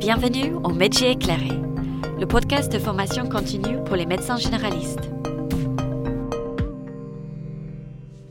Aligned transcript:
Bienvenue 0.00 0.54
au 0.54 0.70
Métier 0.70 1.10
éclairé, 1.10 1.48
le 2.18 2.26
podcast 2.26 2.70
de 2.72 2.78
formation 2.78 3.28
continue 3.28 3.82
pour 3.84 3.96
les 3.96 4.06
médecins 4.06 4.36
généralistes. 4.36 5.10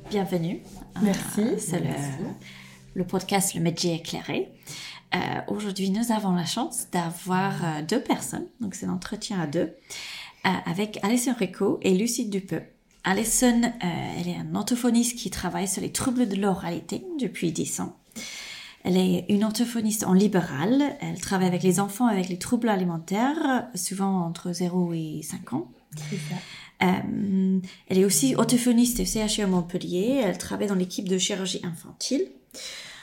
Bienvenue. 0.10 0.62
Merci. 1.02 1.42
Euh, 1.42 1.56
C'est 1.58 1.80
le, 1.80 1.90
le 2.96 3.04
podcast 3.06 3.54
Le 3.54 3.62
Métier 3.62 3.96
éclairé. 3.96 4.50
Euh, 5.16 5.18
Aujourd'hui, 5.48 5.90
nous 5.90 6.12
avons 6.12 6.34
la 6.34 6.46
chance 6.46 6.88
d'avoir 6.92 7.54
euh, 7.64 7.82
deux 7.82 8.02
personnes, 8.02 8.48
donc 8.62 8.74
c'est 8.76 8.86
l'entretien 8.86 9.40
à 9.42 9.48
deux, 9.48 9.76
euh, 10.46 10.50
avec 10.66 11.00
Alison 11.04 11.34
Rico 11.38 11.80
et 11.82 11.94
Lucie 11.94 12.30
Dupeux. 12.30 12.64
Alison, 13.04 13.62
elle 13.82 14.28
est 14.28 14.36
une 14.36 14.56
orthophoniste 14.58 15.18
qui 15.18 15.30
travaille 15.30 15.68
sur 15.68 15.82
les 15.82 15.92
troubles 15.94 16.28
de 16.28 16.36
l'oralité 16.36 17.06
depuis 17.20 17.52
10 17.54 17.80
ans. 17.82 17.96
Elle 18.88 18.96
est 18.96 19.26
une 19.28 19.44
orthophoniste 19.44 20.06
en 20.06 20.14
libéral. 20.14 20.96
Elle 21.02 21.20
travaille 21.20 21.48
avec 21.48 21.62
les 21.62 21.82
enfants 21.82 22.06
avec 22.08 22.30
les 22.30 22.40
troubles 22.40 22.70
alimentaires, 22.70 23.68
souvent 23.76 24.22
entre 24.26 24.54
0 24.54 24.94
et 24.94 25.20
5 25.24 25.52
ans. 25.54 25.68
Euh, 26.84 27.60
elle 27.90 27.98
est 27.98 28.06
aussi 28.06 28.36
orthophoniste 28.36 29.04
CHU 29.06 29.42
à 29.42 29.48
Montpellier. 29.48 30.22
Elle 30.24 30.38
travaille 30.38 30.68
dans 30.68 30.76
l'équipe 30.76 31.10
de 31.10 31.18
chirurgie 31.18 31.60
infantile. 31.66 32.22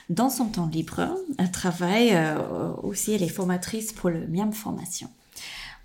Dans 0.08 0.30
son 0.30 0.46
temps 0.46 0.66
libre, 0.72 1.16
elle 1.38 1.50
travaille 1.50 2.12
euh, 2.14 2.72
aussi, 2.82 3.12
elle 3.12 3.22
est 3.22 3.28
formatrice 3.28 3.92
pour 3.92 4.08
le 4.08 4.26
MIAM 4.26 4.52
Formation. 4.54 5.08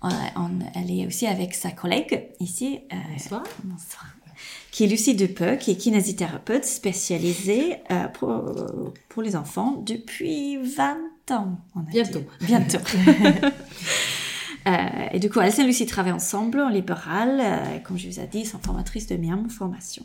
On- 0.02 0.08
on- 0.36 0.58
elle 0.74 0.90
est 0.90 1.06
aussi 1.06 1.26
avec 1.26 1.52
sa 1.52 1.72
collègue 1.72 2.28
ici. 2.40 2.80
euh, 2.90 2.96
Bonsoir. 3.12 3.42
bonsoir, 3.64 4.06
Qui 4.80 4.84
est 4.84 4.88
Lucie 4.88 5.14
Dupeux, 5.14 5.56
qui 5.56 5.72
est 5.72 5.76
kinésithérapeute 5.76 6.64
spécialisée 6.64 7.76
euh, 7.90 8.08
pour, 8.08 8.30
pour 9.10 9.22
les 9.22 9.36
enfants 9.36 9.76
depuis 9.84 10.56
20 10.56 10.96
ans. 11.32 11.58
on 11.76 11.80
a 11.80 11.82
dit. 11.82 11.90
Bientôt. 11.92 12.22
Bientôt. 12.40 12.78
Euh, 14.68 15.08
et 15.12 15.18
du 15.18 15.30
coup, 15.30 15.40
Alison 15.40 15.62
et 15.62 15.66
Lucie 15.66 15.86
travaillent 15.86 16.12
ensemble 16.12 16.60
en 16.60 16.68
libéral, 16.68 17.40
euh, 17.40 17.78
comme 17.78 17.96
je 17.96 18.06
vous 18.06 18.20
ai 18.20 18.26
dit, 18.26 18.44
sont 18.44 18.58
formatrices 18.58 19.06
de 19.06 19.16
MIAM 19.16 19.48
formation. 19.48 20.04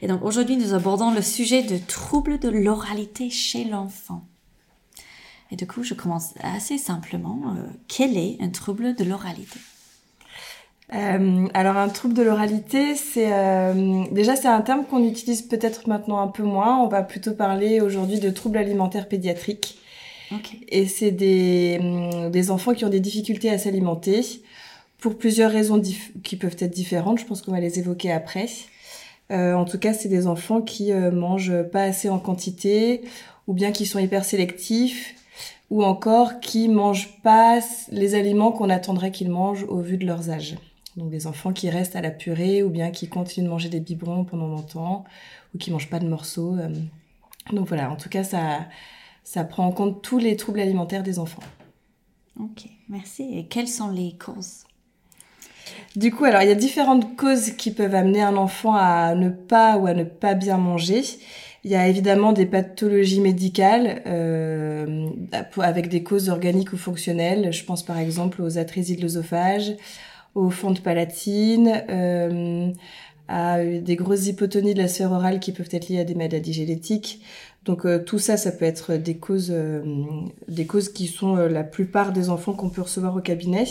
Et 0.00 0.06
donc 0.06 0.24
aujourd'hui, 0.24 0.56
nous 0.56 0.74
abordons 0.74 1.10
le 1.10 1.22
sujet 1.22 1.64
de 1.64 1.76
troubles 1.76 2.38
de 2.38 2.48
l'oralité 2.48 3.30
chez 3.30 3.64
l'enfant. 3.64 4.24
Et 5.50 5.56
du 5.56 5.66
coup, 5.66 5.82
je 5.82 5.94
commence 5.94 6.34
assez 6.40 6.78
simplement. 6.78 7.56
quel 7.88 8.16
est 8.16 8.36
un 8.40 8.50
trouble 8.50 8.94
de 8.94 9.02
l'oralité? 9.02 9.58
Euh, 10.92 11.46
alors 11.54 11.76
un 11.76 11.88
trouble 11.88 12.14
de 12.14 12.22
l'oralité, 12.22 12.96
c'est 12.96 13.32
euh, 13.32 14.04
déjà 14.10 14.34
c'est 14.34 14.48
un 14.48 14.60
terme 14.60 14.84
qu'on 14.84 15.04
utilise 15.04 15.42
peut-être 15.42 15.86
maintenant 15.88 16.20
un 16.20 16.28
peu 16.28 16.42
moins. 16.42 16.82
On 16.82 16.88
va 16.88 17.02
plutôt 17.02 17.32
parler 17.32 17.80
aujourd'hui 17.80 18.18
de 18.18 18.30
troubles 18.30 18.58
alimentaires 18.58 19.08
pédiatriques. 19.08 19.78
Ok. 20.32 20.56
Et 20.68 20.86
c'est 20.86 21.10
des, 21.10 21.78
hum, 21.80 22.30
des 22.30 22.50
enfants 22.50 22.74
qui 22.74 22.84
ont 22.84 22.88
des 22.90 23.00
difficultés 23.00 23.50
à 23.50 23.58
s'alimenter 23.58 24.42
pour 24.98 25.16
plusieurs 25.16 25.50
raisons 25.50 25.80
qui 26.22 26.36
peuvent 26.36 26.56
être 26.58 26.72
différentes. 26.72 27.18
Je 27.18 27.24
pense 27.24 27.42
qu'on 27.42 27.52
va 27.52 27.60
les 27.60 27.78
évoquer 27.78 28.12
après. 28.12 28.46
Euh, 29.30 29.54
en 29.54 29.64
tout 29.64 29.78
cas, 29.78 29.92
c'est 29.92 30.08
des 30.08 30.26
enfants 30.26 30.60
qui 30.60 30.92
euh, 30.92 31.10
mangent 31.10 31.62
pas 31.72 31.82
assez 31.82 32.08
en 32.08 32.18
quantité 32.18 33.02
ou 33.46 33.52
bien 33.52 33.72
qui 33.72 33.86
sont 33.86 33.98
hyper 33.98 34.24
sélectifs 34.24 35.14
ou 35.70 35.84
encore 35.84 36.40
qui 36.40 36.68
mangent 36.68 37.20
pas 37.22 37.60
les 37.92 38.14
aliments 38.16 38.50
qu'on 38.50 38.70
attendrait 38.70 39.12
qu'ils 39.12 39.30
mangent 39.30 39.64
au 39.68 39.78
vu 39.78 39.96
de 39.96 40.06
leurs 40.06 40.30
âges. 40.30 40.56
Donc 40.96 41.10
des 41.10 41.26
enfants 41.26 41.52
qui 41.52 41.70
restent 41.70 41.96
à 41.96 42.00
la 42.00 42.10
purée 42.10 42.62
ou 42.62 42.70
bien 42.70 42.90
qui 42.90 43.08
continuent 43.08 43.44
de 43.44 43.50
manger 43.50 43.68
des 43.68 43.80
biberons 43.80 44.24
pendant 44.24 44.48
longtemps 44.48 45.04
ou 45.54 45.58
qui 45.58 45.70
mangent 45.70 45.90
pas 45.90 46.00
de 46.00 46.08
morceaux. 46.08 46.56
euh. 46.56 46.68
Donc 47.52 47.68
voilà, 47.68 47.90
en 47.90 47.96
tout 47.96 48.08
cas, 48.08 48.24
ça, 48.24 48.66
ça 49.24 49.44
prend 49.44 49.66
en 49.66 49.72
compte 49.72 50.02
tous 50.02 50.18
les 50.18 50.36
troubles 50.36 50.60
alimentaires 50.60 51.02
des 51.02 51.18
enfants. 51.18 51.42
Ok, 52.38 52.68
merci. 52.88 53.38
Et 53.38 53.46
quelles 53.46 53.68
sont 53.68 53.90
les 53.90 54.16
causes? 54.16 54.64
Du 55.96 56.12
coup, 56.12 56.24
alors 56.24 56.42
il 56.42 56.48
y 56.48 56.52
a 56.52 56.56
différentes 56.56 57.16
causes 57.16 57.50
qui 57.50 57.70
peuvent 57.72 57.94
amener 57.94 58.22
un 58.22 58.36
enfant 58.36 58.74
à 58.74 59.14
ne 59.14 59.28
pas 59.28 59.76
ou 59.76 59.86
à 59.86 59.94
ne 59.94 60.04
pas 60.04 60.34
bien 60.34 60.56
manger. 60.56 61.02
Il 61.64 61.70
y 61.70 61.74
a 61.74 61.86
évidemment 61.88 62.32
des 62.32 62.46
pathologies 62.46 63.20
médicales 63.20 64.02
euh, 64.06 65.08
avec 65.58 65.88
des 65.88 66.02
causes 66.02 66.30
organiques 66.30 66.72
ou 66.72 66.78
fonctionnelles. 66.78 67.52
Je 67.52 67.64
pense 67.64 67.82
par 67.82 67.98
exemple 67.98 68.40
aux 68.40 68.56
atrésies 68.56 68.96
de 68.96 69.02
l'œsophage, 69.02 69.74
aux 70.34 70.50
fentes 70.50 70.82
palatines, 70.82 71.82
euh, 71.88 72.70
à 73.28 73.62
des 73.64 73.96
grosses 73.96 74.26
hypotonies 74.26 74.74
de 74.74 74.82
la 74.82 74.88
sphère 74.88 75.12
orale 75.12 75.38
qui 75.38 75.52
peuvent 75.52 75.68
être 75.70 75.88
liées 75.88 76.00
à 76.00 76.04
des 76.04 76.16
maladies 76.16 76.52
génétiques. 76.52 77.20
Donc 77.64 77.84
euh, 77.84 78.02
tout 78.02 78.18
ça, 78.18 78.36
ça 78.36 78.52
peut 78.52 78.64
être 78.64 78.94
des 78.94 79.16
causes, 79.16 79.52
euh, 79.52 79.82
des 80.48 80.66
causes 80.66 80.88
qui 80.88 81.06
sont 81.06 81.36
euh, 81.36 81.48
la 81.48 81.62
plupart 81.62 82.12
des 82.12 82.30
enfants 82.30 82.52
qu'on 82.52 82.70
peut 82.70 82.82
recevoir 82.82 83.14
au 83.16 83.20
cabinet. 83.20 83.66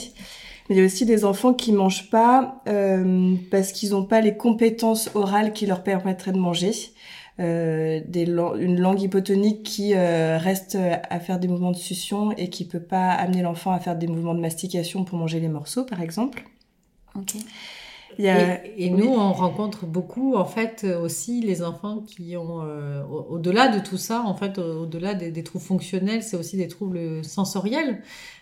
Mais 0.69 0.75
il 0.75 0.77
y 0.77 0.81
a 0.81 0.85
aussi 0.85 1.05
des 1.05 1.25
enfants 1.25 1.53
qui 1.53 1.71
mangent 1.71 2.09
pas 2.09 2.61
euh, 2.67 3.35
parce 3.49 3.71
qu'ils 3.71 3.91
n'ont 3.91 4.05
pas 4.05 4.21
les 4.21 4.37
compétences 4.37 5.09
orales 5.15 5.51
qui 5.51 5.65
leur 5.65 5.83
permettraient 5.83 6.31
de 6.31 6.37
manger. 6.37 6.71
Euh, 7.39 8.01
des 8.05 8.23
une 8.25 8.79
langue 8.81 9.01
hypotonique 9.01 9.63
qui 9.63 9.93
euh, 9.95 10.37
reste 10.37 10.75
à 11.09 11.19
faire 11.21 11.39
des 11.39 11.47
mouvements 11.47 11.71
de 11.71 11.77
succion 11.77 12.31
et 12.33 12.49
qui 12.49 12.65
peut 12.67 12.81
pas 12.81 13.11
amener 13.11 13.41
l'enfant 13.43 13.71
à 13.71 13.79
faire 13.79 13.95
des 13.97 14.07
mouvements 14.07 14.35
de 14.35 14.41
mastication 14.41 15.05
pour 15.05 15.17
manger 15.17 15.39
les 15.39 15.47
morceaux, 15.47 15.85
par 15.85 16.01
exemple. 16.01 16.43
Ok. 17.15 17.35
Il 18.17 18.25
y 18.25 18.29
a... 18.29 18.65
Et, 18.65 18.85
et 18.87 18.89
nous, 18.89 19.07
on 19.07 19.31
rencontre 19.33 19.85
beaucoup, 19.85 20.35
en 20.35 20.45
fait, 20.45 20.81
euh, 20.83 20.99
aussi 20.99 21.41
les 21.41 21.61
enfants 21.63 21.99
qui 22.01 22.35
ont, 22.35 22.61
euh, 22.63 23.03
au- 23.05 23.35
au-delà 23.35 23.69
de 23.69 23.79
tout 23.79 23.97
ça, 23.97 24.23
en 24.23 24.35
fait, 24.35 24.57
au- 24.57 24.83
au-delà 24.83 25.13
des, 25.13 25.31
des 25.31 25.43
troubles 25.43 25.63
fonctionnels, 25.63 26.23
c'est 26.23 26.35
aussi 26.37 26.57
des 26.57 26.67
troubles 26.67 27.23
sensoriels, 27.23 28.01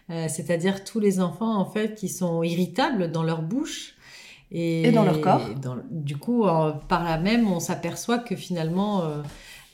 Euh, 0.09 0.27
c'est-à-dire 0.29 0.85
tous 0.85 1.01
les 1.01 1.19
enfants, 1.19 1.57
en 1.57 1.65
fait, 1.65 1.93
qui 1.95 2.07
sont 2.07 2.41
irritables 2.41 3.11
dans 3.11 3.23
leur 3.23 3.41
bouche. 3.41 3.96
Et, 4.51 4.87
Et 4.87 4.91
dans 4.91 5.03
leur 5.03 5.19
corps? 5.21 5.41
dans- 5.61 5.77
du 5.91 6.17
coup, 6.17 6.45
euh, 6.45 6.71
par 6.71 7.03
là 7.03 7.17
même, 7.17 7.51
on 7.51 7.59
s'aperçoit 7.59 8.19
que 8.19 8.35
finalement, 8.35 9.03
euh, 9.03 9.21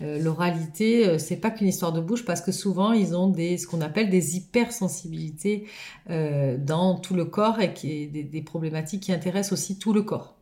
euh, 0.02 0.20
l'oralité, 0.20 1.20
c'est 1.20 1.38
pas 1.38 1.52
qu'une 1.52 1.68
histoire 1.68 1.94
de 1.94 2.02
bouche, 2.02 2.26
parce 2.26 2.42
que 2.42 2.52
souvent, 2.52 2.92
ils 2.92 3.16
ont 3.16 3.28
des, 3.28 3.58
ce 3.60 3.68
qu'on 3.68 3.82
appelle 3.82 4.10
des 4.10 4.36
hypersensibilités 4.38 5.68
euh, 6.10 6.58
dans 6.58 6.96
tout 7.00 7.14
le 7.14 7.26
corps 7.26 7.60
et 7.62 7.74
qui, 7.74 8.08
des, 8.08 8.24
des 8.24 8.42
problématiques 8.42 9.04
qui 9.04 9.14
intéressent 9.14 9.54
aussi 9.54 9.78
tout 9.78 9.94
le 9.94 10.02
corps. 10.02 10.33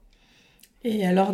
Et 0.84 1.06
alors, 1.06 1.32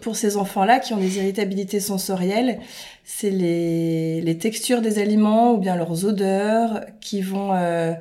pour 0.00 0.16
ces 0.16 0.38
enfants-là 0.38 0.80
qui 0.80 0.94
ont 0.94 0.98
des 0.98 1.18
irritabilités 1.18 1.80
sensorielles, 1.80 2.58
c'est 3.04 3.30
les, 3.30 4.22
les 4.22 4.38
textures 4.38 4.80
des 4.80 4.98
aliments 4.98 5.52
ou 5.52 5.58
bien 5.58 5.76
leurs 5.76 6.06
odeurs 6.06 6.80
qui 7.00 7.20
vont 7.20 7.52
euh, 7.52 7.92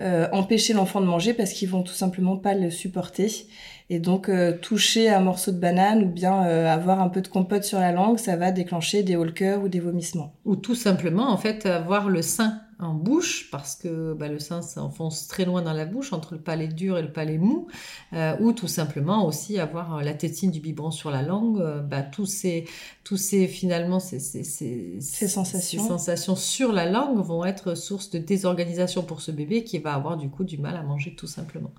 euh, 0.00 0.26
empêcher 0.32 0.72
l'enfant 0.72 1.00
de 1.00 1.06
manger 1.06 1.34
parce 1.34 1.52
qu'ils 1.52 1.68
vont 1.68 1.82
tout 1.82 1.92
simplement 1.92 2.36
pas 2.36 2.54
le 2.54 2.70
supporter. 2.70 3.46
Et 3.90 3.98
donc, 3.98 4.30
euh, 4.30 4.56
toucher 4.56 5.10
un 5.10 5.20
morceau 5.20 5.52
de 5.52 5.58
banane 5.58 6.04
ou 6.04 6.06
bien 6.06 6.46
euh, 6.46 6.66
avoir 6.66 7.02
un 7.02 7.10
peu 7.10 7.20
de 7.20 7.28
compote 7.28 7.62
sur 7.62 7.78
la 7.78 7.92
langue, 7.92 8.18
ça 8.18 8.36
va 8.36 8.50
déclencher 8.52 9.02
des 9.02 9.18
cœur 9.34 9.62
ou 9.62 9.68
des 9.68 9.80
vomissements. 9.80 10.32
Ou 10.46 10.56
tout 10.56 10.74
simplement, 10.74 11.30
en 11.30 11.36
fait, 11.36 11.66
avoir 11.66 12.08
le 12.08 12.22
sein 12.22 12.62
en 12.82 12.94
bouche, 12.94 13.48
parce 13.50 13.76
que 13.76 14.14
bah, 14.14 14.28
le 14.28 14.38
sein 14.38 14.62
s'enfonce 14.62 15.28
très 15.28 15.44
loin 15.44 15.62
dans 15.62 15.72
la 15.72 15.84
bouche, 15.84 16.12
entre 16.12 16.34
le 16.34 16.40
palais 16.40 16.68
dur 16.68 16.98
et 16.98 17.02
le 17.02 17.12
palais 17.12 17.38
mou, 17.38 17.68
euh, 18.12 18.36
ou 18.40 18.52
tout 18.52 18.68
simplement 18.68 19.26
aussi 19.26 19.58
avoir 19.58 19.96
euh, 19.96 20.02
la 20.02 20.14
tétine 20.14 20.50
du 20.50 20.60
biberon 20.60 20.90
sur 20.90 21.10
la 21.10 21.22
langue, 21.22 21.60
euh, 21.60 21.80
bah, 21.80 22.02
tous 22.02 22.26
ces, 22.26 22.66
tous 23.04 23.16
ces, 23.16 23.46
finalement, 23.48 24.00
ces, 24.00 24.20
ces, 24.20 24.44
ces, 24.44 24.96
Ces 25.00 25.28
sensations. 25.28 25.82
ces 25.82 25.88
sensations 25.88 26.36
sur 26.36 26.72
la 26.72 26.88
langue 26.88 27.24
vont 27.24 27.44
être 27.44 27.74
source 27.74 28.10
de 28.10 28.18
désorganisation 28.18 29.02
pour 29.02 29.20
ce 29.20 29.30
bébé 29.30 29.64
qui 29.64 29.78
va 29.78 29.94
avoir 29.94 30.16
du 30.16 30.28
coup 30.28 30.44
du 30.44 30.58
mal 30.58 30.76
à 30.76 30.82
manger 30.82 31.14
tout 31.14 31.26
simplement. 31.26 31.72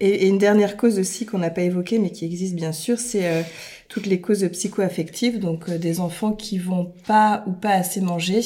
Et, 0.00 0.28
une 0.28 0.38
dernière 0.38 0.76
cause 0.76 0.98
aussi 0.98 1.26
qu'on 1.26 1.38
n'a 1.38 1.50
pas 1.50 1.62
évoquée, 1.62 1.98
mais 1.98 2.10
qui 2.10 2.24
existe 2.24 2.54
bien 2.54 2.72
sûr, 2.72 2.98
c'est 2.98 3.28
euh, 3.28 3.42
toutes 3.88 4.06
les 4.06 4.20
causes 4.20 4.48
psychoaffectives, 4.52 5.40
donc 5.40 5.68
euh, 5.68 5.78
des 5.78 6.00
enfants 6.00 6.32
qui 6.32 6.58
vont 6.58 6.92
pas 7.06 7.42
ou 7.46 7.52
pas 7.52 7.72
assez 7.72 8.00
manger 8.00 8.40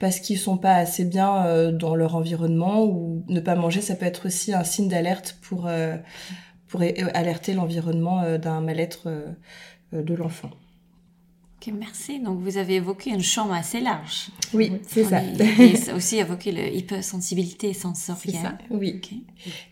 parce 0.00 0.18
qu'ils 0.20 0.38
sont 0.38 0.58
pas 0.58 0.74
assez 0.74 1.04
bien 1.04 1.46
euh, 1.46 1.72
dans 1.72 1.94
leur 1.94 2.16
environnement, 2.16 2.84
ou 2.84 3.24
ne 3.28 3.40
pas 3.40 3.54
manger, 3.54 3.80
ça 3.80 3.94
peut 3.94 4.06
être 4.06 4.26
aussi 4.26 4.52
un 4.52 4.64
signe 4.64 4.88
d'alerte 4.88 5.38
pour 5.42 5.68
pour 6.66 6.82
alerter 7.14 7.54
l'environnement 7.54 8.36
d'un 8.38 8.60
mal-être 8.60 9.08
de 9.92 10.14
l'enfant. 10.14 10.50
Merci. 11.78 12.20
Donc 12.20 12.40
vous 12.40 12.56
avez 12.56 12.76
évoqué 12.76 13.10
une 13.10 13.22
chambre 13.22 13.52
assez 13.52 13.80
large. 13.80 14.28
Oui, 14.54 14.72
c'est 14.86 15.04
ça. 15.04 15.20
Et 15.22 15.92
aussi 15.94 16.16
évoqué 16.16 16.50
le 16.52 16.74
hypersensibilité 16.74 17.74
sensorielle. 17.74 18.36
C'est 18.36 18.42
ça. 18.42 18.58
Oui. 18.70 19.00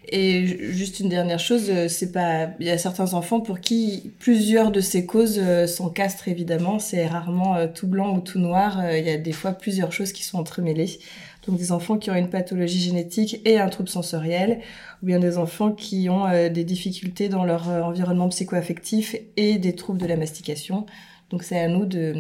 Et 0.09 0.47
ju- 0.47 0.73
juste 0.75 1.01
une 1.01 1.09
dernière 1.09 1.39
chose, 1.39 1.71
euh, 1.71 1.89
c'est 1.89 2.13
pas, 2.13 2.51
il 2.61 2.67
y 2.67 2.71
a 2.71 2.77
certains 2.77 3.15
enfants 3.15 3.41
pour 3.41 3.61
qui 3.61 4.13
plusieurs 4.19 4.71
de 4.73 4.81
ces 4.81 5.07
causes 5.07 5.39
euh, 5.39 5.67
s'encastrent 5.67 6.29
évidemment. 6.29 6.79
C'est 6.79 7.07
rarement 7.07 7.57
euh, 7.57 7.67
tout 7.67 7.87
blanc 7.87 8.15
ou 8.17 8.21
tout 8.21 8.41
noir. 8.41 8.79
Il 8.95 9.07
y 9.07 9.11
a 9.11 9.17
des 9.17 9.33
fois 9.33 9.53
plusieurs 9.53 9.93
choses 9.93 10.13
qui 10.13 10.23
sont 10.23 10.39
entremêlées. 10.39 10.99
Donc 11.47 11.57
des 11.57 11.71
enfants 11.73 11.97
qui 11.97 12.11
ont 12.11 12.15
une 12.17 12.29
pathologie 12.29 12.81
génétique 12.81 13.41
et 13.45 13.59
un 13.61 13.69
trouble 13.69 13.89
sensoriel, 13.89 14.59
ou 15.03 15.07
bien 15.07 15.21
des 15.21 15.39
enfants 15.39 15.71
qui 15.71 16.09
ont 16.11 16.27
des 16.51 16.65
difficultés 16.65 17.29
dans 17.29 17.45
leur 17.45 17.69
environnement 17.69 18.29
psychoaffectif 18.31 19.15
et 19.37 19.57
des 19.59 19.77
troubles 19.77 20.01
de 20.01 20.07
la 20.07 20.17
mastication. 20.17 20.87
Donc 21.31 21.43
c'est 21.43 21.59
à 21.59 21.69
nous 21.69 21.87
de, 21.87 22.15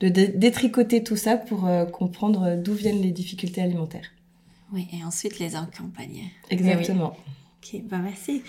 de, 0.00 0.08
détricoter 0.08 1.02
tout 1.02 1.16
ça 1.16 1.36
pour 1.36 1.66
euh, 1.66 1.86
comprendre 1.86 2.56
d'où 2.56 2.74
viennent 2.74 3.00
les 3.00 3.10
difficultés 3.10 3.62
alimentaires. 3.62 4.10
Oui, 4.72 4.88
et 4.92 5.04
ensuite 5.04 5.38
les 5.38 5.56
accompagner. 5.56 6.24
Exactement. 6.50 7.16
Ok, 7.58 7.80
ben 7.84 7.98
merci. 7.98 8.42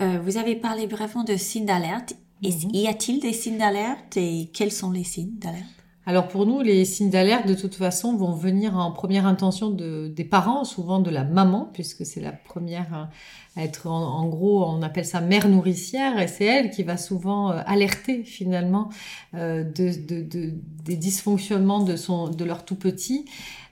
Euh, 0.00 0.18
vous 0.20 0.36
avez 0.36 0.54
parlé 0.54 0.86
brièvement 0.86 1.24
de 1.24 1.36
signes 1.36 1.66
d'alerte. 1.66 2.14
Mhm. 2.42 2.70
Y 2.72 2.86
a-t-il 2.86 3.20
des 3.20 3.32
signes 3.32 3.58
d'alerte 3.58 4.16
et 4.16 4.48
quels 4.52 4.72
sont 4.72 4.90
les 4.90 5.04
signes 5.04 5.38
d'alerte? 5.38 5.66
Alors 6.08 6.26
pour 6.26 6.46
nous, 6.46 6.62
les 6.62 6.86
signes 6.86 7.10
d'alerte, 7.10 7.46
de 7.46 7.52
toute 7.52 7.74
façon, 7.74 8.16
vont 8.16 8.32
venir 8.32 8.78
en 8.78 8.90
première 8.92 9.26
intention 9.26 9.68
de, 9.68 10.08
des 10.08 10.24
parents, 10.24 10.64
souvent 10.64 11.00
de 11.00 11.10
la 11.10 11.22
maman, 11.22 11.68
puisque 11.74 12.06
c'est 12.06 12.22
la 12.22 12.32
première 12.32 13.10
à 13.56 13.62
être, 13.62 13.88
en, 13.88 14.26
gros, 14.26 14.64
on 14.64 14.80
appelle 14.80 15.04
ça 15.04 15.20
mère 15.20 15.50
nourricière, 15.50 16.18
et 16.18 16.26
c'est 16.26 16.46
elle 16.46 16.70
qui 16.70 16.82
va 16.82 16.96
souvent 16.96 17.52
euh, 17.52 17.60
alerter 17.66 18.24
finalement 18.24 18.88
euh, 19.34 19.64
de, 19.64 19.90
de, 20.02 20.22
de, 20.22 20.54
des 20.82 20.96
dysfonctionnements 20.96 21.84
de, 21.84 21.96
son, 21.96 22.28
de 22.28 22.42
leur 22.42 22.64
tout 22.64 22.76
petit. 22.76 23.26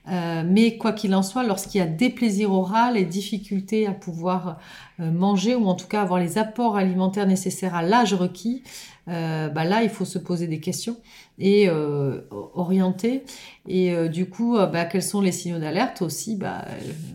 Euh, 0.07 0.43
mais 0.47 0.77
quoi 0.77 0.91
qu'il 0.91 1.15
en 1.15 1.23
soit, 1.23 1.43
lorsqu'il 1.43 1.79
y 1.79 1.83
a 1.83 1.87
des 1.87 2.11
plaisirs 2.11 2.51
oraux 2.51 2.93
et 2.95 3.03
difficultés 3.03 3.87
à 3.87 3.93
pouvoir 3.93 4.59
manger 4.99 5.55
ou 5.55 5.67
en 5.67 5.75
tout 5.75 5.87
cas 5.87 6.01
avoir 6.01 6.19
les 6.19 6.37
apports 6.37 6.75
alimentaires 6.75 7.27
nécessaires 7.27 7.75
à 7.75 7.81
l'âge 7.81 8.13
requis, 8.13 8.63
euh, 9.09 9.47
bah 9.47 9.63
là, 9.63 9.83
il 9.83 9.89
faut 9.89 10.05
se 10.05 10.19
poser 10.19 10.47
des 10.47 10.59
questions 10.59 10.97
et 11.39 11.69
euh, 11.69 12.21
orienter. 12.53 13.23
Et 13.67 13.91
euh, 13.91 14.07
du 14.09 14.29
coup, 14.29 14.57
bah, 14.57 14.85
quels 14.85 15.03
sont 15.03 15.21
les 15.21 15.31
signaux 15.31 15.59
d'alerte 15.59 16.01
aussi 16.01 16.35
bah, 16.35 16.65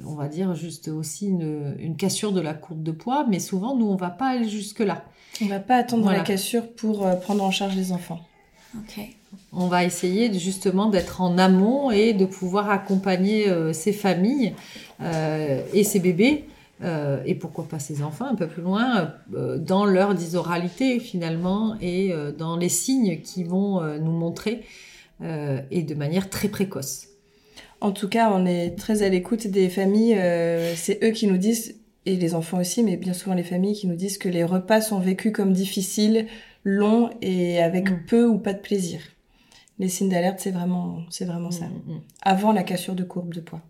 On 0.07 0.15
va 0.15 0.29
dire 0.29 0.55
juste 0.55 0.89
aussi 0.89 1.27
une, 1.27 1.77
une, 1.79 1.97
cassure 1.97 2.33
de 2.33 2.41
la 2.41 2.55
courbe 2.55 2.83
de 2.83 2.93
poids, 2.93 3.27
mais 3.29 3.39
souvent, 3.39 3.77
nous, 3.77 3.87
on 3.87 3.97
va 3.97 4.11
pas 4.11 4.29
aller 4.29 4.49
jusque-là. 4.49 5.05
On 5.43 5.47
va 5.47 5.61
pas 5.61 5.77
attendre 5.77 6.11
la 6.11 6.21
cassure 6.21 6.73
pour 6.73 7.09
prendre 7.21 7.43
en 7.43 7.51
charge 7.51 7.77
les 7.77 7.93
enfants. 7.93 8.21
Ok. 8.77 9.05
On 9.53 9.67
va 9.67 9.85
essayer 9.85 10.33
justement 10.39 10.89
d'être 10.89 11.21
en 11.21 11.39
amont 11.39 11.91
et 11.91 12.13
de 12.13 12.27
pouvoir 12.27 12.71
accompagner 12.71 13.47
ces 13.73 13.93
familles 13.93 14.55
et 15.01 15.85
ces 15.85 16.01
bébés 16.01 16.45
euh, 16.83 17.23
et 17.25 17.35
pourquoi 17.35 17.69
pas 17.69 17.79
ses 17.79 18.03
enfants 18.03 18.27
un 18.27 18.35
peu 18.35 18.49
plus 18.49 18.63
loin, 18.63 19.15
euh, 19.35 19.59
dans 19.59 19.85
leur 19.85 20.15
dysoralité 20.15 20.99
finalement 20.99 21.77
et 21.81 22.13
euh, 22.13 22.33
dans 22.33 22.57
les 22.57 22.69
signes 22.69 23.21
qui 23.21 23.45
vont 23.45 23.81
nous 23.99 24.13
montrer 24.13 24.65
et 25.71 25.85
de 25.85 25.95
manière 25.95 26.31
très 26.31 26.49
précoce. 26.49 27.07
En 27.81 27.93
tout 27.93 28.09
cas, 28.09 28.33
on 28.33 28.45
est 28.45 28.77
très 28.77 29.05
à 29.05 29.09
l'écoute 29.09 29.47
des 29.47 29.69
familles. 29.69 30.19
c'est 30.75 30.99
eux 31.05 31.11
qui 31.13 31.29
nous 31.29 31.37
disent, 31.37 31.77
et 32.07 32.17
les 32.17 32.35
enfants 32.35 32.59
aussi, 32.59 32.83
mais 32.83 32.97
bien 32.97 33.13
souvent 33.13 33.37
les 33.37 33.45
familles 33.45 33.75
qui 33.75 33.87
nous 33.87 33.95
disent 33.95 34.19
que 34.19 34.29
les 34.29 34.43
repas 34.43 34.81
sont 34.81 34.99
vécus 34.99 35.33
comme 35.33 35.53
difficiles, 35.53 36.27
longs 36.65 37.11
et 37.21 37.63
avec 37.63 37.91
mm. 37.91 38.05
peu 38.09 38.27
ou 38.27 38.39
pas 38.39 38.53
de 38.53 38.59
plaisir. 38.59 39.01
Les 39.79 39.89
signes 39.89 40.11
d'alerte, 40.11 40.41
c'est 40.41 40.51
vraiment, 40.51 41.01
c'est 41.11 41.25
vraiment 41.25 41.51
ça. 41.51 41.67
Mm, 41.67 41.93
mm, 41.93 42.01
Avant 42.23 42.53
la 42.53 42.63
cassure 42.63 42.95
de 42.95 43.05
courbe 43.05 43.33
de 43.33 43.41
poids. 43.41 43.63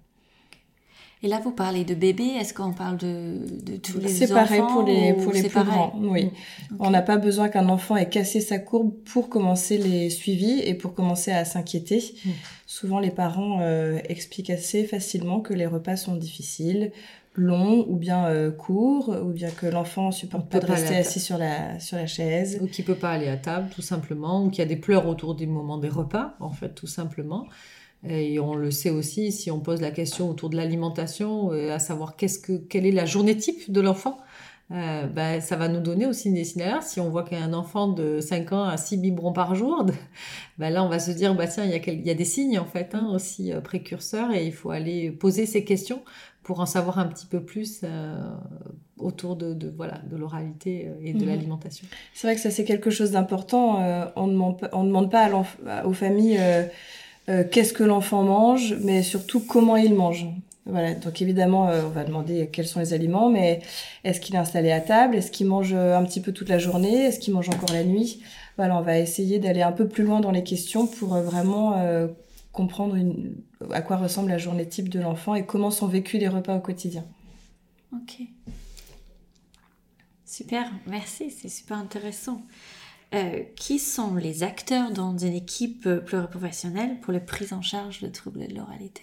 Et 1.24 1.28
là, 1.28 1.40
vous 1.42 1.52
parlez 1.52 1.84
de 1.84 1.94
bébés. 1.94 2.32
Est-ce 2.40 2.52
qu'on 2.52 2.72
parle 2.72 2.96
de, 2.96 3.38
de 3.64 3.76
tous 3.76 3.98
les 3.98 4.06
enfants 4.06 4.14
C'est 4.26 4.34
pareil 4.34 4.62
pour 4.72 4.82
les, 4.82 5.12
pour 5.12 5.32
les 5.32 5.44
plus 5.44 5.62
grands. 5.62 5.92
Oui. 5.96 6.24
Mm. 6.24 6.76
On 6.80 6.90
n'a 6.90 7.02
pas 7.02 7.16
besoin 7.16 7.48
qu'un 7.48 7.68
enfant 7.68 7.96
ait 7.96 8.08
cassé 8.08 8.40
sa 8.40 8.58
courbe 8.58 8.92
pour 9.04 9.28
commencer 9.28 9.78
les 9.78 10.10
suivis 10.10 10.60
et 10.60 10.74
pour 10.74 10.94
commencer 10.94 11.30
à 11.30 11.44
s'inquiéter. 11.44 12.02
Mm. 12.24 12.30
Souvent, 12.66 12.98
les 12.98 13.12
parents 13.12 13.60
euh, 13.60 14.00
expliquent 14.08 14.50
assez 14.50 14.84
facilement 14.84 15.40
que 15.40 15.54
les 15.54 15.66
repas 15.66 15.96
sont 15.96 16.16
difficiles, 16.16 16.90
longs 17.36 17.86
ou 17.88 17.94
bien 17.94 18.26
euh, 18.26 18.50
courts, 18.50 19.16
ou 19.22 19.30
bien 19.30 19.50
que 19.50 19.66
l'enfant 19.66 20.10
supporte 20.10 20.50
pas 20.50 20.58
de 20.58 20.66
rester 20.66 20.96
assis 20.96 21.20
sur 21.20 21.38
la, 21.38 21.78
sur 21.78 21.98
la 21.98 22.08
chaise. 22.08 22.58
Ou 22.60 22.66
qu'il 22.66 22.84
peut 22.84 22.96
pas 22.96 23.12
aller 23.12 23.28
à 23.28 23.36
table, 23.36 23.68
tout 23.72 23.82
simplement, 23.82 24.44
ou 24.44 24.50
qu'il 24.50 24.58
y 24.58 24.62
a 24.62 24.68
des 24.68 24.74
pleurs 24.74 25.06
autour 25.06 25.36
du 25.36 25.46
moment 25.46 25.78
des 25.78 25.88
repas, 25.88 26.34
en 26.40 26.50
fait, 26.50 26.70
tout 26.70 26.88
simplement. 26.88 27.46
Et 28.08 28.40
on 28.40 28.54
le 28.54 28.70
sait 28.70 28.90
aussi 28.90 29.30
si 29.30 29.50
on 29.50 29.60
pose 29.60 29.80
la 29.80 29.90
question 29.90 30.28
autour 30.28 30.50
de 30.50 30.56
l'alimentation, 30.56 31.52
euh, 31.52 31.72
à 31.72 31.78
savoir 31.78 32.16
qu'est-ce 32.16 32.38
que, 32.38 32.56
quelle 32.56 32.84
est 32.84 32.92
la 32.92 33.06
journée 33.06 33.36
type 33.36 33.70
de 33.70 33.80
l'enfant. 33.80 34.18
Euh, 34.72 35.06
ben, 35.06 35.40
ça 35.40 35.56
va 35.56 35.68
nous 35.68 35.80
donner 35.80 36.06
aussi 36.06 36.32
des 36.32 36.44
signaux. 36.44 36.80
Si 36.80 36.98
on 36.98 37.10
voit 37.10 37.24
qu'un 37.24 37.52
enfant 37.52 37.88
de 37.88 38.20
5 38.20 38.52
ans 38.52 38.64
a 38.64 38.76
6 38.76 38.96
biberons 38.96 39.32
par 39.32 39.54
jour, 39.54 39.84
ben 40.58 40.70
là 40.70 40.82
on 40.82 40.88
va 40.88 40.98
se 40.98 41.10
dire, 41.10 41.34
bah 41.34 41.46
tiens, 41.46 41.64
il 41.64 41.70
y 41.70 41.74
a, 41.74 41.92
il 41.92 42.06
y 42.06 42.10
a 42.10 42.14
des 42.14 42.24
signes 42.24 42.58
en 42.58 42.64
fait 42.64 42.94
hein, 42.94 43.10
aussi 43.12 43.52
euh, 43.52 43.60
précurseurs 43.60 44.32
et 44.32 44.46
il 44.46 44.52
faut 44.52 44.70
aller 44.70 45.10
poser 45.10 45.44
ces 45.44 45.64
questions 45.64 46.02
pour 46.42 46.60
en 46.60 46.66
savoir 46.66 46.98
un 46.98 47.06
petit 47.06 47.26
peu 47.26 47.44
plus 47.44 47.80
euh, 47.84 48.16
autour 48.96 49.36
de, 49.36 49.52
de, 49.52 49.72
voilà 49.76 49.98
de 50.10 50.16
l'oralité 50.16 50.90
et 51.02 51.12
de 51.12 51.22
mhm. 51.22 51.28
l'alimentation. 51.28 51.86
C'est 52.14 52.26
vrai 52.26 52.34
que 52.34 52.40
ça 52.40 52.50
c'est 52.50 52.64
quelque 52.64 52.90
chose 52.90 53.10
d'important. 53.10 53.76
On 54.16 54.26
ne 54.26 54.32
demande, 54.32 54.68
on 54.72 54.84
demande 54.84 55.10
pas 55.10 55.28
à 55.66 55.86
aux 55.86 55.92
familles 55.92 56.40
euh, 57.28 57.44
qu'est-ce 57.48 57.72
que 57.72 57.84
l'enfant 57.84 58.22
mange, 58.22 58.74
mais 58.80 59.02
surtout 59.02 59.40
comment 59.40 59.76
il 59.76 59.94
mange. 59.94 60.26
Voilà, 60.66 60.94
donc 60.94 61.20
évidemment, 61.22 61.68
euh, 61.68 61.82
on 61.84 61.90
va 61.90 62.04
demander 62.04 62.48
quels 62.52 62.66
sont 62.66 62.80
les 62.80 62.92
aliments, 62.92 63.30
mais 63.30 63.60
est-ce 64.04 64.20
qu'il 64.20 64.34
est 64.34 64.38
installé 64.38 64.70
à 64.70 64.80
table 64.80 65.16
Est-ce 65.16 65.30
qu'il 65.30 65.46
mange 65.46 65.72
euh, 65.72 65.96
un 65.96 66.04
petit 66.04 66.20
peu 66.20 66.32
toute 66.32 66.48
la 66.48 66.58
journée 66.58 67.06
Est-ce 67.06 67.18
qu'il 67.18 67.34
mange 67.34 67.48
encore 67.48 67.72
la 67.72 67.84
nuit? 67.84 68.22
Voilà, 68.56 68.76
on 68.76 68.82
va 68.82 68.98
essayer 68.98 69.38
d'aller 69.38 69.62
un 69.62 69.72
peu 69.72 69.88
plus 69.88 70.04
loin 70.04 70.20
dans 70.20 70.30
les 70.30 70.44
questions 70.44 70.86
pour 70.86 71.14
vraiment 71.16 71.74
comprendre 72.52 72.98
à 73.70 73.80
quoi 73.80 73.96
ressemble 73.96 74.28
la 74.28 74.36
journée 74.36 74.68
type 74.68 74.90
de 74.90 75.00
l'enfant 75.00 75.34
et 75.34 75.46
comment 75.46 75.70
sont 75.70 75.86
vécus 75.86 76.20
les 76.20 76.28
repas 76.28 76.54
au 76.54 76.60
quotidien. 76.60 77.02
Ok. 77.94 78.20
Super, 80.26 80.70
merci, 80.86 81.30
c'est 81.30 81.48
super 81.48 81.78
intéressant. 81.78 82.42
Euh, 83.14 83.42
qui 83.56 83.78
sont 83.78 84.14
les 84.14 84.42
acteurs 84.42 84.90
dans 84.90 85.16
une 85.18 85.34
équipe 85.34 85.88
pluriprofessionnelle 86.06 86.98
pour 87.00 87.12
la 87.12 87.20
prise 87.20 87.52
en 87.52 87.60
charge 87.60 88.00
de 88.00 88.08
troubles 88.08 88.48
de 88.48 88.54
l'oralité? 88.54 89.02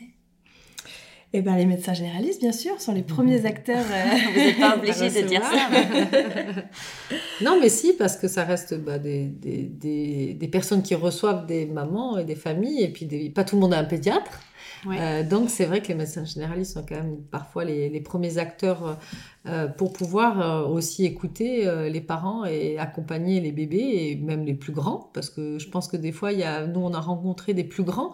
Eh 1.31 1.43
ben, 1.43 1.55
les 1.57 1.67
médecins 1.67 1.93
généralistes, 1.93 2.41
bien 2.41 2.51
sûr, 2.51 2.81
sont 2.81 2.91
les 2.91 3.03
premiers 3.03 3.45
acteurs. 3.45 3.85
Euh, 3.91 4.15
Vous 4.33 4.39
n'êtes 4.39 4.59
pas 4.59 4.75
obligé 4.77 5.09
de 5.09 5.27
dire 5.27 5.43
ça. 5.43 5.69
non, 7.43 7.59
mais 7.61 7.69
si, 7.69 7.93
parce 7.93 8.17
que 8.17 8.27
ça 8.27 8.43
reste 8.45 8.73
bah, 8.79 8.97
des, 8.97 9.25
des, 9.25 10.33
des, 10.33 10.47
personnes 10.47 10.81
qui 10.81 10.95
reçoivent 10.95 11.45
des 11.45 11.67
mamans 11.67 12.17
et 12.17 12.25
des 12.25 12.35
familles, 12.35 12.81
et 12.81 12.87
puis 12.87 13.29
pas 13.29 13.43
tout 13.43 13.57
le 13.57 13.61
monde 13.61 13.75
a 13.75 13.79
un 13.79 13.83
pédiatre. 13.83 14.39
Euh, 14.87 15.23
donc 15.23 15.49
c'est 15.49 15.65
vrai 15.65 15.81
que 15.81 15.87
les 15.87 15.95
médecins 15.95 16.25
généralistes 16.25 16.73
sont 16.73 16.85
quand 16.87 16.95
même 16.95 17.17
parfois 17.31 17.65
les, 17.65 18.01
premiers 18.01 18.37
acteurs 18.37 18.97
euh, 19.45 19.67
pour 19.67 19.93
pouvoir 19.93 20.41
euh, 20.41 20.67
aussi 20.67 21.05
écouter 21.05 21.69
les 21.89 22.01
parents 22.01 22.45
et 22.45 22.77
accompagner 22.77 23.41
les 23.41 23.51
bébés 23.51 23.77
et 23.77 24.15
même 24.15 24.45
les 24.45 24.53
plus 24.53 24.71
grands. 24.71 25.09
Parce 25.13 25.29
que 25.29 25.59
je 25.59 25.69
pense 25.69 25.87
que 25.87 25.97
des 25.97 26.11
fois 26.11 26.31
il 26.31 26.39
y 26.39 26.43
a 26.43 26.65
nous 26.65 26.79
on 26.79 26.93
a 26.93 26.99
rencontré 26.99 27.53
des 27.53 27.63
plus 27.63 27.83
grands 27.83 28.13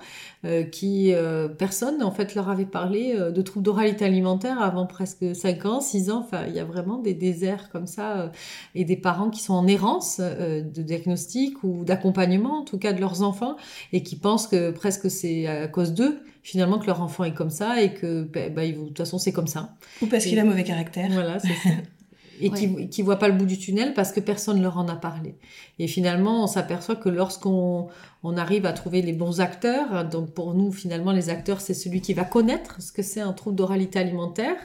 qui 0.72 1.14
personne 1.58 2.04
en 2.04 2.12
fait 2.12 2.36
leur 2.36 2.50
avait 2.50 2.66
parlé 2.66 3.16
de 3.16 3.42
troubles 3.42 3.66
d'oralité 3.66 4.06
alimentaire 4.06 4.62
avant 4.62 4.86
presque 4.86 5.36
5 5.36 5.66
ans 5.66 5.82
6 5.82 6.10
ans. 6.10 6.26
Enfin 6.26 6.46
il 6.48 6.54
y 6.54 6.60
a 6.60 6.66
vraiment 6.66 6.98
des 6.98 7.14
déserts 7.14 7.70
comme 7.70 7.88
ça 7.88 8.32
et 8.74 8.86
des 8.86 8.98
parents 8.98 9.30
qui 9.30 9.42
sont 9.42 9.54
en 9.54 9.68
errance 9.68 10.20
de 10.20 10.82
diagnostic 10.82 11.64
ou 11.64 11.84
d'accompagnement 11.84 12.60
en 12.60 12.64
tout 12.64 12.78
cas 12.78 12.94
de 12.94 13.00
leurs 13.00 13.22
enfants 13.22 13.56
et 13.94 14.04
qui 14.04 14.16
pensent 14.16 14.48
que 14.48 14.72
presque 14.72 15.10
c'est 15.10 15.48
à 15.48 15.68
cause 15.68 15.94
d'eux 15.94 16.20
finalement 16.46 16.78
que 16.78 16.86
leur 16.86 17.02
enfant 17.02 17.24
est 17.24 17.34
comme 17.34 17.50
ça 17.50 17.82
et 17.82 17.96
que 17.96 18.22
bah, 18.22 18.50
bah, 18.50 18.68
de 18.68 18.74
toute 18.74 18.98
façon 19.00 19.18
c'est 19.18 19.32
comme 19.32 19.48
ça. 19.48 19.76
Ou 20.04 20.06
parce 20.06 20.26
qu'il 20.26 20.38
a 20.38 20.44
mauvais 20.44 20.64
caractère. 20.64 21.10
Voilà, 21.12 21.40
c'est 21.40 21.48
ça. 21.48 21.76
et 22.40 22.52
qui 22.52 23.02
ne 23.02 23.04
voient 23.04 23.18
pas 23.18 23.30
le 23.30 23.34
bout 23.34 23.46
du 23.46 23.58
tunnel 23.58 23.96
parce 23.96 24.12
que 24.12 24.20
personne 24.20 24.58
ne 24.58 24.62
leur 24.62 24.78
en 24.78 24.88
a 24.88 24.96
parlé. 24.96 25.36
Et 25.80 25.88
finalement, 25.88 26.44
on 26.44 26.48
s'aperçoit 26.48 26.98
que 26.98 27.10
lorsqu'on 27.10 27.88
on 28.22 28.38
arrive 28.38 28.68
à 28.68 28.74
trouver 28.74 29.02
les 29.02 29.14
bons 29.14 29.42
acteurs, 29.42 30.08
donc 30.08 30.34
pour 30.34 30.54
nous, 30.54 30.72
finalement, 30.72 31.14
les 31.14 31.30
acteurs, 31.30 31.62
c'est 31.62 31.74
celui 31.74 32.02
qui 32.02 32.14
va 32.14 32.26
connaître 32.26 32.80
ce 32.80 32.92
que 32.92 33.02
c'est 33.02 33.22
un 33.22 33.34
trouble 33.34 33.56
d'oralité 33.56 33.98
alimentaire 33.98 34.58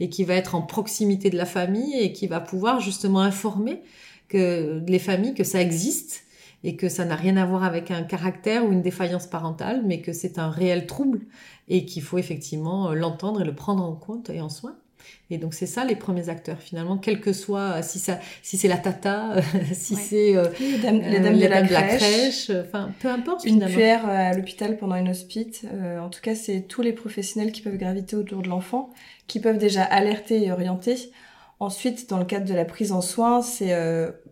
et 0.00 0.08
qui 0.08 0.24
va 0.24 0.34
être 0.34 0.54
en 0.54 0.62
proximité 0.62 1.28
de 1.28 1.36
la 1.36 1.46
famille 1.46 1.98
et 1.98 2.12
qui 2.12 2.28
va 2.28 2.40
pouvoir 2.40 2.80
justement 2.80 3.20
informer 3.20 3.82
que 4.28 4.82
les 4.86 4.98
familles 5.00 5.34
que 5.34 5.44
ça 5.44 5.60
existe 5.60 6.25
et 6.64 6.76
que 6.76 6.88
ça 6.88 7.04
n'a 7.04 7.16
rien 7.16 7.36
à 7.36 7.44
voir 7.46 7.64
avec 7.64 7.90
un 7.90 8.02
caractère 8.02 8.64
ou 8.64 8.72
une 8.72 8.82
défaillance 8.82 9.26
parentale, 9.26 9.82
mais 9.84 10.00
que 10.00 10.12
c'est 10.12 10.38
un 10.38 10.50
réel 10.50 10.86
trouble 10.86 11.20
et 11.68 11.84
qu'il 11.84 12.02
faut 12.02 12.18
effectivement 12.18 12.92
l'entendre 12.92 13.42
et 13.42 13.44
le 13.44 13.54
prendre 13.54 13.84
en 13.84 13.94
compte 13.94 14.30
et 14.30 14.40
en 14.40 14.48
soin. 14.48 14.76
Et 15.30 15.38
donc 15.38 15.54
c'est 15.54 15.66
ça 15.66 15.84
les 15.84 15.96
premiers 15.96 16.28
acteurs 16.28 16.60
finalement, 16.60 16.98
quel 16.98 17.20
que 17.20 17.32
soit 17.32 17.82
si 17.82 17.98
ça, 17.98 18.18
si 18.42 18.56
c'est 18.56 18.68
la 18.68 18.76
tata, 18.76 19.34
si 19.72 19.96
c'est 19.96 20.36
euh, 20.36 20.48
les 20.60 20.78
dames, 20.78 21.00
de, 21.00 21.46
la, 21.46 21.82
crèche, 21.82 22.50
enfin 22.50 22.90
peu 23.00 23.08
importe. 23.08 23.44
Une 23.44 23.66
finalement. 23.66 24.08
à 24.08 24.32
l'hôpital 24.34 24.76
pendant 24.76 24.96
une 24.96 25.08
hospite. 25.08 25.66
Euh, 25.72 25.98
en 25.98 26.10
tout 26.10 26.20
cas, 26.20 26.34
c'est 26.34 26.62
tous 26.62 26.82
les 26.82 26.92
professionnels 26.92 27.52
qui 27.52 27.62
peuvent 27.62 27.76
graviter 27.76 28.16
autour 28.16 28.42
de 28.42 28.48
l'enfant, 28.48 28.90
qui 29.26 29.40
peuvent 29.40 29.58
déjà 29.58 29.82
alerter 29.82 30.44
et 30.44 30.52
orienter. 30.52 30.96
Ensuite, 31.58 32.08
dans 32.10 32.18
le 32.18 32.24
cadre 32.24 32.46
de 32.46 32.54
la 32.54 32.64
prise 32.64 32.92
en 32.92 33.00
soin, 33.00 33.42
c'est, 33.42 33.72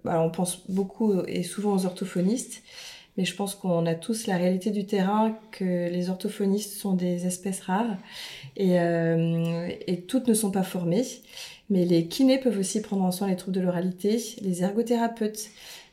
bah, 0.04 0.20
on 0.20 0.30
pense 0.30 0.70
beaucoup 0.70 1.22
et 1.26 1.42
souvent 1.42 1.74
aux 1.74 1.86
orthophonistes 1.86 2.62
mais 3.16 3.24
je 3.24 3.34
pense 3.34 3.54
qu'on 3.54 3.86
a 3.86 3.94
tous 3.94 4.26
la 4.26 4.36
réalité 4.36 4.70
du 4.70 4.86
terrain 4.86 5.38
que 5.52 5.88
les 5.88 6.10
orthophonistes 6.10 6.76
sont 6.76 6.94
des 6.94 7.26
espèces 7.26 7.60
rares 7.60 7.96
et, 8.56 8.80
euh, 8.80 9.68
et 9.86 10.00
toutes 10.00 10.26
ne 10.26 10.34
sont 10.34 10.50
pas 10.50 10.64
formées. 10.64 11.04
Mais 11.70 11.84
les 11.84 12.06
kinés 12.06 12.38
peuvent 12.38 12.58
aussi 12.58 12.82
prendre 12.82 13.04
en 13.04 13.12
soin 13.12 13.28
les 13.28 13.36
troubles 13.36 13.56
de 13.56 13.62
l'oralité, 13.62 14.20
les 14.42 14.62
ergothérapeutes, 14.62 15.48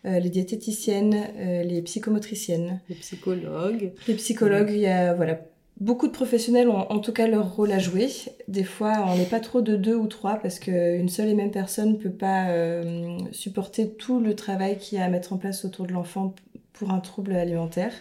euh, 0.05 0.19
les 0.19 0.29
diététiciennes, 0.29 1.27
euh, 1.37 1.63
les 1.63 1.81
psychomotriciennes. 1.83 2.81
Les 2.89 2.95
psychologues. 2.95 3.91
Les 4.07 4.15
psychologues, 4.15 4.71
il 4.71 4.79
y 4.79 4.87
a 4.87 5.13
voilà, 5.13 5.39
beaucoup 5.81 6.07
de 6.07 6.13
professionnels 6.13 6.69
ont 6.69 6.89
en 6.89 6.99
tout 6.99 7.11
cas 7.11 7.27
leur 7.27 7.55
rôle 7.55 7.71
à 7.71 7.79
jouer. 7.79 8.07
Des 8.47 8.63
fois, 8.63 9.03
on 9.07 9.17
n'est 9.17 9.25
pas 9.25 9.41
trop 9.41 9.61
de 9.61 9.75
deux 9.75 9.95
ou 9.95 10.07
trois 10.07 10.35
parce 10.35 10.59
qu'une 10.59 11.09
seule 11.09 11.27
et 11.27 11.33
même 11.33 11.51
personne 11.51 11.93
ne 11.93 11.97
peut 11.97 12.11
pas 12.11 12.49
euh, 12.49 13.17
supporter 13.31 13.89
tout 13.89 14.21
le 14.21 14.35
travail 14.35 14.77
qu'il 14.77 14.97
y 14.97 15.01
a 15.01 15.05
à 15.05 15.09
mettre 15.09 15.33
en 15.33 15.37
place 15.37 15.65
autour 15.65 15.87
de 15.87 15.91
l'enfant 15.91 16.35
pour 16.71 16.91
un 16.91 16.99
trouble 16.99 17.33
alimentaire. 17.33 17.93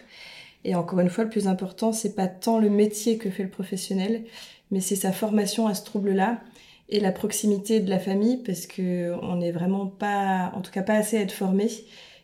Et 0.63 0.75
encore 0.75 0.99
une 0.99 1.09
fois, 1.09 1.23
le 1.23 1.29
plus 1.31 1.47
important, 1.47 1.91
c'est 1.91 2.15
pas 2.15 2.27
tant 2.27 2.59
le 2.59 2.69
métier 2.69 3.17
que 3.17 3.31
fait 3.31 3.43
le 3.43 3.49
professionnel, 3.49 4.23
mais 4.69 4.79
c'est 4.79 4.95
sa 4.95 5.11
formation 5.11 5.65
à 5.67 5.73
ce 5.73 5.83
trouble-là 5.83 6.39
et 6.87 6.99
la 6.99 7.11
proximité 7.11 7.79
de 7.79 7.89
la 7.89 7.97
famille 7.97 8.37
parce 8.37 8.67
que 8.67 9.13
on 9.23 9.37
n'est 9.37 9.51
vraiment 9.51 9.87
pas, 9.87 10.51
en 10.55 10.61
tout 10.61 10.71
cas 10.71 10.83
pas 10.83 10.93
assez 10.93 11.17
à 11.17 11.21
être 11.21 11.31
formé. 11.31 11.67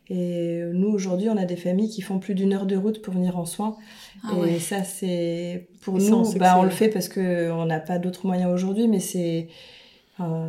Et 0.10 0.62
nous 0.74 0.90
aujourd'hui, 0.90 1.30
on 1.30 1.38
a 1.38 1.46
des 1.46 1.58
familles 1.58 1.90
qui 1.90 2.02
font 2.02 2.20
plus 2.20 2.34
d'une 2.34 2.54
heure 2.54 2.66
de 2.66 2.78
route 2.78 3.02
pour 3.02 3.14
venir 3.14 3.38
en 3.38 3.46
soins. 3.46 3.78
Ah 4.24 4.30
et 4.36 4.40
ouais. 4.40 4.60
ça, 4.60 4.84
c'est 4.84 5.68
pour 5.82 5.98
Et 5.98 6.00
ça, 6.00 6.16
on 6.16 6.24
nous, 6.24 6.38
bah, 6.38 6.56
on 6.58 6.64
le 6.64 6.70
fait 6.70 6.90
parce 6.90 7.10
que 7.10 7.52
on 7.52 7.66
n'a 7.66 7.80
pas 7.80 8.00
d'autres 8.00 8.26
moyens 8.26 8.52
aujourd'hui, 8.52 8.88
mais 8.88 9.00
c'est, 9.00 9.48
on- 10.20 10.48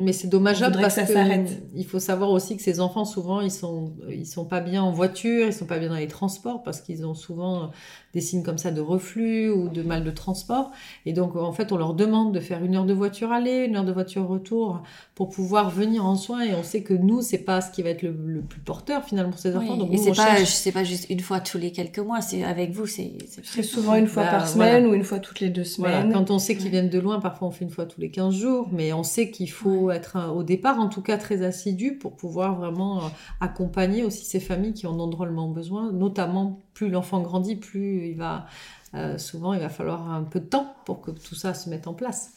Mais 0.00 0.12
c'est 0.12 0.28
dommageable 0.28 0.78
parce 0.80 0.94
que 0.96 1.00
que, 1.02 1.06
ça 1.08 1.12
s'arrête. 1.12 1.62
il 1.74 1.84
faut 1.86 1.98
savoir 1.98 2.30
aussi 2.30 2.56
que 2.56 2.62
ces 2.62 2.80
enfants 2.80 3.04
souvent 3.04 3.40
ils 3.40 3.50
sont 3.50 3.92
ils 4.10 4.26
sont 4.26 4.44
pas 4.44 4.60
bien 4.60 4.82
en 4.82 4.90
voiture, 4.92 5.46
ils 5.46 5.52
sont 5.52 5.66
pas 5.66 5.78
bien 5.78 5.88
dans 5.90 5.96
les 5.96 6.08
transports 6.08 6.62
parce 6.62 6.80
qu'ils 6.80 7.04
ont 7.06 7.14
souvent 7.14 7.70
des 8.14 8.20
signes 8.20 8.42
comme 8.42 8.58
ça 8.58 8.70
de 8.70 8.80
reflux 8.80 9.50
ou 9.50 9.68
de 9.68 9.82
mal 9.82 10.04
de 10.04 10.10
transport 10.10 10.70
et 11.06 11.12
donc 11.12 11.36
en 11.36 11.52
fait 11.52 11.72
on 11.72 11.76
leur 11.76 11.94
demande 11.94 12.32
de 12.34 12.40
faire 12.40 12.62
une 12.64 12.74
heure 12.76 12.84
de 12.84 12.92
voiture 12.94 13.32
aller, 13.32 13.64
une 13.66 13.76
heure 13.76 13.84
de 13.84 13.92
voiture 13.92 14.26
retour 14.26 14.82
pour 15.14 15.28
pouvoir 15.30 15.70
venir 15.70 16.04
en 16.04 16.16
soins 16.16 16.42
et 16.42 16.54
on 16.54 16.62
sait 16.62 16.82
que 16.82 16.94
nous 16.94 17.22
c'est 17.22 17.38
pas 17.38 17.60
ce 17.60 17.70
qui 17.70 17.82
va 17.82 17.90
être 17.90 18.02
le, 18.02 18.14
le 18.26 18.40
plus 18.40 18.60
porteur 18.60 19.04
finalement 19.04 19.30
pour 19.30 19.40
ces 19.40 19.56
enfants 19.56 19.72
Oui, 19.74 19.78
donc 19.78 19.92
et 19.92 19.96
c'est 19.98 20.12
pas, 20.12 20.36
cherche- 20.36 20.50
c'est 20.50 20.72
pas 20.72 20.84
juste 20.84 21.06
une 21.10 21.20
fois 21.20 21.40
tous 21.40 21.58
les 21.58 21.72
quelques 21.72 21.98
mois, 21.98 22.20
c'est 22.20 22.44
avec 22.44 22.72
vous, 22.72 22.86
c'est 22.86 23.12
c'est 23.42 23.62
souvent 23.62 23.94
une 23.94 24.06
fois 24.06 24.24
Bah, 24.24 24.30
par 24.30 24.46
voilà. 24.46 24.72
semaine 24.72 24.86
ou 24.86 24.94
une 24.94 25.04
fois 25.04 25.18
toutes 25.18 25.40
les 25.40 25.48
deux 25.50 25.64
Voilà, 25.78 26.02
semaines. 26.02 26.12
quand 26.14 26.30
on 26.30 26.38
sait 26.38 26.56
qu'ils 26.56 26.68
viennent 26.70 26.90
de 26.90 26.98
loin, 26.98 27.20
parfois 27.20 27.48
on 27.48 27.50
fait 27.50 27.64
une 27.64 27.70
fois 27.70 27.86
tous 27.86 28.00
les 28.00 28.10
15 28.10 28.34
jours, 28.34 28.68
mais 28.72 28.92
on 28.92 29.01
sait 29.02 29.30
qu'il 29.30 29.50
faut 29.50 29.90
être 29.90 30.16
euh, 30.16 30.28
au 30.28 30.42
départ 30.42 30.78
en 30.78 30.88
tout 30.88 31.02
cas 31.02 31.18
très 31.18 31.42
assidu 31.42 31.94
pour 31.94 32.16
pouvoir 32.16 32.56
vraiment 32.56 32.98
euh, 32.98 33.08
accompagner 33.40 34.04
aussi 34.04 34.24
ces 34.24 34.40
familles 34.40 34.74
qui 34.74 34.86
en 34.86 34.98
ont 34.98 35.08
drôlement 35.08 35.48
besoin, 35.48 35.92
notamment 35.92 36.60
plus 36.74 36.88
l'enfant 36.88 37.20
grandit, 37.20 37.56
plus 37.56 38.08
il 38.08 38.16
va 38.16 38.46
euh, 38.94 39.16
souvent 39.16 39.54
il 39.54 39.60
va 39.60 39.68
falloir 39.68 40.10
un 40.10 40.22
peu 40.22 40.40
de 40.40 40.46
temps 40.46 40.74
pour 40.84 41.00
que 41.00 41.10
tout 41.10 41.34
ça 41.34 41.54
se 41.54 41.70
mette 41.70 41.86
en 41.86 41.94
place. 41.94 42.34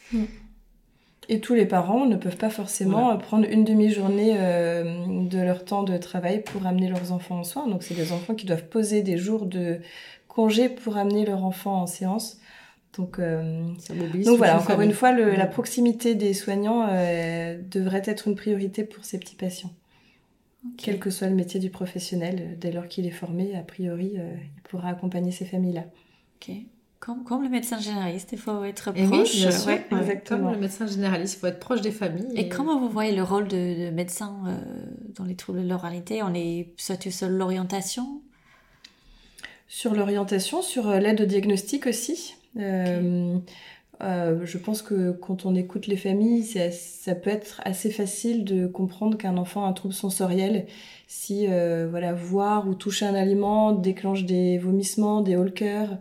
Et 1.27 1.39
tous 1.39 1.55
les 1.55 1.65
parents 1.65 2.05
ne 2.05 2.15
peuvent 2.15 2.37
pas 2.37 2.51
forcément 2.51 3.17
prendre 3.17 3.47
une 3.49 3.63
demi-journée 3.63 4.35
euh, 4.37 5.25
de 5.27 5.39
leur 5.39 5.65
temps 5.65 5.83
de 5.83 5.97
travail 5.97 6.43
pour 6.43 6.67
amener 6.67 6.87
leurs 6.87 7.11
enfants 7.11 7.39
en 7.39 7.43
soins. 7.43 7.67
Donc 7.67 7.83
c'est 7.83 7.95
des 7.95 8.11
enfants 8.11 8.35
qui 8.35 8.45
doivent 8.45 8.67
poser 8.67 9.01
des 9.01 9.17
jours 9.17 9.45
de 9.45 9.79
congé 10.27 10.69
pour 10.69 10.97
amener 10.97 11.25
leur 11.25 11.43
enfant 11.43 11.81
en 11.81 11.87
séance. 11.87 12.39
Donc, 12.97 13.19
euh, 13.19 13.63
Ça 13.79 13.93
mobilise 13.93 14.25
donc 14.25 14.37
voilà, 14.37 14.55
encore 14.55 14.67
famille. 14.67 14.87
une 14.87 14.93
fois, 14.93 15.11
le- 15.11 15.25
Ouais. 15.25 15.37
la 15.37 15.47
proximité 15.47 16.15
des 16.15 16.33
soignants 16.33 16.87
euh, 16.89 17.59
devrait 17.69 18.03
être 18.05 18.27
une 18.27 18.35
priorité 18.35 18.83
pour 18.85 19.03
ces 19.03 19.19
petits 19.19 19.35
patients. 19.35 19.73
Quel 20.77 20.97
que 20.99 21.09
soit 21.09 21.27
le 21.27 21.35
métier 21.35 21.59
du 21.59 21.69
professionnel, 21.69 22.37
euh, 22.39 22.55
dès 22.57 22.71
lors 22.71 22.87
qu'il 22.87 23.05
est 23.05 23.11
formé, 23.11 23.55
a 23.55 23.61
priori, 23.63 24.13
euh, 24.17 24.31
il 24.55 24.61
pourra 24.63 24.89
accompagner 24.89 25.31
ces 25.31 25.45
familles-là. 25.45 25.83
Ok. 26.41 26.55
Comme, 26.99 27.23
comme 27.23 27.43
le 27.43 27.49
médecin 27.49 27.77
généraliste, 27.79 28.29
il 28.31 28.39
faut 28.39 28.63
être 28.63 28.91
Et 28.95 29.03
oui, 29.03 29.07
proche. 29.09 29.35
bien 29.35 29.51
sûr, 29.51 29.67
ouais. 29.67 29.85
ouais, 29.91 29.99
exactement. 29.99 30.39
Comme 30.45 30.51
le 30.53 30.57
médecin 30.59 30.87
généraliste, 30.87 31.35
il 31.35 31.39
faut 31.41 31.47
être 31.47 31.59
proche 31.59 31.81
des 31.81 31.91
familles. 31.91 32.31
Et 32.35 32.49
comment 32.49 32.79
vous 32.79 32.89
voyez 32.89 33.15
le 33.15 33.21
rôle 33.21 33.47
de, 33.47 33.85
de 33.85 33.89
médecin 33.91 34.35
euh, 34.47 34.55
dans 35.15 35.23
les 35.25 35.35
troubles 35.35 35.61
de 35.63 35.67
l'oralité? 35.69 36.23
On 36.23 36.33
est 36.33 36.69
surtout 36.77 37.11
sur 37.11 37.27
l'orientation? 37.29 38.21
Sur 39.67 39.93
l'orientation, 39.93 40.61
sur 40.63 40.89
l'aide 40.89 41.21
au 41.21 41.25
diagnostic 41.25 41.85
aussi. 41.85 42.35
Euh, 42.57 43.37
euh, 44.01 44.45
je 44.45 44.57
pense 44.57 44.81
que 44.81 45.11
quand 45.11 45.45
on 45.45 45.55
écoute 45.55 45.87
les 45.87 45.97
familles, 45.97 46.43
ça, 46.43 47.15
peut 47.15 47.29
être 47.29 47.61
assez 47.63 47.89
facile 47.91 48.43
de 48.43 48.67
comprendre 48.67 49.17
qu'un 49.17 49.37
enfant 49.37 49.65
a 49.65 49.69
un 49.69 49.73
trouble 49.73 49.93
sensoriel 49.93 50.65
si 51.07 51.47
euh, 51.47 51.87
voilà 51.89 52.13
voir 52.13 52.67
ou 52.67 52.75
toucher 52.75 53.05
un 53.05 53.15
aliment 53.15 53.71
déclenche 53.71 54.25
des 54.25 54.57
vomissements, 54.57 55.21
des 55.21 55.37
cœur. 55.53 55.97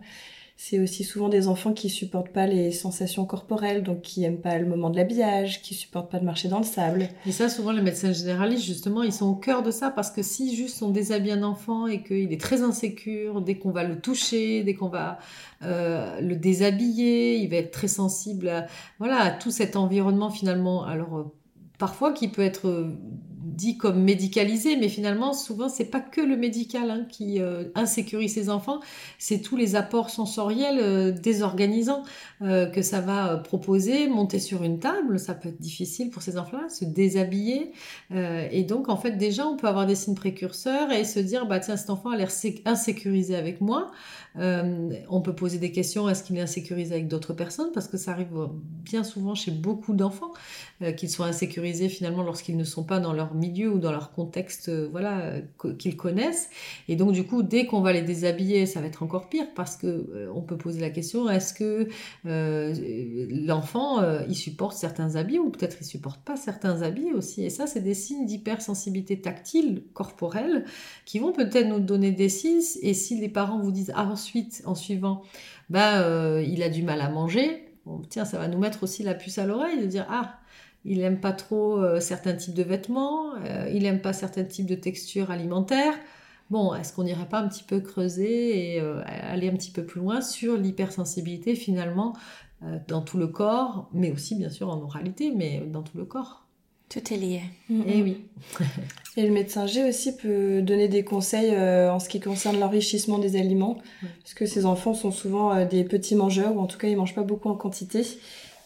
C'est 0.57 0.79
aussi 0.79 1.03
souvent 1.03 1.27
des 1.27 1.49
enfants 1.49 1.73
qui 1.73 1.89
supportent 1.89 2.29
pas 2.29 2.47
les 2.47 2.71
sensations 2.71 3.25
corporelles, 3.25 3.83
donc 3.83 4.01
qui 4.01 4.23
aiment 4.23 4.39
pas 4.39 4.57
le 4.57 4.65
moment 4.65 4.89
de 4.89 4.95
l'habillage, 4.95 5.61
qui 5.61 5.73
supportent 5.73 6.09
pas 6.09 6.19
de 6.19 6.23
marcher 6.23 6.47
dans 6.47 6.59
le 6.59 6.65
sable. 6.65 7.09
Et 7.25 7.33
ça, 7.33 7.49
souvent, 7.49 7.73
les 7.73 7.81
médecins 7.81 8.13
généralistes, 8.13 8.63
justement, 8.63 9.03
ils 9.03 9.11
sont 9.11 9.27
au 9.27 9.35
cœur 9.35 9.63
de 9.63 9.71
ça 9.71 9.91
parce 9.91 10.11
que 10.11 10.23
si 10.23 10.55
juste 10.55 10.81
on 10.81 10.89
déshabille 10.89 11.33
un 11.33 11.43
enfant 11.43 11.87
et 11.87 12.03
qu'il 12.03 12.31
est 12.31 12.39
très 12.39 12.61
insécure, 12.61 13.41
dès 13.41 13.55
qu'on 13.55 13.71
va 13.71 13.83
le 13.83 13.99
toucher, 13.99 14.63
dès 14.63 14.75
qu'on 14.75 14.87
va 14.87 15.19
euh, 15.61 16.21
le 16.21 16.37
déshabiller, 16.37 17.37
il 17.37 17.49
va 17.49 17.57
être 17.57 17.71
très 17.71 17.89
sensible 17.89 18.47
à, 18.47 18.67
voilà, 18.97 19.31
tout 19.31 19.51
cet 19.51 19.75
environnement 19.75 20.29
finalement. 20.29 20.85
Alors, 20.85 21.17
euh, 21.17 21.33
parfois 21.77 22.13
qui 22.13 22.29
peut 22.29 22.41
être 22.41 22.69
euh, 22.69 22.97
dit 23.55 23.77
comme 23.77 24.03
médicalisé, 24.03 24.75
mais 24.77 24.89
finalement, 24.89 25.33
souvent, 25.33 25.69
c'est 25.69 25.85
pas 25.85 25.99
que 26.01 26.21
le 26.21 26.35
médical 26.37 26.91
hein, 26.91 27.05
qui 27.09 27.41
euh, 27.41 27.65
insécurise 27.75 28.33
ces 28.33 28.49
enfants, 28.49 28.79
c'est 29.17 29.39
tous 29.41 29.55
les 29.57 29.75
apports 29.75 30.09
sensoriels 30.09 30.79
euh, 30.79 31.11
désorganisants 31.11 32.03
euh, 32.41 32.65
que 32.67 32.81
ça 32.81 33.01
va 33.01 33.33
euh, 33.33 33.37
proposer, 33.37 34.07
monter 34.07 34.39
sur 34.39 34.63
une 34.63 34.79
table, 34.79 35.19
ça 35.19 35.33
peut 35.33 35.49
être 35.49 35.61
difficile 35.61 36.09
pour 36.09 36.21
ces 36.21 36.37
enfants-là, 36.37 36.69
se 36.69 36.85
déshabiller. 36.85 37.71
Et 38.51 38.63
donc, 38.63 38.89
en 38.89 38.97
fait, 38.97 39.11
déjà, 39.11 39.47
on 39.47 39.57
peut 39.57 39.67
avoir 39.67 39.85
des 39.85 39.95
signes 39.95 40.15
précurseurs 40.15 40.91
et 40.91 41.03
se 41.03 41.19
dire, 41.19 41.45
bah 41.47 41.59
tiens, 41.59 41.77
cet 41.77 41.89
enfant 41.89 42.09
a 42.11 42.17
l'air 42.17 42.31
sé- 42.31 42.61
insécurisé 42.65 43.35
avec 43.35 43.61
moi. 43.61 43.91
Euh, 44.39 44.89
on 45.09 45.21
peut 45.21 45.33
poser 45.33 45.57
des 45.57 45.71
questions, 45.71 46.09
est-ce 46.09 46.23
qu'il 46.23 46.37
est 46.37 46.41
insécurisé 46.41 46.93
avec 46.93 47.07
d'autres 47.07 47.33
personnes? 47.33 47.71
Parce 47.73 47.87
que 47.87 47.97
ça 47.97 48.11
arrive 48.11 48.27
bien 48.83 49.03
souvent 49.03 49.35
chez 49.35 49.51
beaucoup 49.51 49.93
d'enfants 49.93 50.33
euh, 50.81 50.91
qu'ils 50.91 51.09
soient 51.09 51.27
insécurisés 51.27 51.89
finalement 51.89 52.23
lorsqu'ils 52.23 52.57
ne 52.57 52.63
sont 52.63 52.83
pas 52.83 52.99
dans 52.99 53.13
leur 53.13 53.33
milieu 53.33 53.71
ou 53.71 53.79
dans 53.79 53.91
leur 53.91 54.11
contexte 54.11 54.69
euh, 54.69 54.87
voilà, 54.91 55.33
qu'ils 55.79 55.95
connaissent. 55.95 56.49
Et 56.87 56.95
donc, 56.95 57.13
du 57.13 57.23
coup, 57.23 57.43
dès 57.43 57.65
qu'on 57.65 57.81
va 57.81 57.93
les 57.93 58.01
déshabiller, 58.01 58.65
ça 58.65 58.81
va 58.81 58.87
être 58.87 59.03
encore 59.03 59.29
pire 59.29 59.47
parce 59.55 59.77
que 59.77 60.29
on 60.33 60.41
peut 60.41 60.57
poser 60.57 60.81
la 60.81 60.89
question, 60.89 61.29
est-ce 61.29 61.53
que 61.53 61.87
l'enfant, 62.25 64.01
il 64.27 64.35
supporte 64.35 64.77
certains 64.77 65.15
habits 65.15 65.39
ou 65.39 65.49
peut-être 65.49 65.77
il 65.81 65.85
supporte 65.85 66.21
pas 66.21 66.35
certains 66.35 66.81
habits 66.81 67.11
aussi? 67.13 67.43
Et 67.43 67.49
ça, 67.49 67.67
c'est 67.67 67.81
des 67.81 67.93
signes 67.93 68.25
d'hypersensibilité 68.25 69.21
tactile, 69.21 69.83
corporelle, 69.93 70.65
qui 71.05 71.19
vont 71.19 71.31
peut-être 71.31 71.67
nous 71.67 71.79
donner 71.79 72.11
des 72.11 72.29
signes. 72.29 72.61
Et 72.81 72.93
si 72.93 73.19
les 73.19 73.29
parents 73.29 73.59
vous 73.59 73.71
disent 73.71 73.91
ah, 73.95 74.05
ensuite, 74.25 74.63
en 74.65 74.73
suivant, 74.73 75.21
bah, 75.69 76.01
euh, 76.01 76.43
il 76.47 76.63
a 76.63 76.69
du 76.69 76.81
mal 76.81 77.01
à 77.01 77.09
manger, 77.09 77.71
tiens, 78.09 78.25
ça 78.25 78.39
va 78.39 78.47
nous 78.47 78.57
mettre 78.57 78.83
aussi 78.83 79.03
la 79.03 79.13
puce 79.13 79.37
à 79.37 79.45
l'oreille 79.45 79.79
de 79.79 79.85
dire 79.85 80.07
ah, 80.09 80.39
il 80.83 81.01
aime 81.01 81.19
pas 81.19 81.31
trop 81.31 81.77
euh, 81.77 81.99
certains 81.99 82.33
types 82.33 82.55
de 82.55 82.63
vêtements, 82.63 83.35
euh, 83.35 83.69
il 83.71 83.85
aime 83.85 84.01
pas 84.01 84.13
certains 84.13 84.43
types 84.43 84.65
de 84.65 84.75
textures 84.75 85.29
alimentaires. 85.29 85.93
Bon, 86.49 86.73
est-ce 86.73 86.93
qu'on 86.93 87.03
n'irait 87.03 87.29
pas 87.29 87.39
un 87.39 87.47
petit 87.47 87.63
peu 87.63 87.79
creuser 87.79 88.75
et 88.75 88.79
aller 88.79 89.49
un 89.49 89.53
petit 89.53 89.71
peu 89.71 89.83
plus 89.83 89.99
loin 89.99 90.21
sur 90.21 90.57
l'hypersensibilité 90.57 91.55
finalement 91.55 92.13
dans 92.87 93.01
tout 93.01 93.17
le 93.17 93.25
corps, 93.27 93.89
mais 93.93 94.11
aussi 94.11 94.35
bien 94.35 94.51
sûr 94.51 94.69
en 94.69 94.79
oralité, 94.79 95.33
mais 95.35 95.61
dans 95.61 95.81
tout 95.81 95.97
le 95.97 96.05
corps? 96.05 96.44
Tout 96.89 97.13
est 97.13 97.17
lié. 97.17 97.41
Et 97.69 98.01
oui. 98.01 98.17
Et 99.17 99.23
le 99.23 99.31
médecin 99.31 99.65
G 99.65 99.87
aussi 99.87 100.15
peut 100.15 100.61
donner 100.61 100.87
des 100.89 101.03
conseils 101.03 101.51
euh, 101.53 101.91
en 101.91 101.99
ce 101.99 102.09
qui 102.09 102.19
concerne 102.19 102.59
l'enrichissement 102.59 103.17
des 103.17 103.37
aliments, 103.37 103.77
Ouais. 104.03 104.09
parce 104.21 104.33
que 104.33 104.45
ces 104.45 104.65
enfants 104.65 104.93
sont 104.93 105.11
souvent 105.11 105.53
euh, 105.53 105.65
des 105.65 105.83
petits 105.85 106.15
mangeurs, 106.15 106.55
ou 106.55 106.59
en 106.59 106.65
tout 106.67 106.77
cas 106.77 106.89
ils 106.89 106.97
mangent 106.97 107.15
pas 107.15 107.23
beaucoup 107.23 107.47
en 107.49 107.55
quantité, 107.55 108.01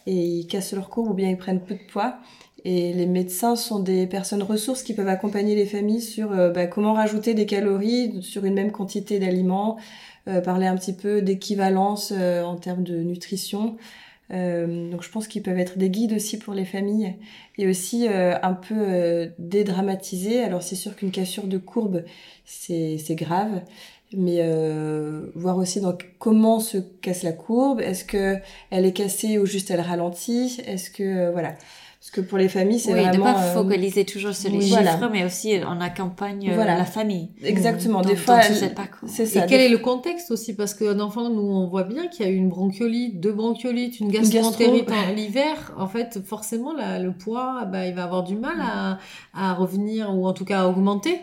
et 0.06 0.12
ils 0.14 0.46
cassent 0.48 0.72
leur 0.72 0.88
courbe 0.90 1.10
ou 1.10 1.14
bien 1.14 1.30
ils 1.30 1.36
prennent 1.36 1.60
peu 1.60 1.74
de 1.74 1.86
poids. 1.92 2.16
Et 2.64 2.92
les 2.92 3.06
médecins 3.06 3.56
sont 3.56 3.78
des 3.78 4.06
personnes 4.06 4.42
ressources 4.42 4.82
qui 4.82 4.92
peuvent 4.92 5.08
accompagner 5.08 5.54
les 5.54 5.64
familles 5.66 6.02
sur 6.02 6.32
euh, 6.32 6.50
bah, 6.50 6.66
comment 6.66 6.92
rajouter 6.94 7.32
des 7.32 7.46
calories 7.46 8.20
sur 8.22 8.44
une 8.44 8.54
même 8.54 8.72
quantité 8.72 9.18
d'aliments, 9.18 9.78
euh, 10.28 10.40
parler 10.42 10.66
un 10.66 10.76
petit 10.76 10.92
peu 10.92 11.22
d'équivalence 11.22 12.12
euh, 12.14 12.42
en 12.42 12.56
termes 12.56 12.82
de 12.82 12.96
nutrition. 12.96 13.76
Euh, 14.32 14.90
donc 14.90 15.02
je 15.02 15.10
pense 15.10 15.26
qu'ils 15.26 15.42
peuvent 15.42 15.58
être 15.58 15.76
des 15.76 15.90
guides 15.90 16.12
aussi 16.12 16.38
pour 16.38 16.54
les 16.54 16.64
familles 16.64 17.16
et 17.58 17.66
aussi 17.66 18.06
euh, 18.08 18.34
un 18.42 18.54
peu 18.54 18.76
euh, 18.78 19.28
dédramatiser. 19.38 20.42
Alors 20.42 20.62
c'est 20.62 20.76
sûr 20.76 20.94
qu'une 20.96 21.10
cassure 21.10 21.46
de 21.46 21.58
courbe, 21.58 22.04
c'est 22.44 23.16
grave, 23.16 23.62
mais 24.12 24.38
euh, 24.40 25.26
voir 25.34 25.56
aussi 25.56 25.80
donc 25.80 26.10
comment 26.18 26.60
se 26.60 26.78
casse 26.78 27.22
la 27.22 27.32
courbe. 27.32 27.80
Est-ce 27.80 28.04
que 28.04 28.36
elle 28.70 28.86
est 28.86 28.92
cassée 28.92 29.38
ou 29.38 29.46
juste 29.46 29.70
elle 29.70 29.80
ralentit? 29.80 30.60
Est-ce 30.66 30.90
que 30.90 31.02
euh, 31.02 31.30
voilà 31.32 31.54
Parce 32.00 32.12
que 32.12 32.22
pour 32.22 32.38
les 32.38 32.48
familles, 32.48 32.80
c'est 32.80 32.94
oui, 32.94 33.00
vraiment... 33.02 33.12
de 33.26 33.32
pas 33.34 33.42
euh, 33.44 33.52
focaliser 33.52 34.06
toujours 34.06 34.32
sur 34.32 34.50
les 34.50 34.56
oui, 34.56 34.62
chiffres, 34.68 34.80
voilà. 34.80 35.08
mais 35.10 35.22
aussi 35.22 35.60
on 35.68 35.82
accompagne 35.82 36.48
euh, 36.50 36.54
Voilà. 36.54 36.78
la 36.78 36.86
famille. 36.86 37.28
Exactement. 37.44 38.00
Dans- 38.00 38.08
des 38.08 38.16
fois, 38.16 38.40
c'est 38.40 39.24
Et 39.24 39.26
ça. 39.26 39.42
quel 39.42 39.58
des- 39.58 39.64
est 39.66 39.68
le 39.68 39.76
contexte 39.76 40.30
aussi? 40.30 40.56
Parce 40.56 40.72
qu'un 40.72 40.98
enfant, 40.98 41.28
nous, 41.28 41.42
on 41.42 41.68
voit 41.68 41.82
bien 41.84 42.06
qu'il 42.08 42.24
y 42.24 42.28
a 42.28 42.32
eu 42.32 42.36
une 42.36 42.48
bronchiolite, 42.48 43.20
deux 43.20 43.32
bronchiolites, 43.34 44.00
une 44.00 44.10
gastroentérite 44.10 44.88
gastro. 44.88 45.10
en 45.10 45.14
l'hiver. 45.14 45.72
En 45.76 45.88
fait, 45.88 46.20
forcément, 46.24 46.72
la- 46.72 46.98
le 46.98 47.12
poids, 47.12 47.66
bah, 47.70 47.86
il 47.86 47.94
va 47.94 48.04
avoir 48.04 48.22
du 48.24 48.34
mal 48.34 48.56
à, 48.62 48.98
à 49.34 49.52
revenir 49.52 50.08
ou 50.16 50.26
en 50.26 50.32
tout 50.32 50.46
cas 50.46 50.62
à 50.62 50.66
augmenter. 50.68 51.20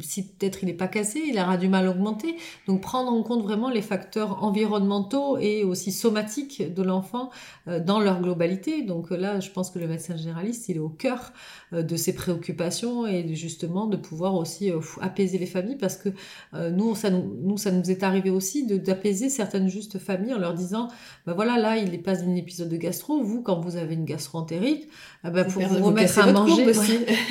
Si 0.00 0.26
peut-être 0.26 0.62
il 0.62 0.66
n'est 0.66 0.74
pas 0.74 0.88
cassé, 0.88 1.22
il 1.26 1.38
aura 1.38 1.56
du 1.56 1.68
mal 1.68 1.86
à 1.86 1.90
augmenter. 1.90 2.36
Donc 2.66 2.80
prendre 2.80 3.12
en 3.12 3.22
compte 3.22 3.42
vraiment 3.42 3.70
les 3.70 3.82
facteurs 3.82 4.42
environnementaux 4.42 5.38
et 5.38 5.64
aussi 5.64 5.92
somatiques 5.92 6.74
de 6.74 6.82
l'enfant 6.82 7.30
euh, 7.68 7.80
dans 7.80 8.00
leur 8.00 8.20
globalité. 8.20 8.82
Donc 8.82 9.12
euh, 9.12 9.16
là, 9.16 9.40
je 9.40 9.50
pense 9.50 9.70
que 9.70 9.78
le 9.78 9.86
médecin 9.88 10.16
généraliste, 10.16 10.68
il 10.68 10.76
est 10.76 10.80
au 10.80 10.88
cœur 10.88 11.32
euh, 11.72 11.82
de 11.82 11.96
ses 11.96 12.14
préoccupations 12.14 13.06
et 13.06 13.34
justement 13.34 13.86
de 13.86 13.96
pouvoir 13.96 14.34
aussi 14.34 14.70
apaiser 15.00 15.38
les 15.38 15.46
familles 15.46 15.76
parce 15.76 15.96
que 15.96 16.10
nous, 16.54 16.94
ça 16.94 17.10
nous, 17.10 17.36
nous, 17.42 17.56
ça 17.56 17.70
nous 17.70 17.90
est 17.90 18.02
arrivé 18.02 18.30
aussi 18.30 18.66
d'apaiser 18.66 19.28
certaines 19.28 19.68
justes 19.68 19.98
familles 19.98 20.34
en 20.34 20.38
leur 20.38 20.54
disant, 20.54 20.88
ben 21.26 21.34
voilà, 21.34 21.58
là, 21.58 21.76
il 21.76 21.94
est 21.94 21.98
pas 21.98 22.22
un 22.22 22.34
épisode 22.34 22.68
de 22.68 22.76
gastro. 22.76 23.22
Vous, 23.22 23.42
quand 23.42 23.60
vous 23.60 23.76
avez 23.76 23.94
une 23.94 24.04
gastro-entérite, 24.04 24.88
eh 25.24 25.30
ben, 25.30 25.44
pour 25.44 25.62
vous 25.62 25.78
vous 25.78 25.84
remettre 25.86 26.18
à 26.18 26.32
manger. 26.32 26.66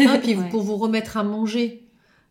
Ah, 0.08 0.18
puis 0.22 0.36
Ouais. 0.38 0.50
pour 0.50 0.62
vous 0.62 0.78
remettre 0.78 1.18
à 1.18 1.24
manger 1.24 1.87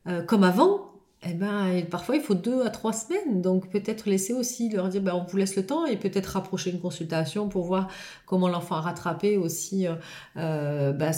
euh, 0.08 0.22
comme 0.22 0.44
avant, 0.44 0.92
eh 1.28 1.34
ben, 1.34 1.84
parfois 1.90 2.16
il 2.16 2.22
faut 2.22 2.34
deux 2.34 2.64
à 2.64 2.70
trois 2.70 2.92
semaines. 2.92 3.42
Donc 3.42 3.70
peut-être 3.70 4.08
laisser 4.08 4.32
aussi 4.32 4.68
leur 4.70 4.88
dire, 4.88 5.02
ben, 5.02 5.14
on 5.14 5.24
vous 5.24 5.36
laisse 5.36 5.56
le 5.56 5.66
temps 5.66 5.86
et 5.86 5.96
peut-être 5.96 6.26
rapprocher 6.26 6.70
une 6.70 6.80
consultation 6.80 7.48
pour 7.48 7.64
voir 7.64 7.88
comment 8.26 8.48
l'enfant 8.48 8.76
a 8.76 8.80
rattrapé 8.80 9.36
aussi, 9.36 9.86
euh, 9.86 9.94
euh, 10.36 10.92
ben, 10.92 11.12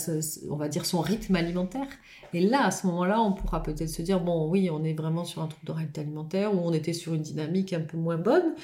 on 0.51 0.57
va 0.57 0.69
dire, 0.69 0.87
son 0.87 1.01
rythme 1.01 1.37
alimentaire. 1.37 1.89
Et 2.33 2.41
là, 2.41 2.67
à 2.67 2.71
ce 2.71 2.87
moment-là, 2.87 3.21
on 3.21 3.33
pourra 3.33 3.63
peut-être 3.63 3.89
se 3.89 4.03
dire, 4.03 4.21
bon, 4.21 4.49
oui, 4.49 4.71
on 4.71 4.85
est 4.85 4.95
vraiment 4.95 5.25
sur 5.25 5.43
un 5.43 5.49
trouble 5.49 5.67
de 5.67 5.73
réalité 5.73 6.01
alimentaire 6.01 6.55
ou 6.55 6.59
on 6.59 6.73
était 6.73 6.93
sur 6.93 7.15
une 7.15 7.23
dynamique 7.23 7.73
un 7.73 7.81
peu 7.81 7.97
moins 7.97 8.19
bonne. 8.19 8.55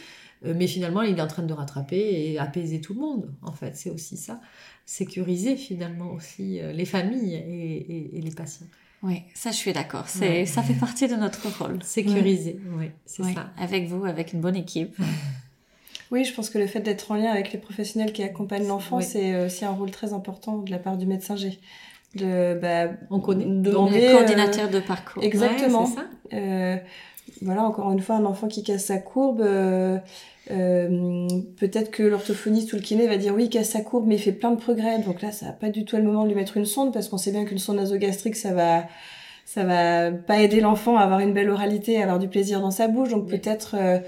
Mais 0.42 0.66
finalement, 0.66 1.00
il 1.00 1.16
est 1.16 1.22
en 1.22 1.26
train 1.26 1.42
de 1.42 1.54
rattraper 1.54 1.96
et 1.96 2.38
apaiser 2.38 2.82
tout 2.82 2.92
le 2.92 3.00
monde. 3.00 3.32
En 3.40 3.52
fait, 3.52 3.76
c'est 3.76 3.88
aussi 3.88 4.18
ça. 4.18 4.40
Sécuriser 4.84 5.56
finalement 5.56 6.12
aussi 6.12 6.60
les 6.60 6.84
familles 6.84 7.34
et 7.34 8.20
les 8.20 8.30
patients. 8.30 8.66
Oui, 9.04 9.23
ça 9.34 9.50
je 9.50 9.56
suis 9.56 9.73
d'accord. 9.73 10.04
C'est, 10.08 10.28
Ouais. 10.40 10.46
ça 10.46 10.62
fait 10.62 10.75
partie 10.75 11.06
de 11.06 11.14
notre 11.14 11.46
rôle. 11.62 11.82
Sécuriser, 11.82 12.58
oui, 12.78 12.90
c'est 13.06 13.23
Oui, 13.23 13.34
ça. 13.34 13.50
avec 13.58 13.87
vous, 13.87 14.04
avec 14.06 14.32
une 14.32 14.40
bonne 14.40 14.56
équipe. 14.56 14.96
Oui, 16.11 16.25
je 16.25 16.32
pense 16.34 16.49
que 16.50 16.58
le 16.58 16.66
fait 16.66 16.80
d'être 16.80 17.11
en 17.11 17.14
lien 17.16 17.30
avec 17.32 17.52
les 17.52 17.58
professionnels 17.58 18.12
qui 18.12 18.23
accompagnent 18.23 18.68
l'enfant, 18.68 18.99
Oui. 18.99 19.02
c'est 19.04 19.46
aussi 19.46 19.64
un 19.64 19.70
rôle 19.73 19.90
très 19.90 20.12
important 20.12 20.58
de 20.58 20.70
la 20.70 20.78
part 20.78 20.96
du 20.96 21.06
médecin 21.06 21.34
G. 21.34 21.58
De, 22.14 22.56
bah, 22.61 22.92
On 23.11 23.18
connaît. 23.18 23.46
demander, 23.46 24.00
Le 24.00 24.06
euh, 24.08 24.12
coordinateur 24.12 24.70
de 24.70 24.78
parcours. 24.80 25.25
Exactement. 25.25 25.84
Ouais, 25.87 25.90
c'est 26.30 26.37
ça. 26.37 26.37
Euh, 26.37 26.76
voilà, 27.42 27.64
encore 27.64 27.90
une 27.90 28.00
fois, 28.00 28.16
un 28.16 28.25
enfant 28.26 28.46
qui 28.46 28.62
casse 28.62 28.84
sa 28.84 28.99
courbe, 28.99 29.40
euh, 29.40 29.99
euh, 30.50 31.28
peut-être 31.56 31.90
que 31.90 32.02
l'orthophoniste 32.02 32.72
ou 32.72 32.76
le 32.76 32.82
kiné 32.82 33.06
va 33.06 33.16
dire 33.16 33.34
oui, 33.34 33.44
il 33.44 33.50
casse 33.50 33.70
sa 33.70 33.80
courbe, 33.80 34.06
mais 34.06 34.16
il 34.16 34.20
fait 34.20 34.32
plein 34.32 34.50
de 34.50 34.60
progrès. 34.60 34.98
Donc 35.00 35.22
là, 35.22 35.32
ça 35.32 35.46
va 35.46 35.52
pas 35.52 35.70
du 35.70 35.84
tout 35.84 35.96
le 35.96 36.02
moment 36.02 36.24
de 36.24 36.28
lui 36.28 36.34
mettre 36.34 36.56
une 36.56 36.66
sonde 36.66 36.92
parce 36.92 37.08
qu'on 37.08 37.18
sait 37.18 37.32
bien 37.32 37.44
qu'une 37.44 37.58
sonde 37.58 37.76
nasogastrique, 37.76 38.36
ça 38.36 38.52
va, 38.52 38.86
ça 39.46 39.64
va 39.64 40.12
pas 40.12 40.40
aider 40.42 40.60
l'enfant 40.60 40.96
à 40.96 41.02
avoir 41.02 41.20
une 41.20 41.32
belle 41.32 41.50
oralité, 41.50 41.98
à 41.98 42.02
avoir 42.02 42.18
du 42.18 42.28
plaisir 42.28 42.60
dans 42.60 42.70
sa 42.70 42.88
bouche. 42.88 43.10
Donc 43.10 43.24
Oui. 43.24 43.38
peut-être 43.38 43.76
euh, 43.78 43.98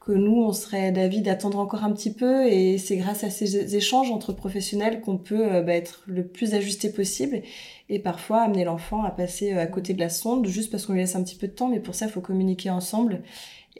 que 0.00 0.12
nous, 0.12 0.42
on 0.42 0.52
serait 0.52 0.92
d'avis 0.92 1.22
d'attendre 1.22 1.58
encore 1.58 1.84
un 1.84 1.92
petit 1.92 2.12
peu 2.12 2.46
et 2.46 2.76
c'est 2.78 2.96
grâce 2.96 3.24
à 3.24 3.30
ces 3.30 3.74
échanges 3.76 4.10
entre 4.10 4.32
professionnels 4.32 5.00
qu'on 5.00 5.16
peut 5.16 5.54
euh, 5.54 5.62
bah, 5.62 5.74
être 5.74 6.02
le 6.06 6.26
plus 6.26 6.54
ajusté 6.54 6.90
possible 6.90 7.40
et 7.88 7.98
parfois 8.00 8.42
amener 8.42 8.64
l'enfant 8.64 9.02
à 9.04 9.10
passer 9.10 9.52
à 9.52 9.66
côté 9.66 9.94
de 9.94 10.00
la 10.00 10.08
sonde 10.10 10.46
juste 10.46 10.70
parce 10.70 10.86
qu'on 10.86 10.92
lui 10.94 11.00
laisse 11.00 11.16
un 11.16 11.22
petit 11.22 11.36
peu 11.36 11.46
de 11.46 11.52
temps, 11.52 11.68
mais 11.68 11.80
pour 11.80 11.94
ça, 11.94 12.06
il 12.06 12.10
faut 12.12 12.20
communiquer 12.20 12.70
ensemble 12.70 13.22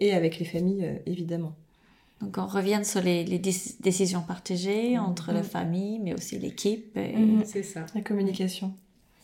et 0.00 0.12
avec 0.12 0.38
les 0.38 0.44
familles, 0.44 1.00
évidemment. 1.06 1.54
Donc 2.25 2.38
on 2.38 2.47
revient 2.47 2.81
sur 2.85 3.02
les, 3.02 3.25
les 3.25 3.38
déc- 3.38 3.81
décisions 3.81 4.23
partagées 4.23 4.99
entre 4.99 5.33
la 5.33 5.43
famille, 5.43 5.99
mais 6.00 6.14
aussi 6.14 6.38
l'équipe. 6.38 6.97
et- 6.97 7.16
Mhm. 7.16 7.43
C'est 7.45 7.62
ça. 7.62 7.85
La 7.95 8.00
communication. 8.00 8.73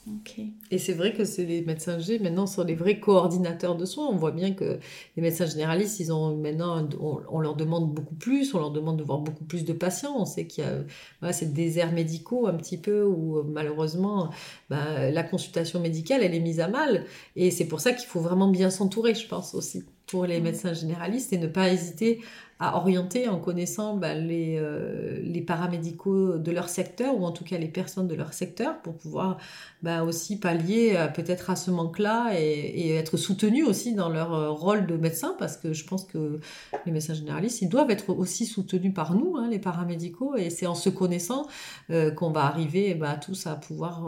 Ok. 0.07 0.40
Et 0.71 0.78
c'est 0.78 0.95
vrai 0.95 1.12
que 1.12 1.25
c'est 1.26 1.45
les 1.45 1.61
médecins 1.62 1.99
G 1.99 2.19
maintenant 2.19 2.47
sont 2.47 2.64
les 2.64 2.75
vrais 2.75 2.99
coordinateurs 2.99 3.76
de 3.76 3.85
soins. 3.85 4.09
On 4.09 4.16
voit 4.16 4.30
bien 4.33 4.52
que 4.54 4.78
les 5.16 5.23
médecins 5.23 5.45
généralistes, 5.45 6.00
ils 6.00 6.11
ont 6.11 6.35
maintenant, 6.37 6.73
un- 6.75 6.88
on, 7.00 7.21
on 7.30 7.38
leur 7.38 7.54
demande 7.54 7.92
beaucoup 7.92 8.14
plus, 8.14 8.54
on 8.54 8.59
leur 8.59 8.71
demande 8.71 8.97
de 8.99 9.02
voir 9.04 9.19
beaucoup 9.19 9.45
plus 9.45 9.64
de 9.64 9.75
patients. 9.75 10.14
On 10.19 10.25
sait 10.25 10.47
qu'il 10.47 10.64
y 10.64 10.66
a 10.66 10.73
voilà, 11.21 11.33
ces 11.35 11.47
déserts 11.47 11.92
médicaux 11.92 12.47
un 12.47 12.54
petit 12.54 12.78
peu 12.78 13.05
où 13.05 13.38
euh, 13.38 13.44
malheureusement 13.46 14.31
ben, 14.70 15.11
la 15.12 15.22
consultation 15.22 15.81
médicale 15.81 16.22
elle 16.22 16.35
est 16.35 16.40
mise 16.40 16.61
à 16.61 16.68
mal. 16.68 17.05
Et 17.37 17.51
c'est 17.51 17.66
pour 17.66 17.81
ça 17.81 17.92
qu'il 17.92 18.09
faut 18.09 18.20
vraiment 18.20 18.48
bien 18.48 18.70
s'entourer, 18.70 19.14
je 19.14 19.29
pense 19.29 19.55
aussi, 19.55 19.85
pour 20.11 20.27
les 20.27 20.40
médecins 20.40 20.73
généralistes 20.73 21.33
et 21.33 21.38
ne 21.38 21.46
pas 21.46 21.70
hésiter 21.70 22.20
à 22.62 22.77
orienter 22.77 23.27
en 23.27 23.38
connaissant 23.38 23.99
les, 23.99 24.59
euh, 24.59 25.18
les 25.23 25.40
paramédicaux 25.40 26.37
de 26.37 26.53
leur 26.53 26.68
secteur 26.68 27.18
ou 27.18 27.25
en 27.25 27.33
tout 27.33 27.42
cas 27.42 27.57
les 27.57 27.68
personnes 27.68 28.07
de 28.07 28.14
leur 28.14 28.35
secteur 28.35 28.83
pour 28.83 28.99
pouvoir 28.99 29.38
bah, 29.83 30.03
aussi 30.03 30.38
pallier 30.38 30.92
euh, 30.94 31.07
peut-être 31.09 31.49
à 31.49 31.57
ce 31.57 31.70
manque-là 31.70 32.33
et, 32.38 32.42
et 32.42 32.94
être 32.96 33.16
soutenus 33.16 33.66
aussi 33.66 33.94
dans 33.94 34.11
leur 34.11 34.35
euh, 34.35 34.51
rôle 34.51 34.87
de 34.87 34.96
médecin 34.96 35.35
parce 35.38 35.57
que 35.57 35.73
je 35.73 35.87
pense 35.87 36.05
que 36.05 36.40
les 36.85 36.92
médecins 36.92 37.14
généralistes, 37.14 37.62
ils 37.62 37.68
doivent 37.70 37.90
être 37.90 38.11
aussi 38.11 38.44
soutenus 38.44 38.92
par 38.92 39.14
nous, 39.14 39.37
hein, 39.38 39.49
les 39.49 39.59
paramédicaux, 39.59 40.37
et 40.37 40.51
c'est 40.51 40.66
en 40.66 40.75
se 40.75 40.90
connaissant 40.90 41.46
euh, 41.88 42.11
qu'on 42.11 42.31
va 42.31 42.44
arriver 42.44 42.94
bah, 42.94 43.16
tous 43.16 43.46
à 43.46 43.55
pouvoir 43.55 44.05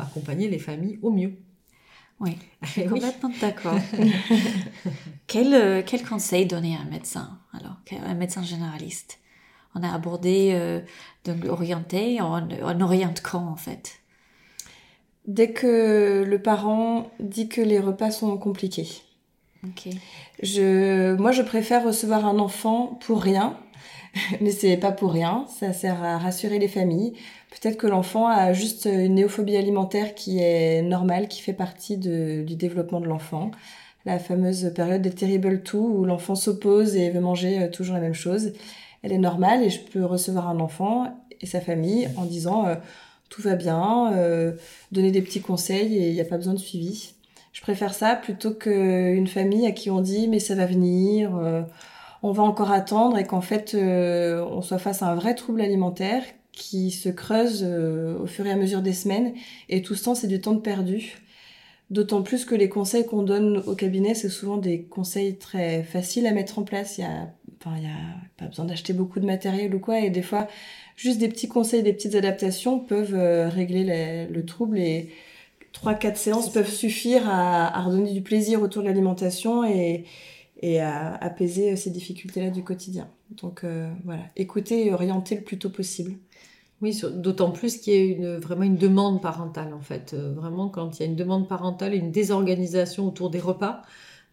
accompagner 0.00 0.48
les 0.48 0.58
familles 0.58 0.98
au 1.02 1.10
mieux. 1.10 1.34
Oui, 2.22 2.38
je 2.62 2.68
suis 2.70 2.82
oui. 2.82 2.88
complètement 2.88 3.30
d'accord. 3.40 3.78
quel, 5.26 5.52
euh, 5.52 5.82
quel 5.84 6.02
conseil 6.06 6.46
donner 6.46 6.76
à 6.76 6.80
un 6.80 6.90
médecin, 6.90 7.38
alors, 7.52 7.76
un 8.04 8.14
médecin 8.14 8.42
généraliste? 8.42 9.18
On 9.74 9.82
a 9.82 9.92
abordé, 9.92 10.52
euh, 10.54 10.80
donc 11.24 11.44
orienté, 11.46 12.20
on, 12.20 12.48
on 12.62 12.80
oriente 12.80 13.20
quand 13.22 13.46
en 13.46 13.56
fait? 13.56 14.00
Dès 15.26 15.52
que 15.52 16.24
le 16.26 16.42
parent 16.42 17.10
dit 17.20 17.48
que 17.48 17.60
les 17.60 17.78
repas 17.80 18.10
sont 18.10 18.36
compliqués. 18.38 18.88
Je, 20.42 21.14
moi, 21.14 21.30
je 21.30 21.42
préfère 21.42 21.84
recevoir 21.84 22.26
un 22.26 22.38
enfant 22.40 22.98
pour 23.06 23.22
rien, 23.22 23.56
mais 24.40 24.50
c'est 24.50 24.76
pas 24.76 24.92
pour 24.92 25.12
rien. 25.12 25.46
Ça 25.48 25.72
sert 25.72 26.02
à 26.02 26.18
rassurer 26.18 26.58
les 26.58 26.68
familles. 26.68 27.14
Peut-être 27.50 27.76
que 27.76 27.86
l'enfant 27.86 28.26
a 28.26 28.52
juste 28.52 28.86
une 28.86 29.14
néophobie 29.14 29.56
alimentaire 29.56 30.14
qui 30.14 30.38
est 30.38 30.82
normale, 30.82 31.28
qui 31.28 31.42
fait 31.42 31.52
partie 31.52 31.96
du 31.96 32.56
développement 32.56 33.00
de 33.00 33.06
l'enfant. 33.06 33.50
La 34.04 34.18
fameuse 34.18 34.72
période 34.74 35.02
des 35.02 35.10
terrible 35.10 35.62
two 35.62 35.78
où 35.78 36.04
l'enfant 36.04 36.34
s'oppose 36.34 36.96
et 36.96 37.10
veut 37.10 37.20
manger 37.20 37.62
euh, 37.62 37.68
toujours 37.68 37.94
la 37.94 38.00
même 38.00 38.14
chose. 38.14 38.52
Elle 39.02 39.12
est 39.12 39.18
normale 39.18 39.62
et 39.62 39.70
je 39.70 39.80
peux 39.80 40.04
recevoir 40.04 40.48
un 40.48 40.58
enfant 40.58 41.22
et 41.40 41.46
sa 41.46 41.60
famille 41.60 42.08
en 42.16 42.24
disant 42.24 42.66
euh, 42.66 42.76
tout 43.28 43.42
va 43.42 43.56
bien, 43.56 44.12
euh, 44.12 44.52
donner 44.92 45.10
des 45.10 45.22
petits 45.22 45.40
conseils 45.40 45.96
et 45.96 46.08
il 46.08 46.14
n'y 46.14 46.20
a 46.20 46.24
pas 46.24 46.36
besoin 46.36 46.54
de 46.54 46.58
suivi. 46.58 47.14
Je 47.52 47.60
préfère 47.60 47.94
ça 47.94 48.14
plutôt 48.14 48.52
qu'une 48.52 49.26
famille 49.26 49.66
à 49.66 49.72
qui 49.72 49.90
on 49.90 50.00
dit 50.00 50.28
mais 50.28 50.38
ça 50.38 50.54
va 50.54 50.66
venir, 50.66 51.36
euh, 51.36 51.62
on 52.22 52.32
va 52.32 52.42
encore 52.42 52.70
attendre 52.70 53.18
et 53.18 53.24
qu'en 53.24 53.40
fait 53.40 53.74
euh, 53.74 54.44
on 54.50 54.62
soit 54.62 54.78
face 54.78 55.02
à 55.02 55.08
un 55.08 55.14
vrai 55.14 55.34
trouble 55.34 55.60
alimentaire 55.60 56.22
qui 56.52 56.90
se 56.90 57.08
creuse 57.08 57.62
euh, 57.66 58.18
au 58.18 58.26
fur 58.26 58.46
et 58.46 58.50
à 58.50 58.56
mesure 58.56 58.82
des 58.82 58.92
semaines 58.92 59.34
et 59.68 59.82
tout 59.82 59.94
ce 59.94 60.04
temps 60.04 60.14
c'est 60.14 60.28
du 60.28 60.40
temps 60.40 60.54
de 60.54 60.60
perdu. 60.60 61.18
D'autant 61.90 62.22
plus 62.22 62.46
que 62.46 62.54
les 62.54 62.70
conseils 62.70 63.04
qu'on 63.04 63.22
donne 63.22 63.62
au 63.66 63.74
cabinet 63.74 64.14
c'est 64.14 64.28
souvent 64.28 64.56
des 64.56 64.82
conseils 64.82 65.36
très 65.36 65.82
faciles 65.82 66.26
à 66.26 66.32
mettre 66.32 66.58
en 66.58 66.62
place. 66.62 66.96
Il 66.98 67.02
y 67.02 67.04
a, 67.04 67.28
enfin, 67.60 67.76
il 67.76 67.84
y 67.84 67.86
a 67.86 68.16
pas 68.36 68.46
besoin 68.46 68.64
d'acheter 68.64 68.92
beaucoup 68.92 69.20
de 69.20 69.26
matériel 69.26 69.74
ou 69.74 69.80
quoi 69.80 69.98
et 69.98 70.10
des 70.10 70.22
fois 70.22 70.46
juste 70.96 71.18
des 71.18 71.28
petits 71.28 71.48
conseils, 71.48 71.82
des 71.82 71.92
petites 71.92 72.14
adaptations 72.14 72.78
peuvent 72.78 73.14
euh, 73.14 73.48
régler 73.48 74.28
le 74.30 74.44
trouble 74.46 74.78
et 74.78 75.10
3-4 75.74 76.16
séances 76.16 76.52
peuvent 76.52 76.70
suffire 76.70 77.28
à, 77.28 77.76
à 77.76 77.82
redonner 77.82 78.12
du 78.12 78.22
plaisir 78.22 78.62
autour 78.62 78.82
de 78.82 78.88
l'alimentation 78.88 79.64
et, 79.64 80.04
et 80.62 80.80
à 80.80 81.14
apaiser 81.16 81.76
ces 81.76 81.90
difficultés-là 81.90 82.50
du 82.50 82.62
quotidien. 82.62 83.08
Donc 83.30 83.64
euh, 83.64 83.92
voilà, 84.04 84.22
écouter 84.36 84.86
et 84.86 84.92
orienter 84.92 85.34
le 85.34 85.42
plus 85.42 85.58
tôt 85.58 85.70
possible. 85.70 86.14
Oui, 86.80 87.00
d'autant 87.14 87.52
plus 87.52 87.78
qu'il 87.78 87.92
y 87.92 87.96
a 87.96 88.04
une, 88.04 88.36
vraiment 88.38 88.64
une 88.64 88.76
demande 88.76 89.20
parentale 89.22 89.74
en 89.74 89.80
fait. 89.80 90.14
Euh, 90.14 90.32
vraiment, 90.32 90.68
quand 90.68 90.98
il 90.98 91.02
y 91.02 91.06
a 91.06 91.08
une 91.08 91.16
demande 91.16 91.48
parentale 91.48 91.94
et 91.94 91.98
une 91.98 92.10
désorganisation 92.10 93.06
autour 93.06 93.30
des 93.30 93.38
repas, 93.38 93.82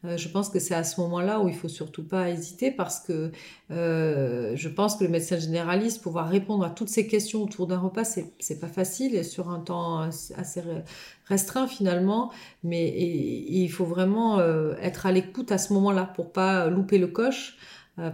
je 0.04 0.30
pense 0.30 0.50
que 0.50 0.60
c'est 0.60 0.76
à 0.76 0.86
ce 0.86 1.02
moment-là 1.02 1.42
où 1.42 1.50
il 1.50 1.56
faut 1.56 1.68
surtout 1.68 2.08
pas 2.08 2.30
hésiter 2.30 2.72
parce 2.72 3.02
que 3.02 3.32
euh, 3.72 4.54
je 4.56 4.70
pense 4.70 4.96
que 4.96 5.04
le 5.04 5.10
médecin 5.10 5.38
généraliste 5.38 6.02
pouvoir 6.02 6.30
répondre 6.30 6.64
à 6.64 6.70
toutes 6.70 6.88
ces 6.88 7.06
questions 7.06 7.44
autour 7.44 7.68
d'un 7.68 7.80
repas, 7.80 8.06
c'est 8.06 8.60
pas 8.62 8.68
facile 8.68 9.16
et 9.16 9.24
sur 9.24 9.50
un 9.50 9.60
temps 9.60 10.00
assez 10.00 10.34
assez 10.36 10.62
re- 10.62 10.84
restreint 11.26 11.68
finalement, 11.68 12.32
mais 12.64 12.88
il 12.98 13.68
faut 13.68 13.86
vraiment 13.86 14.40
euh, 14.40 14.74
être 14.82 15.06
à 15.06 15.12
l'écoute 15.12 15.52
à 15.52 15.58
ce 15.58 15.74
moment-là 15.74 16.06
pour 16.16 16.32
pas 16.32 16.68
louper 16.70 16.98
le 16.98 17.08
coche. 17.08 17.58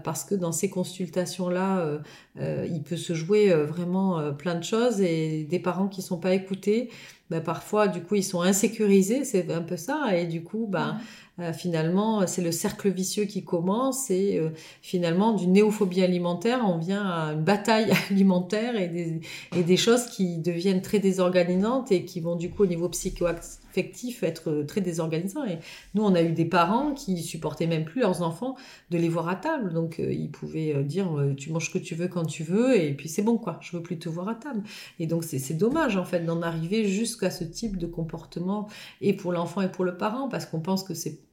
parce 0.03 0.23
que 0.23 0.33
dans 0.33 0.51
ces 0.51 0.69
consultations-là, 0.71 1.99
il 2.39 2.81
peut 2.81 2.97
se 2.97 3.13
jouer 3.13 3.53
vraiment 3.53 4.33
plein 4.33 4.55
de 4.55 4.63
choses 4.63 4.99
et 4.99 5.43
des 5.43 5.59
parents 5.59 5.87
qui 5.87 6.01
sont 6.01 6.17
pas 6.17 6.33
écoutés, 6.33 6.89
ben, 7.29 7.41
parfois, 7.41 7.87
du 7.87 8.01
coup, 8.03 8.15
ils 8.15 8.23
sont 8.23 8.41
insécurisés, 8.41 9.23
c'est 9.25 9.51
un 9.51 9.61
peu 9.61 9.77
ça, 9.77 10.15
et 10.15 10.27
du 10.27 10.43
coup, 10.43 10.67
ben, 10.69 10.97
euh, 11.39 11.51
finalement, 11.51 12.25
c'est 12.27 12.41
le 12.41 12.53
cercle 12.53 12.89
vicieux 12.89 13.25
qui 13.25 13.43
commence 13.43 14.09
et 14.09 14.37
euh, 14.37 14.51
finalement, 14.81 15.33
d'une 15.33 15.51
néophobie 15.51 16.01
alimentaire, 16.01 16.61
on 16.65 16.77
vient 16.77 17.05
à 17.05 17.33
une 17.33 17.43
bataille 17.43 17.91
alimentaire 18.09 18.75
et 18.77 19.21
des, 19.63 19.77
choses 19.77 20.05
qui 20.05 20.37
deviennent 20.37 20.81
très 20.81 20.99
désorganisantes 20.99 21.91
et 21.91 22.05
qui 22.05 22.21
vont 22.21 22.37
du 22.37 22.49
coup 22.49 22.63
au 22.63 22.67
niveau 22.67 22.87
psychoaffectif 22.87 24.23
être 24.23 24.63
très 24.65 24.79
désorganisants. 24.79 25.43
Et 25.43 25.57
nous, 25.93 26.03
on 26.03 26.15
a 26.15 26.21
eu 26.21 26.31
des 26.31 26.45
parents 26.45 26.93
qui 26.93 27.21
supportaient 27.21 27.67
même 27.67 27.83
plus 27.83 27.99
leurs 27.99 28.21
enfants 28.21 28.55
de 28.89 28.97
les 28.97 29.09
voir 29.09 29.27
à 29.27 29.35
table. 29.35 29.73
Donc, 29.73 29.99
euh, 29.99 30.13
ils 30.13 30.31
pouvaient 30.31 30.85
dire, 30.85 31.09
tu 31.35 31.51
manges 31.51 31.65
ce 31.65 31.77
que 31.77 31.83
tu 31.83 31.95
veux 31.95 32.07
quand 32.07 32.23
tu 32.23 32.43
veux 32.43 32.79
et 32.81 32.93
puis 32.93 33.09
c'est 33.09 33.23
bon, 33.23 33.37
quoi. 33.37 33.59
Je 33.61 33.75
veux 33.75 33.83
plus 33.83 33.99
te 33.99 34.07
voir 34.07 34.29
à 34.29 34.35
table. 34.35 34.63
Et 34.99 35.07
donc, 35.07 35.25
c'est 35.25 35.53
dommage, 35.57 35.97
en 35.97 36.05
fait, 36.05 36.21
d'en 36.21 36.41
arriver 36.41 36.85
jusqu'à 36.85 37.29
ce 37.29 37.43
type 37.43 37.77
de 37.77 37.87
comportement 37.87 38.69
et 39.01 39.11
pour 39.11 39.33
l'enfant 39.33 39.59
et 39.59 39.69
pour 39.69 39.83
le 39.83 39.97
parent 39.97 40.29
parce 40.29 40.45
qu'on 40.45 40.61
pense 40.61 40.83
que 40.83 40.93
c'est 40.93 41.24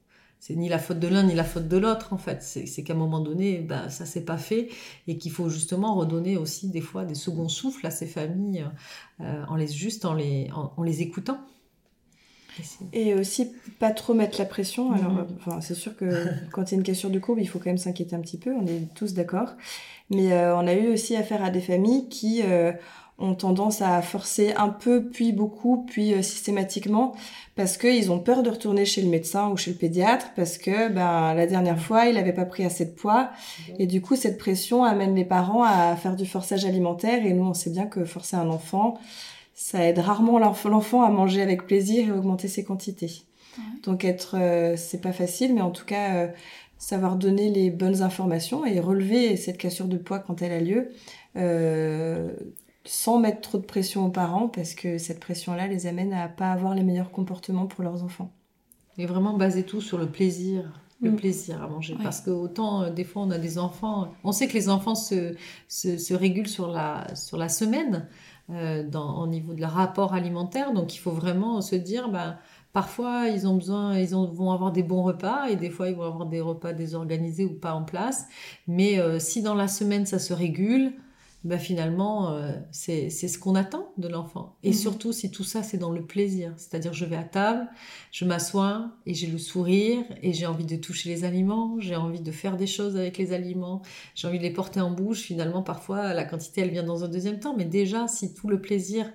c'est 0.45 0.55
ni 0.55 0.67
la 0.67 0.77
faute 0.77 0.99
de 0.99 1.07
l'un 1.07 1.23
ni 1.23 1.35
la 1.35 1.45
faute 1.45 1.69
de 1.69 1.77
l'autre 1.77 2.11
en 2.11 2.17
fait. 2.17 2.43
C'est 2.43 2.83
qu'à 2.83 2.91
un 2.91 2.97
moment 2.97 3.21
donné, 3.21 3.59
ben, 3.59 3.87
ça 3.87 4.05
s'est 4.05 4.25
pas 4.25 4.37
fait 4.37 4.67
et 5.07 5.17
qu'il 5.17 5.31
faut 5.31 5.47
justement 5.47 5.95
redonner 5.95 6.35
aussi 6.35 6.67
des 6.67 6.81
fois 6.81 7.05
des 7.05 7.15
seconds 7.15 7.47
souffles 7.47 7.87
à 7.87 7.91
ces 7.91 8.07
familles 8.07 8.65
euh, 9.21 9.45
en 9.47 9.55
les 9.55 9.69
juste 9.69 10.03
en 10.03 10.13
les 10.13 10.49
en, 10.53 10.83
les 10.83 11.01
écoutant. 11.01 11.37
Et 12.91 13.13
aussi 13.13 13.53
pas 13.79 13.91
trop 13.91 14.13
mettre 14.13 14.37
la 14.37 14.43
pression. 14.43 14.91
Alors, 14.91 15.13
mm-hmm. 15.13 15.35
enfin, 15.37 15.61
c'est 15.61 15.75
sûr 15.75 15.95
que 15.95 16.27
quand 16.51 16.63
il 16.63 16.71
y 16.71 16.75
a 16.75 16.77
une 16.77 16.83
cassure 16.83 17.09
de 17.09 17.19
courbe, 17.19 17.39
il 17.39 17.47
faut 17.47 17.59
quand 17.59 17.69
même 17.69 17.77
s'inquiéter 17.77 18.13
un 18.13 18.21
petit 18.21 18.37
peu. 18.37 18.51
On 18.51 18.67
est 18.67 18.93
tous 18.95 19.13
d'accord. 19.13 19.53
Mais 20.09 20.33
euh, 20.33 20.57
on 20.57 20.67
a 20.67 20.73
eu 20.73 20.91
aussi 20.91 21.15
affaire 21.15 21.41
à 21.41 21.51
des 21.51 21.61
familles 21.61 22.09
qui 22.09 22.41
euh, 22.43 22.73
ont 23.19 23.35
tendance 23.35 23.81
à 23.81 24.01
forcer 24.01 24.53
un 24.57 24.69
peu, 24.69 25.05
puis 25.05 25.31
beaucoup, 25.31 25.85
puis 25.85 26.13
euh, 26.13 26.21
systématiquement, 26.21 27.13
parce 27.55 27.77
qu'ils 27.77 28.11
ont 28.11 28.19
peur 28.19 28.43
de 28.43 28.49
retourner 28.49 28.85
chez 28.85 29.01
le 29.01 29.09
médecin 29.09 29.49
ou 29.49 29.57
chez 29.57 29.71
le 29.71 29.77
pédiatre, 29.77 30.27
parce 30.35 30.57
que 30.57 30.89
ben, 30.89 31.33
la 31.33 31.45
dernière 31.45 31.79
fois, 31.79 32.07
il 32.07 32.15
n'avait 32.15 32.33
pas 32.33 32.45
pris 32.45 32.65
assez 32.65 32.85
de 32.85 32.91
poids. 32.91 33.29
Et 33.79 33.85
du 33.85 34.01
coup, 34.01 34.15
cette 34.15 34.37
pression 34.37 34.83
amène 34.83 35.15
les 35.15 35.25
parents 35.25 35.63
à 35.63 35.95
faire 35.95 36.15
du 36.15 36.25
forçage 36.25 36.65
alimentaire. 36.65 37.25
Et 37.25 37.33
nous, 37.33 37.45
on 37.45 37.53
sait 37.53 37.69
bien 37.69 37.85
que 37.85 38.03
forcer 38.05 38.35
un 38.35 38.49
enfant, 38.49 38.97
ça 39.53 39.85
aide 39.87 39.99
rarement 39.99 40.39
l'enfant 40.39 41.03
à 41.03 41.09
manger 41.09 41.41
avec 41.41 41.67
plaisir 41.67 42.07
et 42.07 42.11
augmenter 42.11 42.47
ses 42.47 42.63
quantités. 42.63 43.23
Donc 43.83 44.03
être, 44.03 44.35
euh, 44.39 44.75
c'est 44.77 45.01
pas 45.01 45.11
facile, 45.11 45.53
mais 45.53 45.61
en 45.61 45.71
tout 45.71 45.85
cas, 45.85 46.15
euh, 46.15 46.27
savoir 46.77 47.15
donner 47.15 47.49
les 47.49 47.69
bonnes 47.69 48.01
informations 48.01 48.65
et 48.65 48.79
relever 48.79 49.35
cette 49.37 49.57
cassure 49.57 49.87
de 49.87 49.97
poids 49.97 50.19
quand 50.19 50.41
elle 50.41 50.51
a 50.51 50.59
lieu, 50.59 50.89
euh, 51.37 52.31
sans 52.85 53.19
mettre 53.19 53.41
trop 53.41 53.57
de 53.57 53.65
pression 53.65 54.05
aux 54.05 54.09
parents 54.09 54.47
parce 54.47 54.73
que 54.73 54.97
cette 54.97 55.19
pression-là 55.19 55.67
les 55.67 55.87
amène 55.87 56.13
à 56.13 56.27
pas 56.27 56.51
avoir 56.51 56.75
les 56.75 56.83
meilleurs 56.83 57.11
comportements 57.11 57.65
pour 57.65 57.83
leurs 57.83 58.03
enfants. 58.03 58.31
Et 58.97 59.05
vraiment 59.05 59.35
baser 59.37 59.63
tout 59.63 59.81
sur 59.81 59.97
le 59.97 60.07
plaisir, 60.07 60.71
le 61.01 61.11
mm. 61.11 61.15
plaisir 61.15 61.63
à 61.63 61.67
manger. 61.67 61.95
Parce 62.01 62.21
que 62.21 62.29
autant, 62.29 62.83
euh, 62.83 62.89
des 62.89 63.03
fois, 63.03 63.23
on 63.23 63.31
a 63.31 63.37
des 63.37 63.57
enfants, 63.57 64.13
on 64.23 64.31
sait 64.31 64.47
que 64.47 64.53
les 64.53 64.69
enfants 64.69 64.95
se, 64.95 65.35
se, 65.67 65.97
se 65.97 66.13
régulent 66.13 66.47
sur 66.47 66.67
la, 66.67 67.07
sur 67.15 67.37
la 67.37 67.49
semaine 67.49 68.07
euh, 68.49 68.83
dans, 68.87 69.21
au 69.21 69.27
niveau 69.27 69.53
de 69.53 69.61
leur 69.61 69.71
rapport 69.71 70.13
alimentaire. 70.13 70.73
Donc, 70.73 70.93
il 70.93 70.99
faut 70.99 71.11
vraiment 71.11 71.61
se 71.61 71.75
dire, 71.75 72.09
ben, 72.09 72.37
parfois, 72.71 73.29
ils 73.29 73.47
ont 73.47 73.55
besoin, 73.55 73.97
ils 73.97 74.15
ont, 74.15 74.27
vont 74.27 74.51
avoir 74.51 74.71
des 74.71 74.83
bons 74.83 75.01
repas 75.01 75.47
et 75.47 75.55
des 75.55 75.69
fois, 75.69 75.89
ils 75.89 75.95
vont 75.95 76.03
avoir 76.03 76.25
des 76.27 76.41
repas 76.41 76.73
désorganisés 76.73 77.45
ou 77.45 77.53
pas 77.53 77.73
en 77.73 77.83
place. 77.83 78.27
Mais 78.67 78.99
euh, 78.99 79.17
si 79.17 79.41
dans 79.41 79.55
la 79.55 79.67
semaine, 79.67 80.05
ça 80.05 80.19
se 80.19 80.33
régule, 80.33 80.93
bah 81.43 81.57
finalement, 81.57 82.31
euh, 82.31 82.53
c'est 82.71 83.09
ce 83.09 83.37
qu'on 83.37 83.55
attend 83.55 83.91
de 83.97 84.07
l'enfant. 84.07 84.55
Et 84.63 84.69
mhm. 84.69 84.75
surtout, 84.75 85.11
si 85.11 85.29
tout 85.29 85.43
ça, 85.43 85.61
c'est 85.61 85.77
dans 85.77 85.91
le 85.91 86.05
plaisir. 86.05 86.53
C'est-à-dire, 86.55 86.93
je 86.93 87.03
vais 87.03 87.17
à 87.17 87.23
table, 87.23 87.67
je 88.11 88.23
m'assois 88.23 88.91
et 89.05 89.13
j'ai 89.13 89.27
le 89.27 89.37
sourire 89.37 90.05
et 90.21 90.31
j'ai 90.31 90.45
envie 90.45 90.65
de 90.65 90.77
toucher 90.77 91.09
les 91.09 91.25
aliments, 91.25 91.75
j'ai 91.79 91.97
envie 91.97 92.21
de 92.21 92.31
faire 92.31 92.55
des 92.55 92.67
choses 92.67 92.95
avec 92.95 93.17
les 93.17 93.33
aliments, 93.33 93.81
j'ai 94.15 94.27
envie 94.27 94.37
de 94.37 94.43
les 94.43 94.53
porter 94.53 94.79
en 94.79 94.91
bouche. 94.91 95.19
Finalement, 95.19 95.63
parfois, 95.63 96.13
la 96.13 96.23
quantité, 96.23 96.61
elle 96.61 96.71
vient 96.71 96.83
dans 96.83 97.03
un 97.03 97.09
deuxième 97.09 97.39
temps. 97.39 97.55
Mais 97.57 97.65
déjà, 97.65 98.07
si 98.07 98.33
tout 98.33 98.47
le 98.47 98.61
plaisir 98.61 99.11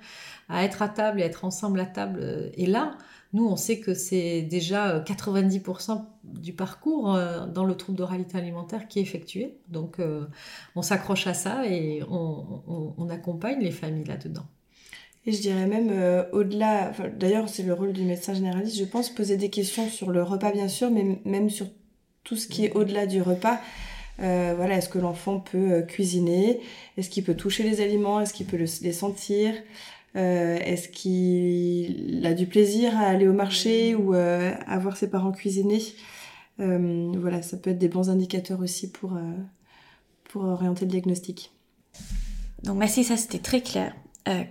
à 0.51 0.65
être 0.65 0.83
à 0.83 0.89
table 0.89 1.21
et 1.21 1.25
être 1.25 1.47
ensemble 1.47 1.81
à 1.81 1.87
table 1.87 2.21
euh, 2.23 2.51
est 2.59 2.67
là, 2.67 2.99
nous, 3.35 3.47
on 3.47 3.57
sait 3.57 3.79
que 3.79 3.93
c'est 3.93 4.43
déjà 4.43 5.01
90% 5.01 5.91
euh, 5.91 5.97
du 6.25 6.55
parcours 6.55 7.15
euh, 7.15 7.47
dans 7.47 7.65
le 7.65 7.77
trouble 7.77 7.99
d'oralité 7.99 8.39
alimentaire 8.39 8.89
qui 8.89 9.01
est 9.01 9.03
effectué. 9.03 9.59
Donc, 9.69 9.99
euh, 9.99 10.27
on 10.77 10.83
s'accroche 10.83 11.27
à 11.27 11.35
ça 11.35 11.67
et 11.67 12.03
on, 12.09 13.09
accompagne 13.11 13.61
les 13.61 13.71
familles 13.71 14.05
là-dedans. 14.05 14.47
Et 15.25 15.33
je 15.33 15.41
dirais 15.41 15.67
même 15.67 15.91
au-delà, 16.33 16.93
d'ailleurs 17.19 17.49
c'est 17.49 17.63
le 17.63 17.73
rôle 17.73 17.95
du 17.95 18.03
médecin 18.03 18.35
généraliste, 18.35 18.77
je 18.77 18.85
pense, 18.85 19.09
poser 19.09 19.39
des 19.39 19.49
questions 19.49 19.89
sur 19.89 20.11
le 20.11 20.23
repas 20.23 20.53
bien 20.53 20.69
sûr, 20.69 20.91
mais 20.91 21.21
même 21.25 21.49
sur 21.49 21.67
tout 22.23 22.37
ce 22.37 22.49
qui 22.49 22.67
est 22.67 22.73
au-delà 22.73 23.07
du 23.07 23.23
repas. 23.23 23.59
voilà, 24.19 24.77
est-ce 24.77 24.91
que 24.91 24.99
l'enfant 24.99 25.41
peut 25.41 25.83
cuisiner? 25.89 26.61
Est-ce 26.99 27.09
qu'il 27.09 27.25
peut 27.25 27.35
toucher 27.35 27.63
les 27.63 27.81
aliments? 27.81 28.21
Est-ce 28.21 28.35
qu'il 28.35 28.47
peut 28.47 28.59
les 28.59 28.93
sentir? 28.93 29.55
Euh, 30.19 30.59
est-ce 30.65 30.89
qu'il 30.89 32.27
a 32.27 32.35
du 32.35 32.47
plaisir 32.47 32.97
à 32.97 33.03
aller 33.03 33.29
au 33.29 33.33
marché 33.33 33.95
ou 33.95 34.15
euh, 34.15 34.53
à 34.67 34.79
voir 34.79 34.97
ses 34.97 35.09
parents 35.09 35.31
cuisiner? 35.31 35.81
Euh, 36.61 37.13
Voilà, 37.17 37.41
ça 37.43 37.57
peut 37.57 37.71
être 37.71 37.79
des 37.79 37.89
bons 37.89 38.11
indicateurs 38.11 38.61
aussi 38.61 38.91
pour, 38.91 39.17
pour 40.25 40.45
orienter 40.45 40.87
le 40.87 40.91
diagnostic. 40.91 41.53
Donc 42.65 42.79
merci, 42.79 43.05
ça 43.05 43.17
c'était 43.17 43.39
très 43.39 43.61
clair. 43.61 43.95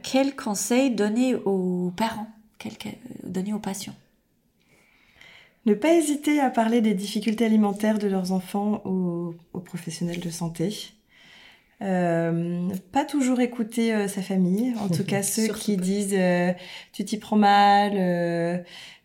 quel 0.03 0.35
conseil 0.35 0.91
donner 0.91 1.35
aux 1.35 1.91
parents 1.95 2.27
quel, 2.59 2.73
donner 3.23 3.53
aux 3.53 3.59
patients? 3.59 3.95
Ne 5.65 5.73
pas 5.73 5.93
hésiter 5.93 6.39
à 6.39 6.49
parler 6.49 6.79
des 6.79 6.93
difficultés 6.93 7.45
alimentaires 7.45 7.99
de 7.99 8.07
leurs 8.07 8.31
enfants 8.31 8.81
aux 8.85 9.59
professionnels 9.59 10.21
de 10.21 10.29
santé. 10.29 10.96
Euh, 11.83 12.69
pas 12.91 13.05
toujours 13.05 13.39
écouter 13.39 13.93
euh, 13.93 14.07
sa 14.07 14.21
famille, 14.21 14.73
en 14.79 14.89
tout 14.89 15.03
cas 15.03 15.21
ceux 15.23 15.47
qui 15.47 15.77
disent 15.77 16.15
euh, 16.17 16.51
tu 16.91 17.05
t'y 17.05 17.17
prends 17.17 17.35
mal, 17.35 17.93
euh, 17.95 18.57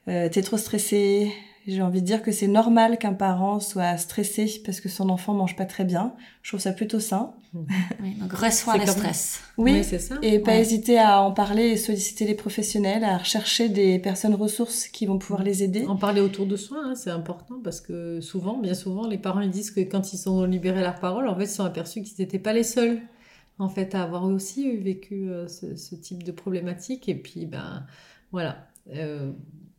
t'es 0.07 0.43
trop 0.43 0.57
stressé. 0.57 1.33
J'ai 1.67 1.83
envie 1.83 2.01
de 2.01 2.07
dire 2.07 2.23
que 2.23 2.33
c'est 2.33 2.49
normal 2.49 2.99
qu'un 2.99 3.13
parent 3.13 3.61
soit 3.61 3.97
stressé 3.97 4.61
parce 4.65 4.81
que 4.81 4.89
son 4.89 5.09
enfant 5.11 5.33
mange 5.33 5.55
pas 5.55 5.65
très 5.65 5.85
bien. 5.85 6.15
Je 6.43 6.51
trouve 6.51 6.61
ça 6.61 6.73
plutôt 6.73 6.99
sain. 6.99 7.35
Oui, 7.55 8.15
donc 8.19 8.33
reçoit 8.33 8.79
le 8.79 8.87
stress. 8.87 9.41
Oui, 9.59 9.85
c'est 9.85 9.99
ça. 9.99 10.17
Et 10.23 10.39
pas 10.39 10.57
hésiter 10.57 10.99
à 10.99 11.21
en 11.21 11.33
parler 11.33 11.69
et 11.69 11.77
solliciter 11.77 12.27
les 12.27 12.35
professionnels, 12.35 13.05
à 13.05 13.19
rechercher 13.19 13.69
des 13.69 13.99
personnes 13.99 14.35
ressources 14.35 14.89
qui 14.89 15.07
vont 15.07 15.19
pouvoir 15.19 15.43
les 15.43 15.63
aider. 15.63 15.87
En 15.87 15.97
parler 15.97 16.21
autour 16.21 16.47
de 16.47 16.57
soi, 16.57 16.79
hein, 16.83 16.95
c'est 16.95 17.11
important 17.11 17.61
parce 17.63 17.81
que 17.81 18.21
souvent, 18.21 18.59
bien 18.59 18.75
souvent, 18.75 19.07
les 19.07 19.19
parents 19.19 19.41
ils 19.41 19.51
disent 19.51 19.71
que 19.71 19.81
quand 19.81 20.13
ils 20.13 20.19
sont 20.19 20.45
libérés 20.45 20.81
leur 20.81 20.99
parole, 20.99 21.29
en 21.29 21.37
fait, 21.37 21.45
ils 21.45 21.49
sont 21.49 21.65
aperçus 21.65 22.03
qu'ils 22.03 22.17
n'étaient 22.19 22.39
pas 22.39 22.53
les 22.53 22.65
seuls 22.65 23.03
en 23.59 23.69
fait 23.69 23.95
à 23.95 24.03
avoir 24.03 24.25
aussi 24.25 24.77
vécu 24.77 25.29
euh, 25.31 25.47
ce, 25.49 25.95
type 25.95 26.23
de 26.23 26.33
problématique. 26.33 27.09
Et 27.09 27.15
puis, 27.15 27.47
ben 27.47 27.87
voilà. 28.31 28.67
Euh, 28.95 29.33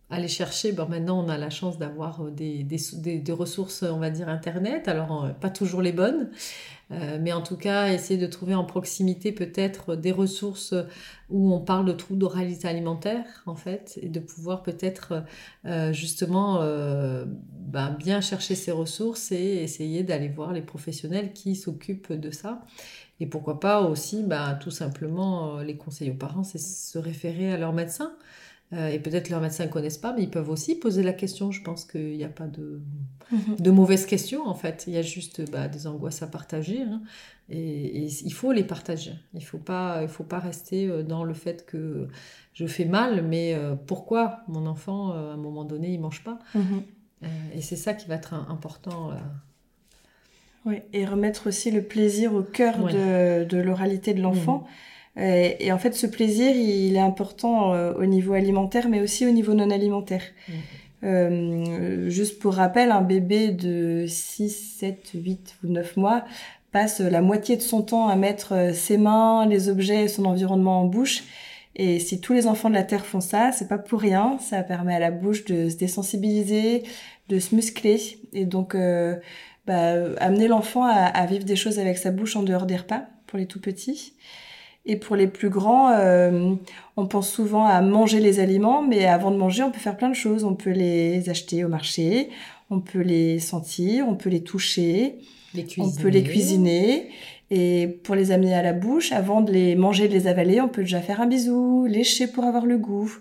aller 0.09 0.27
chercher. 0.27 0.71
Bon, 0.71 0.87
maintenant, 0.87 1.23
on 1.23 1.29
a 1.29 1.37
la 1.37 1.49
chance 1.49 1.77
d'avoir 1.77 2.21
euh, 2.21 2.31
des, 2.31 2.63
des, 2.63 3.19
des, 3.19 3.31
ressources, 3.31 3.83
on 3.83 3.99
va 3.99 4.09
dire, 4.09 4.29
Internet. 4.29 4.87
Alors, 4.87 5.25
euh, 5.25 5.29
pas 5.29 5.49
toujours 5.49 5.81
les 5.81 5.91
bonnes, 5.91 6.29
euh, 6.91 7.17
mais 7.21 7.33
en 7.33 7.41
tout 7.41 7.57
cas, 7.57 7.91
essayer 7.91 8.19
de 8.19 8.27
trouver 8.27 8.53
en 8.53 8.65
proximité 8.65 9.31
peut-être 9.31 9.95
des 9.95 10.11
ressources 10.11 10.75
où 11.29 11.53
on 11.53 11.59
parle 11.59 11.85
de 11.85 11.93
troubles 11.93 12.19
d'oralité 12.19 12.67
alimentaire, 12.67 13.25
en 13.45 13.55
fait, 13.55 13.97
et 14.01 14.09
de 14.09 14.19
pouvoir 14.19 14.61
peut-être 14.61 15.23
justement 15.91 16.59
ben, 17.57 17.89
bien 17.97 18.21
chercher 18.21 18.53
ces 18.53 18.71
ressources 18.71 19.31
et 19.31 19.63
essayer 19.63 20.03
d'aller 20.03 20.27
voir 20.27 20.53
les 20.53 20.61
professionnels 20.61 21.33
qui 21.33 21.55
s'occupent 21.55 22.13
de 22.13 22.29
ça. 22.29 22.61
Et 23.19 23.25
pourquoi 23.25 23.59
pas 23.59 23.81
aussi, 23.81 24.21
ben, 24.21 24.53
tout 24.55 24.69
simplement, 24.69 25.59
les 25.59 25.75
conseils 25.75 26.11
aux 26.11 26.15
parents, 26.15 26.43
c'est 26.43 26.59
se 26.59 26.99
référer 26.99 27.51
à 27.51 27.57
leur 27.57 27.73
médecin. 27.73 28.13
Euh, 28.73 28.89
et 28.89 28.99
peut-être 28.99 29.29
leurs 29.29 29.41
médecins 29.41 29.65
ne 29.65 29.69
connaissent 29.69 29.97
pas, 29.97 30.13
mais 30.13 30.23
ils 30.23 30.29
peuvent 30.29 30.49
aussi 30.49 30.75
poser 30.75 31.03
la 31.03 31.13
question. 31.13 31.51
Je 31.51 31.61
pense 31.61 31.85
qu'il 31.85 32.17
n'y 32.17 32.23
a 32.23 32.29
pas 32.29 32.47
de, 32.47 32.81
mhm. 33.31 33.55
de 33.59 33.71
mauvaises 33.71 34.05
questions, 34.05 34.47
en 34.47 34.55
fait. 34.55 34.85
Il 34.87 34.93
y 34.93 34.97
a 34.97 35.01
juste 35.01 35.49
bah, 35.51 35.67
des 35.67 35.85
angoisses 35.85 36.23
à 36.23 36.27
partager. 36.27 36.81
Hein. 36.81 37.01
Et, 37.49 38.05
il 38.05 38.33
faut 38.33 38.51
les 38.51 38.63
partager. 38.63 39.13
Il 39.33 39.41
ne 39.41 39.45
faut, 39.45 39.57
pas, 39.57 40.07
faut 40.07 40.23
pas 40.23 40.39
rester 40.39 40.87
euh, 40.87 41.03
dans 41.03 41.23
le 41.23 41.33
fait 41.33 41.65
que 41.65 42.07
je 42.53 42.65
fais 42.65 42.85
mal, 42.85 43.23
mais 43.23 43.53
euh, 43.53 43.75
pourquoi 43.75 44.41
mon 44.47 44.65
enfant, 44.65 45.11
à 45.11 45.33
un 45.33 45.37
moment 45.37 45.65
donné, 45.65 45.89
il 45.89 45.97
ne 45.97 46.03
mange 46.03 46.23
pas? 46.23 46.39
Mhm. 46.55 46.83
Et 47.55 47.61
c'est 47.61 47.77
ça 47.77 47.93
qui 47.93 48.09
va 48.09 48.15
être 48.15 48.33
important. 48.33 49.11
Oui, 50.65 50.81
et 50.91 51.05
remettre 51.05 51.47
aussi 51.47 51.71
le 51.71 51.81
plaisir 51.81 52.33
au 52.33 52.41
cœur 52.41 52.77
de, 52.79 53.45
de 53.45 53.57
l'oralité 53.57 54.13
de 54.13 54.21
l'enfant. 54.21 54.59
Mhm. 54.59 54.67
Et, 55.15 55.71
en 55.71 55.77
fait, 55.77 55.93
ce 55.93 56.07
plaisir, 56.07 56.55
il 56.55 56.95
est 56.95 56.99
important 56.99 57.73
euh, 57.73 57.93
au 57.93 58.05
niveau 58.05 58.33
alimentaire, 58.33 58.89
mais 58.89 58.99
aussi 58.99 59.27
au 59.27 59.31
niveau 59.31 59.53
non 59.53 59.69
alimentaire. 59.69 60.23
Mmh. 61.03 62.09
juste 62.09 62.39
pour 62.39 62.53
rappel, 62.53 62.89
un 62.91 63.01
bébé 63.01 63.49
de 63.49 64.05
6, 64.07 64.77
7, 64.79 65.11
8 65.13 65.57
ou 65.63 65.67
9 65.67 65.97
mois 65.97 66.23
passe 66.71 67.01
la 67.01 67.21
moitié 67.21 67.57
de 67.57 67.61
son 67.61 67.81
temps 67.81 68.07
à 68.07 68.15
mettre 68.15 68.71
ses 68.73 68.97
mains, 68.97 69.45
les 69.45 69.69
objets 69.69 70.05
et 70.05 70.07
son 70.07 70.25
environnement 70.25 70.81
en 70.81 70.85
bouche. 70.85 71.23
Et 71.75 71.99
si 71.99 72.21
tous 72.21 72.33
les 72.33 72.45
enfants 72.47 72.69
de 72.69 72.75
la 72.75 72.83
Terre 72.83 73.05
font 73.05 73.21
ça, 73.21 73.51
c'est 73.51 73.67
pas 73.67 73.77
pour 73.77 73.99
rien. 73.99 74.37
Ça 74.39 74.61
permet 74.63 74.95
à 74.95 74.99
la 74.99 75.11
bouche 75.11 75.45
de 75.45 75.69
se 75.69 75.75
désensibiliser, 75.75 76.83
de 77.29 77.39
se 77.39 77.55
muscler. 77.55 77.99
Et 78.33 78.45
donc, 78.45 78.75
euh, 78.75 79.15
bah, 79.65 79.93
amener 80.19 80.47
l'enfant 80.47 80.83
à, 80.85 81.25
vivre 81.25 81.45
des 81.45 81.55
choses 81.55 81.79
avec 81.79 81.97
sa 81.97 82.11
bouche 82.11 82.35
en 82.35 82.43
dehors 82.43 82.65
des 82.65 82.77
repas 82.77 83.05
pour 83.27 83.39
les 83.39 83.47
tout 83.47 83.61
petits. 83.61 84.13
Et 84.85 84.97
pour 84.97 85.15
les 85.15 85.27
plus 85.27 85.49
grands, 85.49 85.91
euh, 85.91 86.55
on 86.97 87.07
pense 87.07 87.29
souvent 87.29 87.65
à 87.65 87.81
manger 87.81 88.19
les 88.19 88.39
aliments, 88.41 88.81
mais 88.81 89.05
avant 89.05 89.31
de 89.31 89.37
manger, 89.37 89.63
on 89.63 89.71
peut 89.71 89.79
faire 89.79 89.95
plein 89.95 90.09
de 90.09 90.15
choses. 90.15 90.43
On 90.43 90.55
peut 90.55 90.71
les 90.71 91.29
acheter 91.29 91.63
au 91.63 91.69
marché, 91.69 92.29
on 92.69 92.81
peut 92.81 92.99
les 92.99 93.39
sentir, 93.39 94.07
on 94.09 94.15
peut 94.15 94.29
les 94.29 94.43
toucher, 94.43 95.19
on 95.77 95.89
peut 95.89 96.09
les 96.09 96.23
cuisiner. 96.23 97.09
Et 97.49 97.99
pour 98.03 98.15
les 98.15 98.31
amener 98.31 98.53
à 98.55 98.61
la 98.61 98.73
bouche, 98.73 99.13
avant 99.13 99.39
de 99.39 99.53
les 99.53 99.75
manger, 99.75 100.09
de 100.09 100.13
les 100.13 100.27
avaler, 100.27 100.59
on 100.59 100.67
peut 100.67 100.81
déjà 100.81 100.99
faire 100.99 101.21
un 101.21 101.27
bisou, 101.27 101.85
lécher 101.85 102.27
pour 102.27 102.43
avoir 102.43 102.65
le 102.65 102.77
goût. 102.77 103.11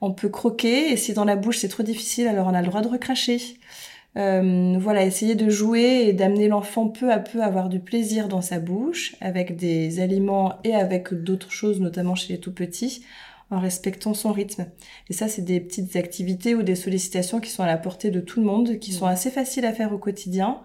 On 0.00 0.12
peut 0.12 0.28
croquer, 0.30 0.92
et 0.92 0.96
si 0.96 1.12
dans 1.12 1.26
la 1.26 1.36
bouche 1.36 1.58
c'est 1.58 1.68
trop 1.68 1.82
difficile, 1.82 2.28
alors 2.28 2.46
on 2.46 2.54
a 2.54 2.62
le 2.62 2.68
droit 2.68 2.80
de 2.80 2.88
recracher. 2.88 3.40
Euh, 4.16 4.76
voilà, 4.78 5.04
essayer 5.04 5.36
de 5.36 5.48
jouer 5.50 6.06
et 6.08 6.12
d'amener 6.12 6.48
l'enfant 6.48 6.88
peu 6.88 7.12
à 7.12 7.18
peu 7.18 7.42
à 7.42 7.46
avoir 7.46 7.68
du 7.68 7.78
plaisir 7.78 8.28
dans 8.28 8.40
sa 8.40 8.58
bouche, 8.58 9.14
avec 9.20 9.56
des 9.56 10.00
aliments 10.00 10.54
et 10.64 10.74
avec 10.74 11.14
d'autres 11.14 11.52
choses, 11.52 11.80
notamment 11.80 12.14
chez 12.14 12.32
les 12.32 12.40
tout 12.40 12.52
petits, 12.52 13.04
en 13.50 13.60
respectant 13.60 14.14
son 14.14 14.32
rythme. 14.32 14.66
Et 15.08 15.12
ça, 15.12 15.28
c'est 15.28 15.42
des 15.42 15.60
petites 15.60 15.96
activités 15.96 16.54
ou 16.54 16.62
des 16.62 16.76
sollicitations 16.76 17.40
qui 17.40 17.50
sont 17.50 17.62
à 17.62 17.66
la 17.66 17.76
portée 17.76 18.10
de 18.10 18.20
tout 18.20 18.40
le 18.40 18.46
monde, 18.46 18.78
qui 18.78 18.92
sont 18.92 19.06
assez 19.06 19.30
faciles 19.30 19.64
à 19.64 19.72
faire 19.72 19.92
au 19.92 19.98
quotidien. 19.98 20.60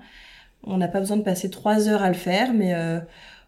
On 0.63 0.77
n'a 0.77 0.87
pas 0.87 0.99
besoin 0.99 1.17
de 1.17 1.23
passer 1.23 1.49
trois 1.49 1.87
heures 1.87 2.01
à 2.01 2.07
le 2.07 2.15
faire, 2.15 2.53
mais 2.53 2.73
euh, 2.73 2.99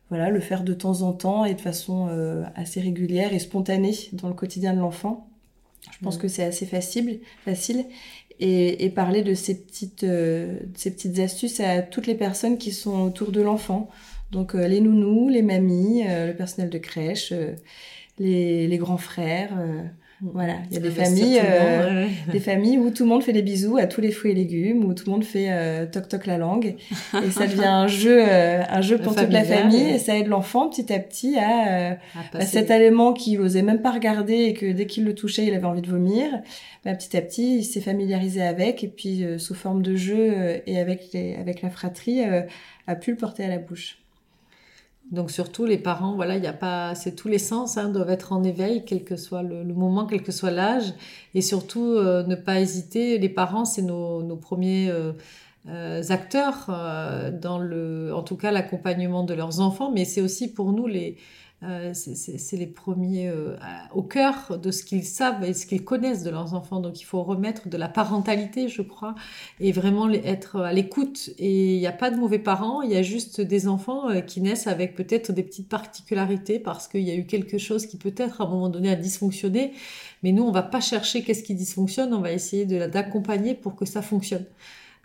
voilà, 0.10 0.30
le 0.30 0.40
faire 0.40 0.64
de 0.64 0.74
temps 0.74 1.02
en 1.02 1.14
temps 1.14 1.46
et 1.46 1.56
de 1.56 1.62
façon 1.62 2.08
euh, 2.10 2.44
assez 2.56 2.80
régulière 2.82 3.34
et 3.34 3.40
spontanée 3.40 3.96
dans 4.14 4.28
le 4.28 4.36
quotidien 4.36 4.74
de 4.74 4.80
l'enfant. 4.80 5.28
Je 5.92 6.04
pense 6.04 6.18
que 6.18 6.28
c'est 6.28 6.44
assez 6.44 6.66
facile, 6.66 7.22
facile 7.46 7.86
et, 8.40 8.90
parler 8.90 9.24
de 9.24 9.34
ces 9.34 9.56
petites, 9.60 10.04
euh, 10.04 10.60
ces 10.76 10.92
petites 10.92 11.20
astuces 11.20 11.60
à 11.60 11.82
toutes 11.82 12.08
les 12.08 12.16
personnes 12.16 12.58
qui 12.58 12.72
sont 12.72 13.02
autour 13.02 13.32
de 13.32 13.42
l'enfant. 13.42 13.90
Donc 14.32 14.56
euh, 14.56 14.68
les 14.68 14.82
nounous, 14.82 15.30
les 15.30 15.42
mamies, 15.42 16.04
euh, 16.08 16.28
le 16.28 16.36
personnel 16.36 16.70
de 16.70 16.78
crèche, 16.78 17.34
les, 18.20 18.68
les, 18.68 18.78
grands 18.78 18.98
frères. 18.98 19.58
Mm. 20.22 20.30
Voilà, 20.34 20.56
il 20.70 20.74
y 20.76 20.78
a 20.78 20.82
des 20.82 20.92
familles, 20.92 21.42
des 22.32 22.40
familles 22.40 22.78
où 22.80 22.90
tout 22.90 23.04
le 23.04 23.10
monde 23.10 23.24
fait 23.24 23.34
des 23.34 23.42
bisous 23.42 23.78
à 23.78 23.86
tous 23.86 24.02
les 24.02 24.12
fruits 24.12 24.32
et 24.32 24.36
légumes, 24.36 24.84
où 24.86 24.94
tout 24.94 25.06
le 25.06 25.12
monde 25.12 25.24
fait 25.24 25.88
toc 25.92 26.08
toc 26.08 26.26
la 26.26 26.38
langue, 26.38 26.76
et 27.14 27.32
ça 27.32 27.48
devient 27.48 27.66
un 27.66 27.88
jeu, 27.88 28.24
un 28.24 28.82
jeu 28.82 28.98
pour 28.98 29.16
toute 29.16 29.32
la 29.32 29.44
famille, 29.44 29.90
et 29.90 30.00
ça 30.00 30.18
aide 30.18 30.28
l'enfant 30.28 30.70
petit 30.70 30.92
à 30.92 31.00
petit 31.00 31.38
à, 31.38 31.98
à 32.34 32.46
cet 32.46 32.72
aliment 32.72 33.14
qu'il 33.14 33.40
osait 33.42 33.62
même 33.62 33.82
pas 33.82 33.92
regarder 33.92 34.36
et 34.36 34.54
que 34.54 34.72
dès 34.72 34.86
qu'il 34.86 35.06
le 35.06 35.14
touchait, 35.14 35.46
il 35.46 35.54
avait 35.54 35.66
envie 35.66 35.82
de 35.82 35.90
vomir, 35.90 36.28
bah, 36.88 36.96
petit 36.96 37.18
à 37.18 37.22
petit, 37.22 37.58
il 37.58 37.64
s'est 37.64 37.82
familiarisé 37.82 38.42
avec. 38.42 38.84
Et 38.84 38.88
puis 38.88 39.24
euh, 39.24 39.38
sous 39.38 39.56
forme 39.56 39.82
de 39.82 39.96
jeu 39.96 40.16
euh, 40.18 40.60
et 40.66 40.80
avec, 40.80 41.14
avec 41.16 41.62
la 41.62 41.70
fratrie, 41.70 42.24
euh, 42.24 42.44
a 42.88 42.96
pu 42.96 43.12
le 43.12 43.18
porter 43.18 43.44
à 43.44 43.50
la 43.50 43.58
bouche. 43.58 44.00
Donc 45.12 45.32
surtout 45.32 45.66
les 45.66 45.78
parents, 45.78 46.16
voilà, 46.16 46.36
il 46.36 46.44
y 46.44 46.48
a 46.48 46.54
pas, 46.54 46.94
c'est 46.96 47.16
tous 47.16 47.30
les 47.30 47.40
sens 47.40 47.78
hein, 47.78 47.90
doivent 47.90 48.10
être 48.10 48.34
en 48.34 48.44
éveil, 48.44 48.84
quel 48.86 49.04
que 49.04 49.16
soit 49.16 49.44
le, 49.44 49.64
moment, 49.64 50.06
quel 50.06 50.22
que 50.22 50.32
soit 50.32 50.52
l'âge, 50.52 50.94
et 51.34 51.42
surtout 51.42 51.96
ne 51.96 52.36
pas 52.36 52.60
hésiter. 52.60 53.18
Les 53.18 53.30
parents, 53.30 53.64
c'est 53.64 53.84
nos, 53.84 54.22
nos 54.22 54.36
premiers 54.36 54.92
acteurs 56.10 56.66
dans 57.42 57.58
le, 57.58 58.14
en 58.14 58.22
tout 58.22 58.36
cas 58.36 58.52
l'accompagnement 58.52 59.24
de 59.24 59.34
leurs 59.34 59.62
enfants, 59.62 59.92
mais 59.94 60.04
c'est 60.04 60.22
aussi 60.22 60.52
pour 60.52 60.74
nous 60.74 60.88
les 60.88 61.18
euh, 61.64 61.92
c'est 61.96 62.58
les 62.58 62.68
premiers 62.68 63.30
euh, 63.30 63.56
au 63.92 64.04
cœur 64.04 64.60
de 64.62 64.70
ce 64.70 64.84
qu'ils 64.84 65.04
savent 65.04 65.44
et 65.44 65.56
ce 65.56 65.66
qu'ils 65.66 65.84
connaissent 65.84 66.22
de 66.22 66.30
leurs 66.30 66.54
enfants. 66.54 66.80
Donc 66.80 67.02
il 67.02 67.04
faut 67.04 67.24
remettre 67.24 67.68
de 67.68 67.78
la 67.78 67.90
parentalité, 67.90 68.70
je 68.70 68.84
crois, 68.84 69.16
et 69.60 69.72
vraiment 69.72 70.08
être 70.12 70.58
à 70.58 70.72
l'écoute. 70.72 71.32
Et 71.40 71.74
il 71.74 71.80
n'y 71.80 71.88
a 71.88 71.92
pas 71.92 72.12
de 72.12 72.18
mauvais 72.18 72.38
parents, 72.38 72.84
il 72.84 72.92
y 72.92 72.96
a 72.96 73.02
juste 73.02 73.42
des 73.42 73.68
enfants 73.68 74.08
euh, 74.12 74.22
qui 74.22 74.40
naissent 74.40 74.68
avec 74.68 74.94
peut-être 74.94 75.32
des 75.32 75.42
petites 75.42 75.68
particularités 75.68 76.60
parce 76.60 76.88
qu'il 76.88 77.02
y 77.02 77.10
a 77.10 77.16
eu 77.16 77.26
quelque 77.26 77.58
chose 77.58 77.88
qui 77.88 77.98
peut-être 77.98 78.42
à 78.42 78.44
un 78.44 78.50
moment 78.50 78.70
donné 78.70 78.92
a 78.92 78.96
dysfonctionné. 78.96 79.74
Mais 80.22 80.34
nous, 80.34 80.44
on 80.44 80.52
va 80.52 80.64
pas 80.64 80.80
chercher 80.80 81.24
qu'est-ce 81.24 81.42
qui 81.42 81.56
dysfonctionne, 81.56 82.14
on 82.14 82.22
va 82.22 82.34
essayer 82.34 82.66
d'accompagner 82.66 83.56
pour 83.56 83.76
que 83.76 83.86
ça 83.86 84.04
fonctionne. 84.04 84.46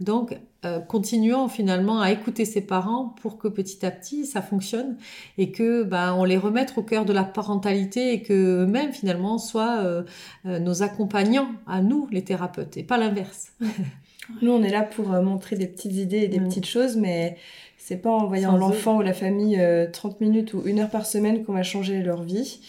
Donc, 0.02 0.36
euh, 0.64 0.78
continuons 0.78 1.48
finalement 1.48 2.00
à 2.00 2.12
écouter 2.12 2.44
ses 2.44 2.60
parents 2.60 3.14
pour 3.20 3.36
que 3.36 3.48
petit 3.48 3.84
à 3.84 3.90
petit 3.90 4.26
ça 4.26 4.42
fonctionne 4.42 4.96
et 5.36 5.50
que 5.50 5.82
ben, 5.82 6.14
on 6.14 6.22
les 6.22 6.36
remette 6.36 6.74
au 6.76 6.82
cœur 6.82 7.04
de 7.04 7.12
la 7.12 7.24
parentalité 7.24 8.12
et 8.12 8.22
que 8.22 8.62
eux-mêmes 8.62 8.92
finalement 8.92 9.38
soient 9.38 9.80
euh, 9.80 10.04
euh, 10.46 10.60
nos 10.60 10.84
accompagnants 10.84 11.48
à 11.66 11.82
nous 11.82 12.06
les 12.12 12.22
thérapeutes 12.22 12.76
et 12.76 12.84
pas 12.84 12.96
l'inverse. 12.96 13.52
nous 14.42 14.52
on 14.52 14.62
est 14.62 14.70
là 14.70 14.82
pour 14.82 15.08
montrer 15.08 15.56
des 15.56 15.66
petites 15.66 15.96
idées 15.96 16.20
et 16.20 16.28
des 16.28 16.38
mm. 16.38 16.48
petites 16.48 16.66
choses 16.66 16.96
mais 16.96 17.36
c'est 17.76 17.96
pas 17.96 18.10
en 18.12 18.28
voyant 18.28 18.56
l'enfant 18.56 18.98
ou 18.98 19.02
la 19.02 19.14
famille 19.14 19.60
30 19.92 20.20
minutes 20.20 20.54
ou 20.54 20.62
une 20.64 20.78
heure 20.78 20.90
par 20.90 21.06
semaine 21.06 21.42
qu'on 21.44 21.54
va 21.54 21.64
changer 21.64 22.02
leur 22.02 22.22
vie. 22.22 22.60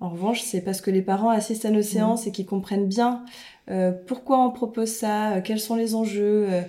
En 0.00 0.08
revanche, 0.08 0.40
c'est 0.40 0.62
parce 0.62 0.80
que 0.80 0.90
les 0.90 1.02
parents 1.02 1.28
assistent 1.28 1.66
à 1.66 1.70
nos 1.70 1.78
mm. 1.78 1.84
séances 1.84 2.26
et 2.26 2.32
qu'ils 2.32 2.46
comprennent 2.46 2.88
bien 2.88 3.22
pourquoi 4.06 4.44
on 4.44 4.50
propose 4.50 4.88
ça, 4.88 5.34
euh, 5.34 5.40
quels 5.40 5.60
sont 5.60 5.76
les 5.76 5.94
enjeux, 5.94 6.46
euh, 6.50 6.62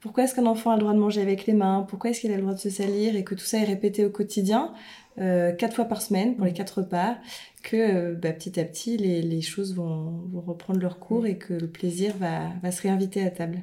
pourquoi 0.00 0.24
est-ce 0.24 0.34
qu'un 0.34 0.46
enfant 0.46 0.70
a 0.70 0.74
le 0.74 0.80
droit 0.80 0.92
de 0.92 0.98
manger 0.98 1.22
avec 1.22 1.46
les 1.46 1.52
mains, 1.52 1.86
pourquoi 1.88 2.10
est-ce 2.10 2.20
qu'il 2.20 2.32
a 2.32 2.36
le 2.36 2.42
droit 2.42 2.54
de 2.54 2.58
se 2.58 2.70
salir 2.70 3.14
et 3.14 3.24
que 3.24 3.34
tout 3.34 3.44
ça 3.44 3.58
est 3.58 3.64
répété 3.64 4.04
au 4.04 4.10
quotidien, 4.10 4.74
quatre 5.16 5.74
fois 5.74 5.84
par 5.84 6.02
semaine 6.02 6.34
pour 6.34 6.44
les 6.44 6.52
quatre 6.52 6.78
repas, 6.78 7.18
que 7.62 8.14
bah, 8.14 8.32
petit 8.32 8.58
à 8.58 8.64
petit 8.64 8.96
les, 8.96 9.42
choses 9.42 9.74
vont, 9.76 10.28
reprendre 10.44 10.80
leur 10.80 10.98
cours 10.98 11.26
et 11.26 11.38
que 11.38 11.54
le 11.54 11.68
plaisir 11.68 12.14
va, 12.16 12.72
se 12.72 12.82
réinviter 12.82 13.24
à 13.24 13.30
table? 13.30 13.60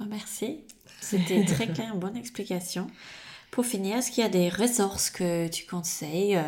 Ah, 0.00 0.04
merci, 0.06 0.64
c'était 1.00 1.42
très 1.46 1.68
clair, 1.68 1.92
une 1.94 2.00
bonne 2.00 2.16
explication. 2.16 2.88
Pour 3.50 3.64
finir, 3.64 3.96
est-ce 3.96 4.10
qu'il 4.10 4.22
y 4.22 4.26
a 4.26 4.30
des 4.30 4.50
ressources 4.50 5.08
que 5.08 5.48
tu 5.48 5.64
conseilles 5.64 6.38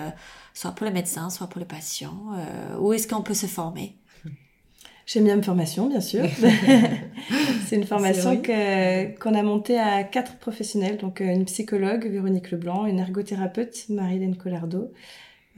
soit 0.56 0.72
pour 0.72 0.86
les 0.86 0.92
médecins, 0.92 1.28
soit 1.28 1.48
pour 1.48 1.58
les 1.58 1.66
patients 1.66 2.30
euh, 2.34 2.78
Où 2.78 2.94
est-ce 2.94 3.06
qu'on 3.06 3.22
peut 3.22 3.34
se 3.34 3.46
former? 3.46 3.94
J'ai 5.06 5.20
mis 5.20 5.30
une 5.30 5.44
formation, 5.44 5.86
bien 5.86 6.00
sûr. 6.00 6.24
c'est 7.66 7.76
une 7.76 7.84
formation 7.84 8.40
qu'on 8.40 9.34
a 9.34 9.42
montée 9.42 9.78
à 9.78 10.02
quatre 10.02 10.38
professionnels, 10.38 10.96
donc 10.96 11.20
euh, 11.20 11.26
une 11.26 11.44
psychologue, 11.44 12.06
Véronique 12.06 12.50
Leblanc, 12.50 12.86
une 12.86 12.98
ergothérapeute, 12.98 13.90
Marilène 13.90 14.36
Collardo, 14.36 14.92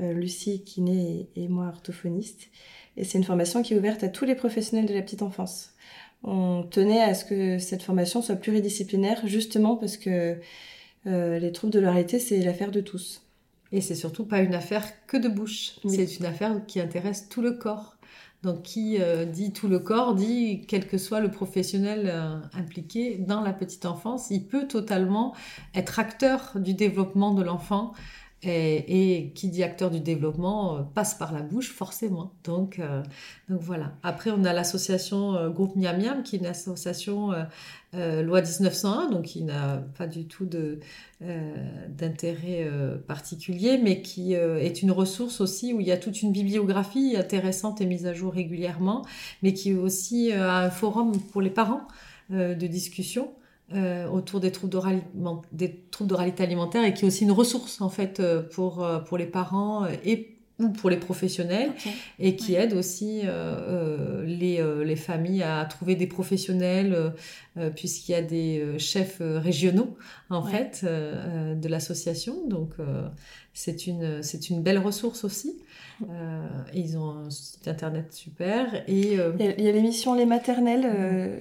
euh, 0.00 0.12
Lucie 0.12 0.64
Kiné 0.64 1.28
et, 1.36 1.46
moi, 1.46 1.68
orthophoniste. 1.68 2.48
Et 2.96 3.04
c'est 3.04 3.18
une 3.18 3.24
formation 3.24 3.62
qui 3.62 3.74
est 3.74 3.78
ouverte 3.78 4.02
à 4.02 4.08
tous 4.08 4.24
les 4.24 4.34
professionnels 4.34 4.86
de 4.86 4.94
la 4.94 5.02
petite 5.02 5.22
enfance. 5.22 5.74
On 6.24 6.64
tenait 6.64 7.00
à 7.00 7.14
ce 7.14 7.24
que 7.24 7.58
cette 7.58 7.84
formation 7.84 8.20
soit 8.20 8.34
pluridisciplinaire, 8.34 9.24
justement 9.24 9.76
parce 9.76 9.96
que 9.96 10.36
les 11.04 11.52
troubles 11.52 11.72
de 11.72 11.78
l'oralité, 11.78 12.18
c'est 12.18 12.38
l'affaire 12.40 12.72
de 12.72 12.80
tous. 12.80 13.27
Et 13.72 13.80
c'est 13.80 13.94
surtout 13.94 14.24
pas 14.24 14.40
une 14.40 14.54
affaire 14.54 14.84
que 15.06 15.16
de 15.16 15.28
bouche, 15.28 15.78
c'est 15.86 16.18
une 16.18 16.24
affaire 16.24 16.64
qui 16.66 16.80
intéresse 16.80 17.28
tout 17.28 17.42
le 17.42 17.52
corps. 17.52 17.96
Donc 18.42 18.62
qui 18.62 18.98
euh, 19.00 19.24
dit 19.24 19.52
tout 19.52 19.66
le 19.66 19.80
corps, 19.80 20.14
dit 20.14 20.64
quel 20.68 20.86
que 20.86 20.96
soit 20.96 21.18
le 21.18 21.30
professionnel 21.30 22.04
euh, 22.06 22.38
impliqué 22.54 23.18
dans 23.18 23.40
la 23.40 23.52
petite 23.52 23.84
enfance, 23.84 24.28
il 24.30 24.46
peut 24.46 24.68
totalement 24.68 25.34
être 25.74 25.98
acteur 25.98 26.52
du 26.54 26.72
développement 26.72 27.34
de 27.34 27.42
l'enfant 27.42 27.94
et, 28.42 29.32
qui 29.34 29.48
dit 29.48 29.64
acteur 29.64 29.90
du 29.90 30.00
développement 30.00 30.76
euh, 30.76 30.82
passe 30.82 31.14
par 31.14 31.32
la 31.32 31.42
bouche 31.42 31.72
forcément. 31.72 32.32
Donc, 32.44 32.78
euh, 32.78 33.02
voilà. 33.48 33.94
Après, 34.02 34.30
on 34.30 34.44
a 34.44 34.52
l'association 34.52 35.34
euh, 35.34 35.48
Groupe 35.48 35.74
Miam 35.76 36.00
Miam, 36.00 36.22
qui 36.22 36.36
est 36.36 36.38
une 36.38 36.46
association 36.46 37.32
loi 37.92 38.42
1901, 38.42 39.10
donc 39.10 39.24
qui 39.24 39.42
n'a 39.42 39.82
pas 39.96 40.06
du 40.06 40.26
tout 40.26 40.46
d'intérêt 41.20 42.70
particulier, 43.06 43.78
mais 43.82 44.02
qui 44.02 44.34
est 44.34 44.82
une 44.82 44.90
ressource 44.90 45.40
aussi 45.40 45.72
où 45.72 45.80
il 45.80 45.86
y 45.86 45.92
a 45.92 45.96
toute 45.96 46.20
une 46.20 46.30
bibliographie 46.30 47.16
intéressante 47.16 47.80
et 47.80 47.86
mise 47.86 48.04
à 48.04 48.12
jour 48.12 48.34
régulièrement, 48.34 49.06
mais 49.42 49.54
qui 49.54 49.72
aussi 49.74 50.32
un 50.32 50.68
forum 50.68 51.18
pour 51.32 51.40
les 51.40 51.48
parents 51.48 51.88
de 52.30 52.66
discussion. 52.66 53.30
Euh, 53.74 54.08
autour 54.08 54.40
des 54.40 54.50
troubles 54.50 54.70
d'oralité 56.00 56.42
alimentaire 56.42 56.84
et 56.84 56.94
qui 56.94 57.04
est 57.04 57.08
aussi 57.08 57.24
une 57.24 57.32
ressource 57.32 57.82
en 57.82 57.90
fait 57.90 58.18
euh, 58.18 58.40
pour, 58.42 58.82
euh, 58.82 58.98
pour 58.98 59.18
les 59.18 59.26
parents 59.26 59.84
et 60.06 60.34
ou 60.58 60.70
pour 60.70 60.88
les 60.90 60.96
professionnels 60.96 61.70
Ok. 61.76 61.92
et 62.18 62.34
qui 62.34 62.54
aide 62.54 62.72
aussi 62.72 63.20
euh, 63.24 63.28
euh, 63.28 64.24
les, 64.24 64.60
les 64.84 64.96
familles 64.96 65.42
à 65.42 65.64
trouver 65.66 65.96
des 65.96 66.06
professionnels 66.06 67.12
euh, 67.58 67.70
puisqu'il 67.70 68.12
y 68.12 68.14
a 68.16 68.22
des 68.22 68.78
chefs 68.78 69.18
régionaux 69.20 69.96
en 70.30 70.42
Ouais. 70.42 70.50
fait 70.50 70.80
euh, 70.84 71.54
de 71.54 71.68
l'association. 71.68 72.48
Donc 72.48 72.70
euh, 72.80 73.06
c'est 73.52 73.86
une 73.86 74.22
c'est 74.22 74.48
une 74.50 74.62
belle 74.62 74.78
ressource 74.78 75.24
aussi. 75.24 75.58
Euh, 76.10 76.46
ils 76.74 76.96
ont 76.96 77.10
un 77.10 77.30
site 77.30 77.68
internet 77.68 78.12
super 78.12 78.82
et 78.88 79.18
euh, 79.18 79.32
Il 79.38 79.44
y 79.44 79.48
a, 79.48 79.54
il 79.58 79.64
y 79.64 79.68
a 79.68 79.72
l'émission 79.72 80.14
Les 80.14 80.26
Maternelles 80.26 80.86
euh, 80.86 81.38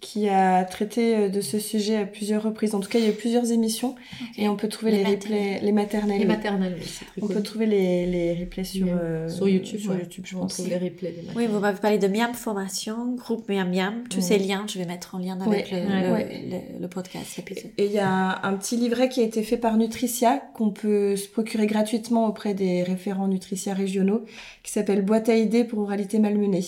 qui 0.00 0.28
a 0.28 0.64
traité 0.64 1.16
euh, 1.16 1.28
de 1.28 1.40
ce 1.40 1.58
sujet 1.58 1.96
à 1.96 2.04
plusieurs 2.06 2.42
reprises. 2.42 2.74
En 2.74 2.80
tout 2.80 2.88
cas, 2.88 2.98
il 2.98 3.04
y 3.04 3.08
a 3.08 3.10
eu 3.10 3.14
plusieurs 3.14 3.50
émissions 3.52 3.94
et 4.36 4.48
on 4.48 4.56
peut 4.56 4.68
trouver 4.68 4.92
Les 4.92 5.04
les, 5.04 5.10
replays, 5.10 5.60
les 5.62 5.72
maternelles. 5.72 6.18
les 6.18 6.24
maternelles 6.24 6.76
oui, 6.78 6.84
c'est 6.86 7.04
très 7.04 7.22
On 7.22 7.26
peut 7.28 7.42
trouver 7.42 7.66
les, 7.66 8.06
les 8.06 8.34
replays 8.34 8.64
sur, 8.64 8.86
Même 8.86 8.98
euh, 9.00 9.28
sur 9.28 9.48
YouTube 9.48 9.80
sur 9.80 9.92
ouais. 9.92 9.98
YouTube, 9.98 10.24
je 10.26 10.36
on 10.36 10.40
pense. 10.40 10.54
trouve 10.54 10.68
les 10.68 10.78
replays 10.78 11.12
des 11.12 11.22
Oui, 11.36 11.46
vous 11.46 11.58
m'avez 11.58 11.78
parlé 11.78 11.98
de 11.98 12.08
Miam 12.08 12.34
Formation, 12.34 13.14
groupe 13.14 13.48
Miam 13.48 13.70
Miam. 13.70 14.04
Tous 14.10 14.16
Ouais. 14.16 14.22
ces 14.22 14.38
liens, 14.38 14.64
je 14.68 14.78
vais 14.78 14.84
mettre 14.86 15.14
en 15.14 15.18
lien 15.18 15.38
avec 15.40 15.70
Ouais. 15.70 15.80
le, 15.86 16.06
le- 16.06 16.12
Ouais. 16.12 16.42
le- 16.76 16.80
le 16.82 16.88
podcast, 16.88 17.36
l'épisode. 17.36 17.70
Et 17.78 17.86
il 17.86 17.92
y 17.92 17.98
a 17.98 18.40
un, 18.44 18.54
petit 18.54 18.76
livret 18.76 19.08
qui 19.08 19.20
a 19.20 19.24
été 19.24 19.42
fait 19.42 19.56
par 19.58 19.76
Nutricia 19.76 20.42
qu'on 20.54 20.70
peut 20.70 21.16
se 21.16 21.28
procurer 21.28 21.66
gratuitement 21.66 22.26
auprès 22.26 22.54
des 22.54 22.82
référents 22.82 23.28
Nutricia 23.28 23.74
régionaux 23.74 24.24
qui 24.62 24.72
s'appelle 24.72 25.02
Boîte 25.02 25.28
à 25.28 25.36
idées 25.36 25.64
pour 25.64 25.78
oralité 25.80 26.18
malmenée 26.18 26.64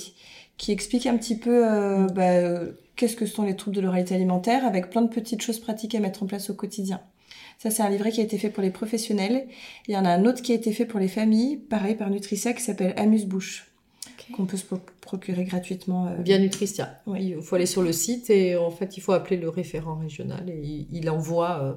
qui 0.58 0.72
explique 0.72 1.06
un 1.06 1.16
petit 1.18 1.36
peu 1.38 1.66
euh, 1.70 2.06
bah, 2.06 2.30
euh, 2.30 2.72
qu'est-ce 2.96 3.16
que 3.16 3.26
sont 3.26 3.42
les 3.44 3.56
troubles 3.56 3.76
de 3.76 3.82
l'oralité 3.82 4.14
alimentaire 4.14 4.64
avec 4.64 4.90
plein 4.90 5.02
de 5.02 5.08
petites 5.08 5.42
choses 5.42 5.60
pratiques 5.60 5.94
à 5.94 6.00
mettre 6.00 6.22
en 6.22 6.26
place 6.26 6.50
au 6.50 6.54
quotidien. 6.54 7.00
Ça, 7.58 7.70
c'est 7.70 7.82
un 7.82 7.88
livret 7.88 8.10
qui 8.10 8.20
a 8.20 8.24
été 8.24 8.36
fait 8.38 8.50
pour 8.50 8.62
les 8.62 8.70
professionnels. 8.70 9.46
Il 9.88 9.94
y 9.94 9.96
en 9.96 10.04
a 10.04 10.10
un 10.10 10.24
autre 10.26 10.42
qui 10.42 10.52
a 10.52 10.54
été 10.54 10.72
fait 10.72 10.84
pour 10.84 11.00
les 11.00 11.08
familles, 11.08 11.56
pareil 11.56 11.94
par 11.94 12.10
Nutricia, 12.10 12.52
qui 12.52 12.62
s'appelle 12.62 12.92
Amuse-Bouche, 12.98 13.70
qu'on 14.34 14.44
peut 14.44 14.56
se 14.58 14.64
pro- 14.64 14.80
procurer 15.00 15.44
gratuitement. 15.44 16.08
euh, 16.08 16.16
Bien 16.18 16.38
Nutricia. 16.38 17.00
Oui. 17.06 17.34
Il 17.36 17.42
faut 17.42 17.54
aller 17.56 17.66
sur 17.66 17.82
le 17.82 17.92
site 17.92 18.28
et 18.28 18.56
en 18.56 18.70
fait, 18.70 18.96
il 18.96 19.00
faut 19.00 19.12
appeler 19.12 19.36
le 19.38 19.48
référent 19.48 19.96
régional 19.96 20.48
et 20.50 20.86
il, 20.92 21.08
envoie 21.08 21.62
euh, 21.62 21.72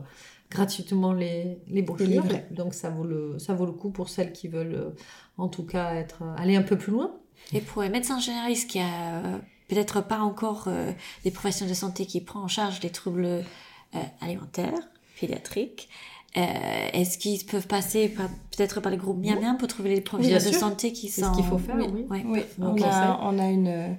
gratuitement 0.52 1.14
les, 1.14 1.60
les 1.70 1.82
brochures. 1.82 2.26
Donc 2.52 2.74
ça 2.74 2.90
vaut, 2.90 3.06
le, 3.06 3.38
ça 3.40 3.54
vaut 3.54 3.66
le 3.66 3.72
coup 3.72 3.90
pour 3.90 4.10
celles 4.10 4.34
qui 4.34 4.48
veulent 4.50 4.76
euh, 4.76 4.90
en 5.38 5.48
tout 5.48 5.64
cas 5.64 5.94
être, 5.96 6.24
aller 6.38 6.56
un 6.58 6.64
peu 6.64 6.78
plus 6.78 6.92
loin. 6.92 7.16
Et 7.54 7.62
pour 7.62 7.84
les 7.84 7.90
médecins 7.90 8.20
généralistes 8.20 8.70
qui 8.70 8.80
a 8.80 9.24
euh, 9.26 9.38
peut-être 9.70 10.02
pas 10.02 10.20
encore 10.20 10.66
euh, 10.68 10.92
des 11.24 11.32
professionnels 11.32 11.74
de 11.74 11.78
santé 11.78 12.06
qui 12.06 12.20
prend 12.22 12.42
en 12.42 12.48
charge 12.48 12.82
les 12.82 12.90
troubles 12.90 13.26
euh, 13.26 13.42
alimentaires, 14.22 14.74
pédiatriques, 15.20 15.90
euh, 16.38 16.42
est-ce 16.94 17.18
qu'ils 17.18 17.44
peuvent 17.46 17.68
passer 17.68 18.08
par- 18.10 18.30
peut-être 18.56 18.82
par 18.82 18.92
les 18.92 18.98
groupes 18.98 19.18
Miam 19.24 19.40
Miam 19.42 19.58
pour 19.58 19.68
trouver 19.68 19.90
les 19.96 20.02
professionnels 20.02 20.46
de 20.46 20.52
santé 20.58 20.94
qui 20.94 21.10
C'est 21.10 21.22
sont... 21.22 21.32
ce 21.34 21.38
qu'il 21.38 21.46
faut 21.46 21.58
faire, 21.58 21.76
oui. 21.78 22.06
oui. 22.28 22.42
On 22.60 22.76
a, 22.84 23.20
on 23.24 23.40
a 23.40 23.48
une, 23.50 23.98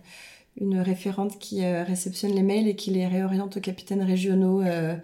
une 0.61 0.78
référente 0.80 1.38
qui 1.40 1.64
euh, 1.64 1.83
réceptionne 1.85 2.33
les 2.33 2.42
mails 2.42 2.68
et 2.68 2.76
qui 2.76 2.90
les 2.90 3.06
réoriente 3.09 3.56
aux 3.56 3.61
capitaines 3.61 4.02
régionaux. 4.02 4.62
euh, 4.62 4.94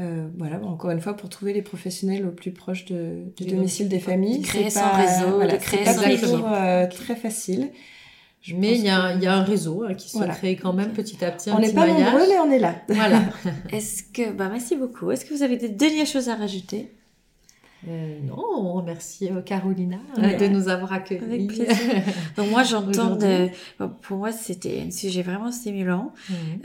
euh, 0.00 0.28
voilà, 0.36 0.60
encore 0.64 0.90
une 0.90 1.00
fois, 1.00 1.14
pour 1.14 1.28
trouver 1.28 1.52
les 1.52 1.62
professionnels 1.62 2.26
au 2.26 2.32
plus 2.32 2.52
proche 2.52 2.86
de, 2.86 3.22
du 3.36 3.44
Du 3.44 3.54
domicile 3.54 3.88
des 3.88 4.00
familles. 4.00 4.38
De 4.40 4.46
créer 4.46 4.64
C'est 4.70 4.80
son 4.80 4.90
pas, 4.90 4.96
réseau, 4.96 5.34
voilà, 5.36 5.52
de 5.56 5.62
créer 5.62 5.84
c'est 5.84 5.94
son 5.94 6.00
pas 6.02 6.10
équipe. 6.10 6.20
toujours 6.24 6.48
euh, 6.52 6.86
très 6.88 7.14
facile. 7.16 7.70
Je 8.46 8.54
Mais 8.54 8.74
il 8.76 8.84
y, 8.84 8.90
a, 8.90 9.12
que- 9.14 9.16
il 9.18 9.22
y 9.22 9.26
a 9.26 9.34
un 9.36 9.42
réseau 9.42 9.84
hein, 9.84 9.94
qui 9.94 10.10
se 10.10 10.18
Voilà. 10.18 10.34
crée 10.34 10.54
quand 10.56 10.74
même 10.74 10.92
petit 10.92 11.24
à 11.24 11.30
petit. 11.30 11.48
un 11.48 11.56
On 11.56 11.60
n'est 11.60 11.72
pas 11.72 11.86
maillage. 11.86 12.12
nombreux, 12.12 12.28
mais 12.28 12.38
on 12.38 12.50
est 12.50 12.58
là. 12.58 12.74
Voilà. 12.88 13.22
Est-ce 13.72 14.02
que... 14.02 14.32
Bah, 14.32 14.50
merci 14.50 14.76
beaucoup. 14.76 15.10
Est-ce 15.10 15.24
que 15.24 15.32
vous 15.32 15.42
avez 15.42 15.56
des 15.56 15.70
dernières 15.70 16.04
choses 16.06 16.28
à 16.28 16.34
rajouter? 16.34 16.92
Euh, 17.88 18.18
non, 18.22 18.36
on 18.58 18.72
remercie 18.74 19.30
euh, 19.30 19.40
Carolina 19.40 19.96
euh, 20.18 20.22
Ouais. 20.22 20.36
de 20.36 20.46
nous 20.48 20.68
avoir 20.68 20.92
accueillis. 20.92 21.24
Avec 21.24 21.46
plaisir. 21.48 22.02
Donc 22.36 22.50
moi 22.50 22.62
j'entends 22.64 23.16
de... 23.16 23.48
Pour 24.02 24.18
moi 24.18 24.32
c'était 24.32 24.82
un 24.86 24.90
sujet 24.90 25.22
vraiment 25.22 25.50
stimulant. 25.52 26.12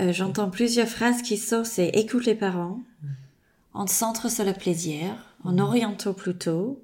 Euh, 0.01 0.11
j'entends 0.13 0.49
plusieurs 0.49 0.87
phrases 0.87 1.21
qui 1.21 1.35
sortent, 1.37 1.65
c'est 1.65 1.89
écoute 1.89 2.25
les 2.25 2.35
parents, 2.35 2.79
on 3.73 3.83
te 3.85 3.91
centre 3.91 4.29
sur 4.31 4.45
le 4.45 4.53
plaisir, 4.53 5.07
on 5.43 5.57
oriente 5.59 6.09
plutôt, 6.13 6.81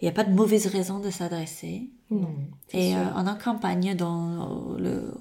il 0.00 0.04
n'y 0.04 0.08
a 0.08 0.12
pas 0.12 0.24
de 0.24 0.32
mauvaise 0.32 0.66
raison 0.66 0.98
de 1.00 1.10
s'adresser, 1.10 1.90
et 2.72 2.94
euh, 2.94 3.04
on 3.16 3.26
accompagne 3.26 3.94
dans 3.94 4.76
le 4.78 5.12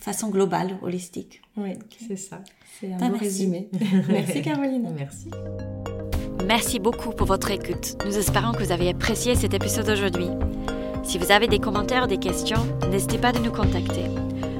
façon 0.00 0.28
globale, 0.30 0.78
holistique. 0.82 1.42
Oui, 1.56 1.74
C'est 2.08 2.16
ça. 2.16 2.40
c'est 2.80 2.92
un 2.92 2.96
Bah, 2.98 3.06
beau 3.06 3.12
merci. 3.12 3.24
résumé. 3.26 3.68
Merci 4.08 4.42
Caroline. 4.42 4.92
Merci. 4.96 5.30
Merci 6.46 6.78
beaucoup 6.78 7.10
pour 7.10 7.26
votre 7.26 7.50
écoute. 7.50 7.96
Nous 8.06 8.16
espérons 8.16 8.52
que 8.52 8.62
vous 8.64 8.72
avez 8.72 8.88
apprécié 8.88 9.34
cet 9.34 9.52
épisode 9.54 9.86
d'aujourd'hui. 9.86 10.28
Si 11.04 11.18
vous 11.18 11.30
avez 11.30 11.46
des 11.48 11.58
commentaires 11.58 12.04
ou 12.04 12.06
des 12.06 12.18
questions, 12.18 12.64
n'hésitez 12.90 13.18
pas 13.18 13.32
de 13.32 13.38
nous 13.38 13.52
contacter. 13.52 14.04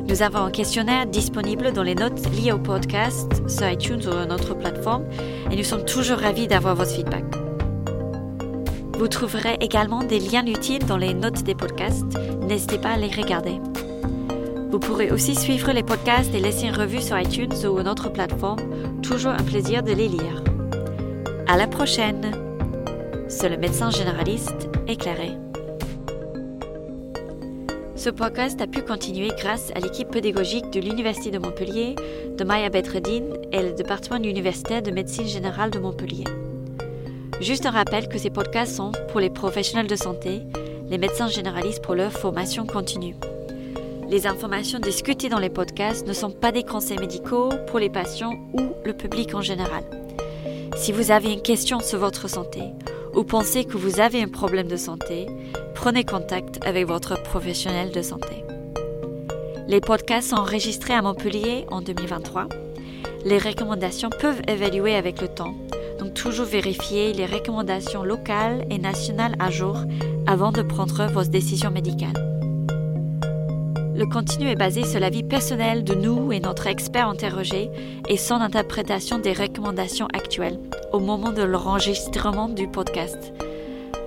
Nous 0.08 0.22
avons 0.22 0.38
un 0.40 0.50
questionnaire 0.50 1.06
disponible 1.06 1.72
dans 1.72 1.82
les 1.82 1.94
notes 1.94 2.20
liées 2.34 2.52
au 2.52 2.58
podcast 2.58 3.42
sur 3.48 3.68
iTunes 3.68 4.00
ou 4.06 4.26
notre 4.26 4.54
plateforme 4.54 5.04
et 5.50 5.56
nous 5.56 5.64
sommes 5.64 5.84
toujours 5.84 6.18
ravis 6.18 6.46
d'avoir 6.46 6.74
votre 6.74 6.90
feedback. 6.90 7.24
Vous 8.98 9.06
trouverez 9.06 9.56
également 9.60 10.02
des 10.02 10.18
liens 10.18 10.44
utiles 10.44 10.84
dans 10.84 10.96
les 10.96 11.14
notes 11.14 11.44
des 11.44 11.54
podcasts. 11.54 12.18
N'hésitez 12.48 12.78
pas 12.78 12.90
à 12.90 12.96
les 12.96 13.06
regarder. 13.06 13.60
Vous 14.72 14.80
pourrez 14.80 15.12
aussi 15.12 15.36
suivre 15.36 15.70
les 15.70 15.84
podcasts 15.84 16.34
et 16.34 16.40
laisser 16.40 16.66
une 16.66 16.74
revue 16.74 17.00
sur 17.00 17.16
iTunes 17.16 17.54
ou 17.64 17.80
notre 17.80 18.08
plateforme. 18.08 18.58
Toujours 19.00 19.30
un 19.30 19.44
plaisir 19.44 19.84
de 19.84 19.92
les 19.92 20.08
lire. 20.08 20.42
À 21.46 21.56
la 21.56 21.68
prochaine. 21.68 22.32
C'est 23.28 23.48
le 23.48 23.56
médecin 23.56 23.90
généraliste 23.90 24.68
éclairé. 24.88 25.30
Ce 27.94 28.10
podcast 28.10 28.60
a 28.60 28.66
pu 28.66 28.82
continuer 28.82 29.30
grâce 29.38 29.70
à 29.76 29.78
l'équipe 29.78 30.10
pédagogique 30.10 30.70
de 30.72 30.80
l'Université 30.80 31.30
de 31.30 31.38
Montpellier, 31.38 31.94
de 32.36 32.42
Maya 32.42 32.68
Bedreddin 32.68 33.26
et 33.52 33.62
le 33.62 33.72
département 33.74 34.18
universitaire 34.18 34.82
de 34.82 34.90
médecine 34.90 35.28
générale 35.28 35.70
de 35.70 35.78
Montpellier. 35.78 36.24
Juste 37.40 37.66
un 37.66 37.70
rappel 37.70 38.08
que 38.08 38.18
ces 38.18 38.30
podcasts 38.30 38.74
sont 38.74 38.90
pour 39.10 39.20
les 39.20 39.30
professionnels 39.30 39.86
de 39.86 39.94
santé, 39.94 40.42
les 40.90 40.98
médecins 40.98 41.28
généralistes 41.28 41.82
pour 41.82 41.94
leur 41.94 42.10
formation 42.10 42.66
continue. 42.66 43.14
Les 44.10 44.26
informations 44.26 44.80
discutées 44.80 45.28
dans 45.28 45.38
les 45.38 45.48
podcasts 45.48 46.06
ne 46.06 46.12
sont 46.12 46.32
pas 46.32 46.50
des 46.50 46.64
conseils 46.64 46.98
médicaux 46.98 47.50
pour 47.68 47.78
les 47.78 47.90
patients 47.90 48.34
ou 48.54 48.72
le 48.84 48.92
public 48.92 49.34
en 49.34 49.40
général. 49.40 49.84
Si 50.76 50.90
vous 50.90 51.12
avez 51.12 51.32
une 51.32 51.42
question 51.42 51.78
sur 51.78 52.00
votre 52.00 52.28
santé 52.28 52.62
ou 53.14 53.22
pensez 53.22 53.64
que 53.64 53.76
vous 53.76 54.00
avez 54.00 54.20
un 54.20 54.28
problème 54.28 54.68
de 54.68 54.76
santé, 54.76 55.26
prenez 55.74 56.04
contact 56.04 56.58
avec 56.66 56.88
votre 56.88 57.22
professionnel 57.22 57.92
de 57.92 58.02
santé. 58.02 58.44
Les 59.68 59.80
podcasts 59.80 60.30
sont 60.30 60.36
enregistrés 60.36 60.94
à 60.94 61.02
Montpellier 61.02 61.66
en 61.70 61.82
2023. 61.82 62.48
Les 63.24 63.38
recommandations 63.38 64.10
peuvent 64.10 64.42
évaluer 64.48 64.96
avec 64.96 65.20
le 65.20 65.28
temps, 65.28 65.54
toujours 66.08 66.46
vérifier 66.46 67.12
les 67.12 67.26
recommandations 67.26 68.02
locales 68.02 68.66
et 68.70 68.78
nationales 68.78 69.36
à 69.38 69.50
jour 69.50 69.76
avant 70.26 70.52
de 70.52 70.62
prendre 70.62 71.06
vos 71.06 71.24
décisions 71.24 71.70
médicales. 71.70 72.28
Le 73.98 74.06
contenu 74.06 74.48
est 74.48 74.54
basé 74.54 74.84
sur 74.84 75.00
l'avis 75.00 75.24
personnel 75.24 75.82
de 75.82 75.94
nous 75.94 76.30
et 76.30 76.38
notre 76.38 76.68
expert 76.68 77.08
interrogé 77.08 77.68
et 78.08 78.16
son 78.16 78.36
interprétation 78.36 79.18
des 79.18 79.32
recommandations 79.32 80.06
actuelles 80.12 80.60
au 80.92 81.00
moment 81.00 81.32
de 81.32 81.42
l'enregistrement 81.42 82.48
du 82.48 82.68
podcast. 82.68 83.32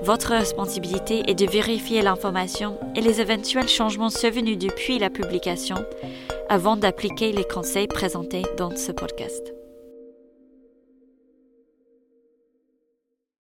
Votre 0.03 0.29
responsabilité 0.29 1.29
est 1.29 1.35
de 1.35 1.45
vérifier 1.45 2.01
l'information 2.01 2.79
et 2.95 3.01
les 3.01 3.19
éventuels 3.21 3.67
changements 3.67 4.09
survenus 4.09 4.57
depuis 4.57 4.97
la 4.97 5.09
publication 5.09 5.75
avant 6.49 6.77
d'appliquer 6.77 7.33
les 7.33 7.43
conseils 7.43 7.87
présentés 7.87 8.43
dans 8.57 8.75
ce 8.75 8.91
podcast. 8.91 9.53